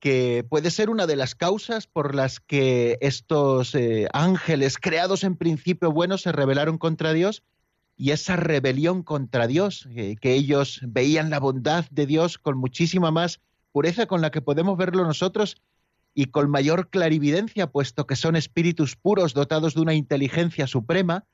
que 0.00 0.44
puede 0.48 0.70
ser 0.70 0.90
una 0.90 1.06
de 1.06 1.16
las 1.16 1.34
causas 1.34 1.86
por 1.86 2.14
las 2.14 2.40
que 2.40 2.98
estos 3.00 3.74
eh, 3.74 4.08
ángeles 4.12 4.78
creados 4.78 5.24
en 5.24 5.36
principio 5.36 5.92
buenos 5.92 6.22
se 6.22 6.32
rebelaron 6.32 6.76
contra 6.76 7.12
Dios 7.12 7.42
y 7.96 8.10
esa 8.10 8.36
rebelión 8.36 9.02
contra 9.02 9.46
Dios, 9.46 9.88
eh, 9.94 10.16
que 10.20 10.34
ellos 10.34 10.80
veían 10.82 11.30
la 11.30 11.38
bondad 11.38 11.84
de 11.90 12.06
Dios 12.06 12.38
con 12.38 12.58
muchísima 12.58 13.10
más 13.10 13.40
pureza 13.72 14.06
con 14.06 14.20
la 14.20 14.30
que 14.30 14.40
podemos 14.40 14.76
verlo 14.76 15.04
nosotros 15.04 15.56
y 16.14 16.26
con 16.26 16.48
mayor 16.50 16.90
clarividencia, 16.90 17.68
puesto 17.68 18.06
que 18.06 18.16
son 18.16 18.36
espíritus 18.36 18.96
puros 18.96 19.34
dotados 19.34 19.74
de 19.74 19.80
una 19.80 19.94
inteligencia 19.94 20.66
suprema, 20.66 21.24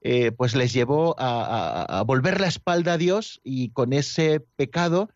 eh, 0.00 0.32
pues 0.32 0.54
les 0.54 0.72
llevó 0.72 1.14
a, 1.18 2.02
volver 2.06 2.40
la 2.40 2.48
espalda 2.48 2.94
a 2.94 2.98
Dios 2.98 3.40
y 3.42 3.70
con 3.70 3.92
ese 3.92 4.40
pecado 4.40 5.10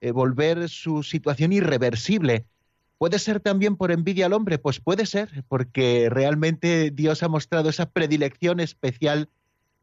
eh, 0.00 0.10
volver 0.10 0.68
su 0.68 1.02
situación 1.02 1.52
irreversible. 1.52 2.44
¿Puede 2.98 3.18
ser 3.18 3.40
también 3.40 3.76
por 3.76 3.90
envidia 3.90 4.26
al 4.26 4.32
hombre? 4.32 4.58
Pues 4.58 4.80
puede 4.80 5.06
ser, 5.06 5.44
porque 5.48 6.08
realmente 6.10 6.90
Dios 6.92 7.22
ha 7.22 7.28
mostrado 7.28 7.68
esa 7.68 7.90
predilección 7.90 8.60
especial 8.60 9.28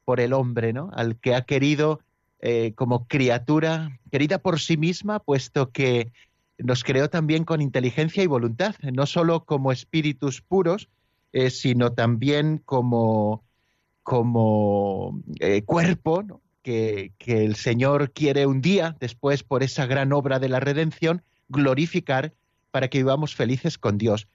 por 0.06 0.20
el 0.20 0.34
hombre, 0.34 0.74
¿no? 0.74 0.89
Al 0.93 1.18
que 1.18 1.36
ha 1.36 1.41
querido 1.41 2.00
eh, 2.39 2.74
como 2.76 3.08
criatura, 3.08 4.00
querida 4.12 4.39
por 4.39 4.60
sí 4.60 4.78
misma, 4.78 5.20
puesto 5.20 5.72
que 5.72 6.12
nos 6.58 6.84
creó 6.84 7.10
también 7.10 7.45
con 7.45 7.62
inteligencia 7.62 8.24
y 8.24 8.28
voluntad, 8.28 8.76
no 8.82 9.06
solo 9.06 9.45
como 9.45 9.72
espíritus 9.72 10.41
puros, 10.41 10.89
eh, 11.32 11.50
sino 11.50 11.93
también 11.93 12.58
como, 12.66 13.43
como 14.04 15.22
cuerpo, 15.66 16.24
¿no? 16.24 16.41
que, 16.64 17.14
el 17.43 17.56
Señor 17.56 18.12
quiere 18.12 18.45
un 18.45 18.62
día, 18.62 18.95
después 19.00 19.43
por 19.43 19.64
esa 19.64 19.86
gran 19.86 20.14
obra 20.14 20.39
de 20.39 20.50
la 20.50 20.60
redención, 20.60 21.24
glorificar 21.47 22.34
para 22.72 22.89
que 22.89 23.00
vivamos 23.00 23.36
felices 23.36 23.78
con 23.78 23.97
Dios. 23.97 24.28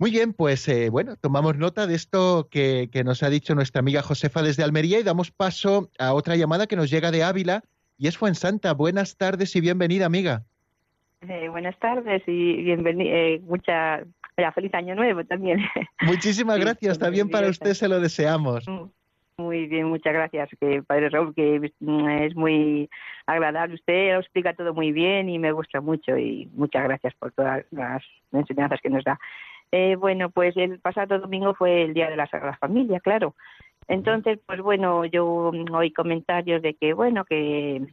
Muy 0.00 0.12
bien, 0.12 0.32
pues 0.32 0.68
eh, 0.68 0.90
bueno, 0.90 1.16
tomamos 1.16 1.56
nota 1.56 1.88
de 1.88 1.96
esto 1.96 2.46
que, 2.48 2.88
nos 3.04 3.24
ha 3.24 3.30
dicho 3.30 3.56
nuestra 3.56 3.80
amiga 3.80 4.00
Josefa 4.00 4.42
desde 4.42 4.62
Almería 4.62 5.00
y 5.00 5.02
damos 5.02 5.32
paso 5.32 5.90
a 5.98 6.14
otra 6.14 6.36
llamada 6.36 6.68
que 6.68 6.76
nos 6.76 6.88
llega 6.88 7.10
de 7.10 7.24
Ávila 7.24 7.62
y 7.98 8.06
es 8.06 8.16
Fuensanta. 8.16 8.74
Buenas 8.74 9.16
tardes 9.16 9.56
y 9.56 9.60
bienvenida, 9.60 10.06
amiga. 10.06 10.44
Eh, 11.28 11.48
buenas 11.48 11.76
tardes 11.80 12.22
y 12.28 12.62
bienvenida, 12.62 13.10
eh, 13.12 13.40
mucha, 13.44 14.04
feliz 14.54 14.72
año 14.72 14.94
nuevo 14.94 15.24
también. 15.24 15.58
Muchísimas 16.02 16.60
gracias, 16.60 16.96
también 16.96 17.28
para 17.28 17.48
usted 17.48 17.74
se 17.74 17.88
lo 17.88 17.98
deseamos. 17.98 18.68
Mm. 18.68 18.84
Muy 19.38 19.66
bien, 19.66 19.86
muchas 19.86 20.12
gracias, 20.12 20.48
que 20.60 20.82
Padre 20.82 21.10
Raúl, 21.10 21.32
que 21.34 21.72
mm, 21.80 22.08
es 22.08 22.36
muy 22.36 22.88
agradable. 23.26 23.74
Usted 23.74 24.14
lo 24.14 24.20
explica 24.20 24.52
todo 24.52 24.74
muy 24.74 24.92
bien 24.92 25.28
y 25.28 25.40
me 25.40 25.50
gusta 25.50 25.80
mucho 25.80 26.16
y 26.16 26.48
muchas 26.54 26.84
gracias 26.84 27.14
por 27.14 27.32
todas 27.32 27.64
las 27.72 28.02
enseñanzas 28.32 28.80
que 28.80 28.90
nos 28.90 29.02
da. 29.02 29.18
Eh, 29.72 29.96
bueno, 29.96 30.30
pues 30.30 30.56
el 30.56 30.80
pasado 30.80 31.18
domingo 31.18 31.54
fue 31.54 31.82
el 31.84 31.94
Día 31.94 32.08
de 32.08 32.16
la 32.16 32.26
Sagrada 32.26 32.56
Familia, 32.56 33.00
claro. 33.00 33.34
Entonces, 33.86 34.38
pues 34.46 34.60
bueno, 34.60 35.04
yo 35.06 35.50
oí 35.72 35.92
comentarios 35.92 36.62
de 36.62 36.74
que, 36.74 36.92
bueno, 36.92 37.24
que 37.24 37.86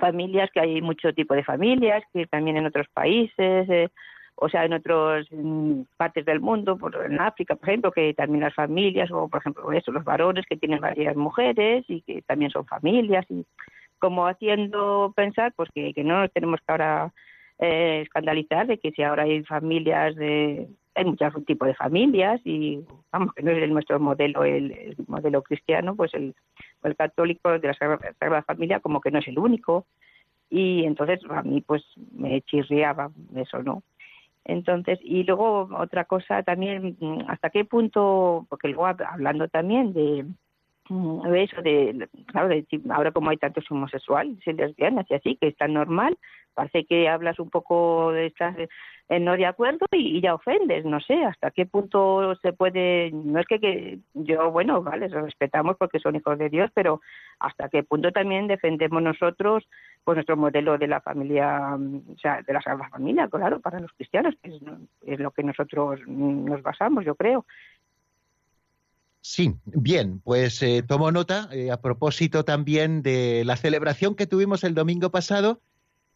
familias, 0.00 0.50
que 0.52 0.60
hay 0.60 0.82
mucho 0.82 1.12
tipo 1.12 1.34
de 1.34 1.44
familias, 1.44 2.02
que 2.12 2.26
también 2.26 2.56
en 2.56 2.66
otros 2.66 2.86
países, 2.92 3.68
eh, 3.68 3.88
o 4.36 4.48
sea, 4.48 4.64
en 4.64 4.72
otras 4.72 5.26
partes 5.96 6.24
del 6.24 6.40
mundo, 6.40 6.76
por, 6.76 6.94
en 7.04 7.20
África, 7.20 7.56
por 7.56 7.68
ejemplo, 7.68 7.92
que 7.92 8.14
también 8.14 8.44
las 8.44 8.54
familias, 8.54 9.10
o 9.10 9.28
por 9.28 9.40
ejemplo, 9.40 9.72
eso, 9.72 9.90
los 9.90 10.04
varones 10.04 10.46
que 10.46 10.56
tienen 10.56 10.80
varias 10.80 11.16
mujeres 11.16 11.84
y 11.88 12.02
que 12.02 12.22
también 12.22 12.50
son 12.50 12.64
familias, 12.66 13.26
y 13.28 13.44
como 13.98 14.26
haciendo 14.26 15.12
pensar, 15.16 15.52
pues 15.56 15.68
que, 15.74 15.92
no 16.04 16.20
nos 16.20 16.32
tenemos 16.32 16.60
que 16.60 16.72
ahora 16.72 17.12
eh, 17.58 18.02
escandalizar 18.02 18.66
de 18.68 18.78
que 18.78 18.92
si 18.92 19.02
ahora 19.02 19.24
hay 19.24 19.42
familias 19.42 20.14
de 20.14 20.68
hay 20.98 21.04
muchos 21.04 21.32
tipos 21.46 21.68
de 21.68 21.74
familias 21.74 22.40
y 22.44 22.84
vamos 23.12 23.32
que 23.34 23.42
no 23.42 23.50
es 23.50 23.70
nuestro 23.70 23.98
modelo 24.00 24.44
el, 24.44 24.96
modelo 25.06 25.42
cristiano 25.42 25.94
pues 25.94 26.12
el, 26.14 26.34
el 26.82 26.96
católico 26.96 27.58
de 27.58 27.68
la 27.68 27.74
Sagrada 27.74 28.42
Familia 28.42 28.80
como 28.80 29.00
que 29.00 29.10
no 29.10 29.18
es 29.18 29.28
el 29.28 29.38
único. 29.38 29.86
Y 30.50 30.84
entonces 30.84 31.20
a 31.28 31.42
mí 31.42 31.60
pues 31.60 31.84
me 32.12 32.40
chirriaba 32.42 33.10
eso 33.34 33.62
no 33.62 33.82
entonces, 34.48 34.98
y 35.02 35.24
luego 35.24 35.68
otra 35.76 36.06
cosa 36.06 36.42
también, 36.42 36.96
hasta 37.28 37.50
qué 37.50 37.66
punto, 37.66 38.46
porque 38.48 38.68
luego 38.68 38.86
hablando 38.86 39.46
también 39.48 39.92
de 39.92 40.24
eso, 41.34 41.62
de, 41.62 42.08
claro, 42.26 42.48
de, 42.48 42.66
ahora 42.90 43.12
como 43.12 43.30
hay 43.30 43.36
tantos 43.36 43.70
homosexuales 43.70 44.38
y 44.46 44.52
lesbianas 44.52 45.06
y 45.10 45.14
así, 45.14 45.36
que 45.36 45.48
es 45.48 45.56
tan 45.56 45.74
normal, 45.74 46.16
parece 46.54 46.84
que 46.84 47.08
hablas 47.08 47.38
un 47.38 47.50
poco 47.50 48.12
de 48.12 48.26
estas 48.26 48.56
eh, 49.10 49.20
no 49.20 49.36
de 49.38 49.46
acuerdo 49.46 49.86
y, 49.92 50.20
ya 50.20 50.34
ofendes, 50.34 50.84
no 50.84 51.00
sé, 51.00 51.24
hasta 51.24 51.50
qué 51.50 51.64
punto 51.64 52.34
se 52.42 52.52
puede, 52.52 53.10
no 53.10 53.40
es 53.40 53.46
que, 53.46 54.00
yo, 54.12 54.50
bueno, 54.50 54.82
vale, 54.82 55.08
los 55.08 55.22
respetamos 55.24 55.78
porque 55.78 55.98
son 55.98 56.16
hijos 56.16 56.36
de 56.36 56.50
Dios, 56.50 56.70
pero 56.74 57.00
hasta 57.38 57.70
qué 57.70 57.82
punto 57.84 58.12
también 58.12 58.48
defendemos 58.48 59.02
nosotros 59.02 59.66
pues 60.04 60.16
nuestro 60.16 60.36
modelo 60.36 60.76
de 60.76 60.88
la 60.88 61.00
familia, 61.00 61.74
o 61.74 62.18
sea, 62.18 62.42
de 62.42 62.52
la 62.52 62.60
Sagrada 62.60 62.90
Familia, 62.90 63.28
claro, 63.28 63.60
para 63.60 63.80
los 63.80 63.92
cristianos, 63.92 64.34
que 64.42 64.58
es, 65.06 65.18
lo 65.18 65.30
que 65.30 65.42
nosotros 65.42 66.00
nos 66.06 66.62
basamos, 66.62 67.04
yo 67.04 67.14
creo. 67.14 67.46
Sí, 69.30 69.54
bien, 69.66 70.20
pues 70.20 70.62
eh, 70.62 70.82
tomo 70.82 71.12
nota 71.12 71.50
eh, 71.52 71.70
a 71.70 71.82
propósito 71.82 72.46
también 72.46 73.02
de 73.02 73.42
la 73.44 73.58
celebración 73.58 74.14
que 74.14 74.26
tuvimos 74.26 74.64
el 74.64 74.74
domingo 74.74 75.10
pasado 75.10 75.60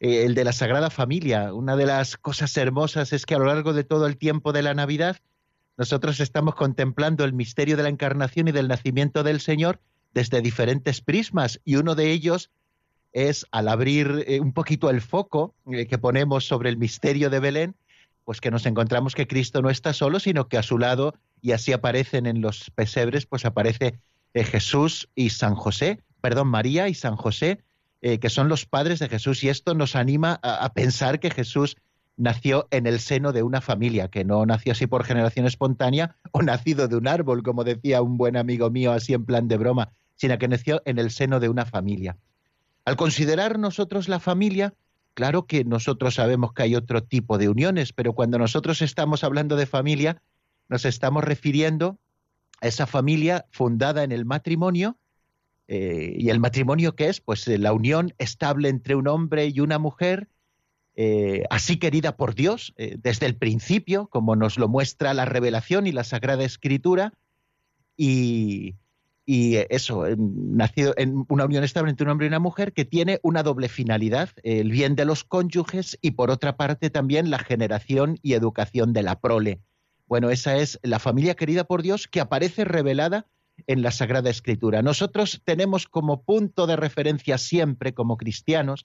eh, 0.00 0.24
el 0.24 0.34
de 0.34 0.44
la 0.44 0.54
Sagrada 0.54 0.88
Familia. 0.88 1.52
Una 1.52 1.76
de 1.76 1.84
las 1.84 2.16
cosas 2.16 2.56
hermosas 2.56 3.12
es 3.12 3.26
que 3.26 3.34
a 3.34 3.38
lo 3.38 3.44
largo 3.44 3.74
de 3.74 3.84
todo 3.84 4.06
el 4.06 4.16
tiempo 4.16 4.54
de 4.54 4.62
la 4.62 4.72
Navidad 4.72 5.18
nosotros 5.76 6.20
estamos 6.20 6.54
contemplando 6.54 7.24
el 7.24 7.34
misterio 7.34 7.76
de 7.76 7.82
la 7.82 7.90
encarnación 7.90 8.48
y 8.48 8.52
del 8.52 8.66
nacimiento 8.66 9.22
del 9.22 9.42
Señor 9.42 9.78
desde 10.14 10.40
diferentes 10.40 11.02
prismas 11.02 11.60
y 11.66 11.76
uno 11.76 11.94
de 11.94 12.12
ellos 12.12 12.50
es 13.12 13.46
al 13.50 13.68
abrir 13.68 14.24
un 14.40 14.54
poquito 14.54 14.88
el 14.88 15.02
foco 15.02 15.54
que 15.66 15.98
ponemos 15.98 16.46
sobre 16.46 16.70
el 16.70 16.78
misterio 16.78 17.28
de 17.28 17.40
Belén, 17.40 17.74
pues 18.24 18.40
que 18.40 18.50
nos 18.50 18.66
encontramos 18.66 19.14
que 19.14 19.26
Cristo 19.26 19.62
no 19.62 19.70
está 19.70 19.92
solo, 19.92 20.20
sino 20.20 20.48
que 20.48 20.58
a 20.58 20.62
su 20.62 20.78
lado, 20.78 21.14
y 21.40 21.52
así 21.52 21.72
aparecen 21.72 22.26
en 22.26 22.40
los 22.40 22.70
pesebres, 22.70 23.26
pues 23.26 23.44
aparece 23.44 23.98
Jesús 24.34 25.08
y 25.14 25.30
San 25.30 25.54
José, 25.54 26.00
perdón, 26.20 26.48
María 26.48 26.88
y 26.88 26.94
San 26.94 27.16
José, 27.16 27.60
eh, 28.00 28.18
que 28.18 28.30
son 28.30 28.48
los 28.48 28.66
padres 28.66 28.98
de 28.98 29.08
Jesús. 29.08 29.44
Y 29.44 29.48
esto 29.48 29.74
nos 29.74 29.94
anima 29.94 30.40
a, 30.42 30.72
pensar 30.72 31.20
que 31.20 31.30
Jesús 31.30 31.76
nació 32.16 32.68
en 32.70 32.86
el 32.86 33.00
seno 33.00 33.32
de 33.32 33.42
una 33.42 33.60
familia, 33.60 34.08
que 34.08 34.24
no 34.24 34.44
nació 34.46 34.72
así 34.72 34.86
por 34.86 35.04
generación 35.04 35.46
espontánea 35.46 36.16
o 36.30 36.42
nacido 36.42 36.88
de 36.88 36.96
un 36.96 37.08
árbol, 37.08 37.42
como 37.42 37.64
decía 37.64 38.02
un 38.02 38.16
buen 38.16 38.36
amigo 38.36 38.70
mío 38.70 38.92
así 38.92 39.12
en 39.12 39.24
plan 39.24 39.48
de 39.48 39.56
broma, 39.56 39.92
sino 40.16 40.38
que 40.38 40.48
nació 40.48 40.82
en 40.84 40.98
el 40.98 41.10
seno 41.10 41.40
de 41.40 41.48
una 41.48 41.66
familia. 41.66 42.16
Al 42.84 42.96
considerar 42.96 43.58
nosotros 43.58 44.08
la 44.08 44.18
familia, 44.18 44.74
claro 45.14 45.46
que 45.46 45.64
nosotros 45.64 46.14
sabemos 46.14 46.52
que 46.52 46.62
hay 46.62 46.74
otro 46.74 47.02
tipo 47.02 47.38
de 47.38 47.48
uniones, 47.48 47.92
pero 47.92 48.12
cuando 48.12 48.38
nosotros 48.38 48.82
estamos 48.82 49.24
hablando 49.24 49.56
de 49.56 49.66
familia, 49.66 50.22
nos 50.68 50.84
estamos 50.84 51.24
refiriendo 51.24 51.98
a 52.60 52.68
esa 52.68 52.86
familia 52.86 53.46
fundada 53.50 54.04
en 54.04 54.12
el 54.12 54.24
matrimonio 54.24 54.96
eh, 55.74 56.16
¿Y 56.18 56.28
el 56.28 56.40
matrimonio 56.40 56.94
qué 56.96 57.08
es? 57.08 57.20
Pues 57.20 57.48
eh, 57.48 57.56
la 57.56 57.72
unión 57.72 58.12
estable 58.18 58.68
entre 58.68 58.94
un 58.94 59.08
hombre 59.08 59.46
y 59.46 59.60
una 59.60 59.78
mujer, 59.78 60.28
eh, 60.96 61.44
así 61.48 61.78
querida 61.78 62.16
por 62.16 62.34
Dios 62.34 62.74
desde 62.76 63.24
el 63.24 63.36
principio, 63.36 64.08
como 64.08 64.36
nos 64.36 64.58
lo 64.58 64.68
muestra 64.68 65.14
la 65.14 65.24
revelación 65.24 65.86
y 65.86 65.92
la 65.92 66.04
Sagrada 66.04 66.44
Escritura, 66.44 67.14
y, 67.96 68.74
y 69.24 69.56
eso, 69.70 70.04
nacido 70.16 70.94
en 70.96 71.24
una 71.28 71.44
unión 71.44 71.62
estable 71.62 71.90
entre 71.90 72.04
un 72.04 72.10
hombre 72.10 72.26
y 72.26 72.28
una 72.28 72.40
mujer 72.40 72.72
que 72.72 72.84
tiene 72.84 73.20
una 73.22 73.42
doble 73.42 73.68
finalidad, 73.68 74.30
el 74.42 74.70
bien 74.70 74.96
de 74.96 75.04
los 75.04 75.22
cónyuges 75.22 75.96
y 76.02 76.12
por 76.12 76.30
otra 76.30 76.56
parte 76.56 76.90
también 76.90 77.30
la 77.30 77.38
generación 77.38 78.18
y 78.22 78.32
educación 78.32 78.92
de 78.92 79.02
la 79.02 79.20
prole. 79.20 79.60
Bueno, 80.06 80.30
esa 80.30 80.56
es 80.56 80.80
la 80.82 80.98
familia 80.98 81.36
querida 81.36 81.64
por 81.64 81.82
Dios 81.82 82.08
que 82.08 82.20
aparece 82.20 82.64
revelada 82.64 83.26
en 83.66 83.82
la 83.82 83.92
Sagrada 83.92 84.30
Escritura. 84.30 84.82
Nosotros 84.82 85.40
tenemos 85.44 85.86
como 85.86 86.22
punto 86.22 86.66
de 86.66 86.76
referencia 86.76 87.38
siempre, 87.38 87.94
como 87.94 88.16
cristianos, 88.16 88.84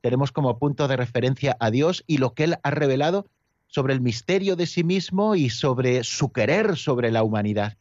tenemos 0.00 0.32
como 0.32 0.58
punto 0.58 0.88
de 0.88 0.96
referencia 0.96 1.56
a 1.60 1.70
Dios 1.70 2.04
y 2.06 2.18
lo 2.18 2.34
que 2.34 2.44
Él 2.44 2.56
ha 2.62 2.70
revelado 2.70 3.26
sobre 3.66 3.94
el 3.94 4.00
misterio 4.00 4.54
de 4.54 4.66
sí 4.66 4.84
mismo 4.84 5.34
y 5.34 5.50
sobre 5.50 6.04
su 6.04 6.30
querer 6.32 6.76
sobre 6.76 7.10
la 7.10 7.22
humanidad. 7.22 7.78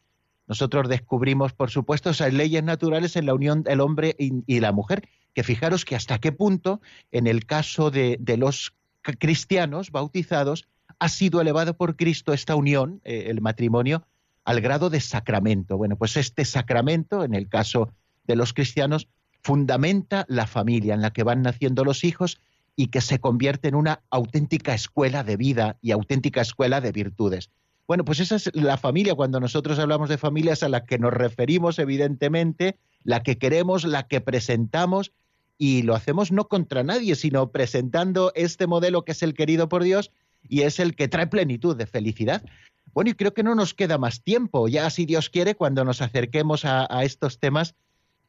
Nosotros 0.51 0.89
descubrimos, 0.89 1.53
por 1.53 1.71
supuesto, 1.71 2.09
esas 2.09 2.33
leyes 2.33 2.61
naturales 2.61 3.15
en 3.15 3.25
la 3.25 3.33
unión 3.33 3.63
del 3.63 3.79
hombre 3.79 4.17
y, 4.19 4.59
la 4.59 4.73
mujer, 4.73 5.07
que 5.33 5.43
fijaros 5.43 5.85
que 5.85 5.95
hasta 5.95 6.19
qué 6.19 6.33
punto, 6.33 6.81
en 7.13 7.25
el 7.25 7.45
caso 7.45 7.89
de, 7.89 8.19
los 8.37 8.73
cristianos 9.01 9.91
bautizados, 9.91 10.67
ha 10.99 11.07
sido 11.07 11.39
elevado 11.39 11.77
por 11.77 11.95
Cristo 11.95 12.33
esta 12.33 12.55
unión, 12.55 12.99
eh, 13.05 13.27
el 13.27 13.39
matrimonio, 13.39 14.05
al 14.43 14.59
grado 14.59 14.89
de 14.89 14.99
sacramento. 14.99 15.77
Bueno, 15.77 15.95
pues 15.95 16.17
este 16.17 16.43
sacramento, 16.43 17.23
en 17.23 17.33
el 17.33 17.47
caso 17.47 17.93
de 18.25 18.35
los 18.35 18.51
cristianos, 18.51 19.07
fundamenta 19.41 20.25
la 20.27 20.47
familia 20.47 20.95
en 20.95 21.01
la 21.01 21.13
que 21.13 21.23
van 21.23 21.43
naciendo 21.43 21.85
los 21.85 22.03
hijos 22.03 22.41
y 22.75 22.87
que 22.87 22.99
se 22.99 23.19
convierte 23.19 23.69
en 23.69 23.75
una 23.75 24.01
auténtica 24.09 24.73
escuela 24.73 25.23
de 25.23 25.37
vida 25.37 25.77
y 25.81 25.91
auténtica 25.91 26.41
escuela 26.41 26.81
de 26.81 26.91
virtudes. 26.91 27.51
Bueno, 27.91 28.05
pues 28.05 28.21
esa 28.21 28.37
es 28.37 28.49
la 28.53 28.77
familia. 28.77 29.15
Cuando 29.15 29.41
nosotros 29.41 29.77
hablamos 29.77 30.07
de 30.07 30.17
familias 30.17 30.63
a 30.63 30.69
la 30.69 30.85
que 30.85 30.97
nos 30.97 31.11
referimos, 31.11 31.77
evidentemente, 31.77 32.77
la 33.03 33.21
que 33.21 33.37
queremos, 33.37 33.83
la 33.83 34.07
que 34.07 34.21
presentamos, 34.21 35.11
y 35.57 35.81
lo 35.81 35.93
hacemos 35.93 36.31
no 36.31 36.47
contra 36.47 36.83
nadie, 36.83 37.15
sino 37.15 37.51
presentando 37.51 38.31
este 38.33 38.65
modelo 38.65 39.03
que 39.03 39.11
es 39.11 39.21
el 39.23 39.33
querido 39.33 39.67
por 39.67 39.83
Dios 39.83 40.13
y 40.47 40.61
es 40.61 40.79
el 40.79 40.95
que 40.95 41.09
trae 41.09 41.27
plenitud 41.27 41.75
de 41.75 41.85
felicidad. 41.85 42.45
Bueno, 42.93 43.09
y 43.09 43.13
creo 43.13 43.33
que 43.33 43.43
no 43.43 43.55
nos 43.55 43.73
queda 43.73 43.97
más 43.97 44.23
tiempo. 44.23 44.69
Ya, 44.69 44.89
si 44.89 45.05
Dios 45.05 45.29
quiere, 45.29 45.55
cuando 45.55 45.83
nos 45.83 46.01
acerquemos 46.01 46.63
a, 46.63 47.03
estos 47.03 47.39
temas 47.39 47.75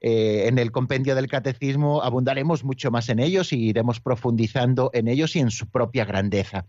eh, 0.01 0.49
en 0.49 0.59
el 0.59 0.73
compendio 0.73 1.15
del 1.15 1.29
catecismo, 1.29 2.03
abundaremos 2.03 2.65
mucho 2.65 2.91
más 2.91 3.09
en 3.11 3.21
ellos 3.21 3.53
y 3.53 3.61
iremos 3.69 4.01
profundizando 4.01 4.91
en 4.93 5.07
ellos 5.07 5.37
y 5.37 5.39
en 5.39 5.53
su 5.53 5.69
propia 5.69 6.05
grandeza. 6.05 6.67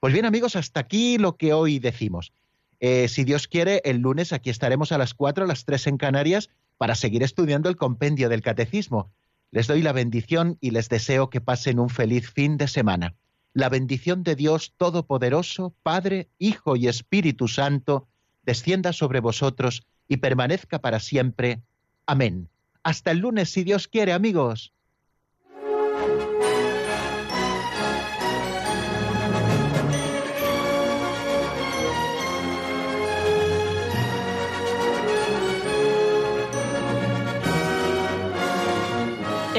Pues 0.00 0.14
bien, 0.14 0.24
amigos, 0.24 0.56
hasta 0.56 0.80
aquí 0.80 1.18
lo 1.18 1.36
que 1.36 1.52
hoy 1.52 1.78
decimos. 1.78 2.32
Eh, 2.80 3.06
si 3.08 3.24
Dios 3.24 3.46
quiere, 3.46 3.82
el 3.84 3.98
lunes 3.98 4.32
aquí 4.32 4.48
estaremos 4.48 4.92
a 4.92 4.98
las 4.98 5.12
4, 5.12 5.44
a 5.44 5.46
las 5.46 5.66
3 5.66 5.88
en 5.88 5.98
Canarias, 5.98 6.48
para 6.78 6.94
seguir 6.94 7.22
estudiando 7.22 7.68
el 7.68 7.76
compendio 7.76 8.30
del 8.30 8.40
catecismo. 8.40 9.10
Les 9.50 9.66
doy 9.66 9.82
la 9.82 9.92
bendición 9.92 10.56
y 10.62 10.70
les 10.70 10.88
deseo 10.88 11.28
que 11.28 11.42
pasen 11.42 11.78
un 11.78 11.90
feliz 11.90 12.30
fin 12.30 12.56
de 12.56 12.66
semana. 12.66 13.14
La 13.52 13.68
bendición 13.68 14.22
de 14.22 14.36
Dios 14.36 14.72
Todopoderoso, 14.78 15.74
Padre, 15.82 16.30
Hijo 16.38 16.76
y 16.76 16.88
Espíritu 16.88 17.46
Santo, 17.46 18.08
descienda 18.42 18.94
sobre 18.94 19.20
vosotros 19.20 19.82
y 20.08 20.16
permanezca 20.16 20.80
para 20.80 20.98
siempre. 20.98 21.60
Amén. 22.06 22.48
Hasta 22.82 23.10
el 23.10 23.18
lunes, 23.18 23.50
si 23.50 23.64
Dios 23.64 23.86
quiere, 23.86 24.14
amigos. 24.14 24.72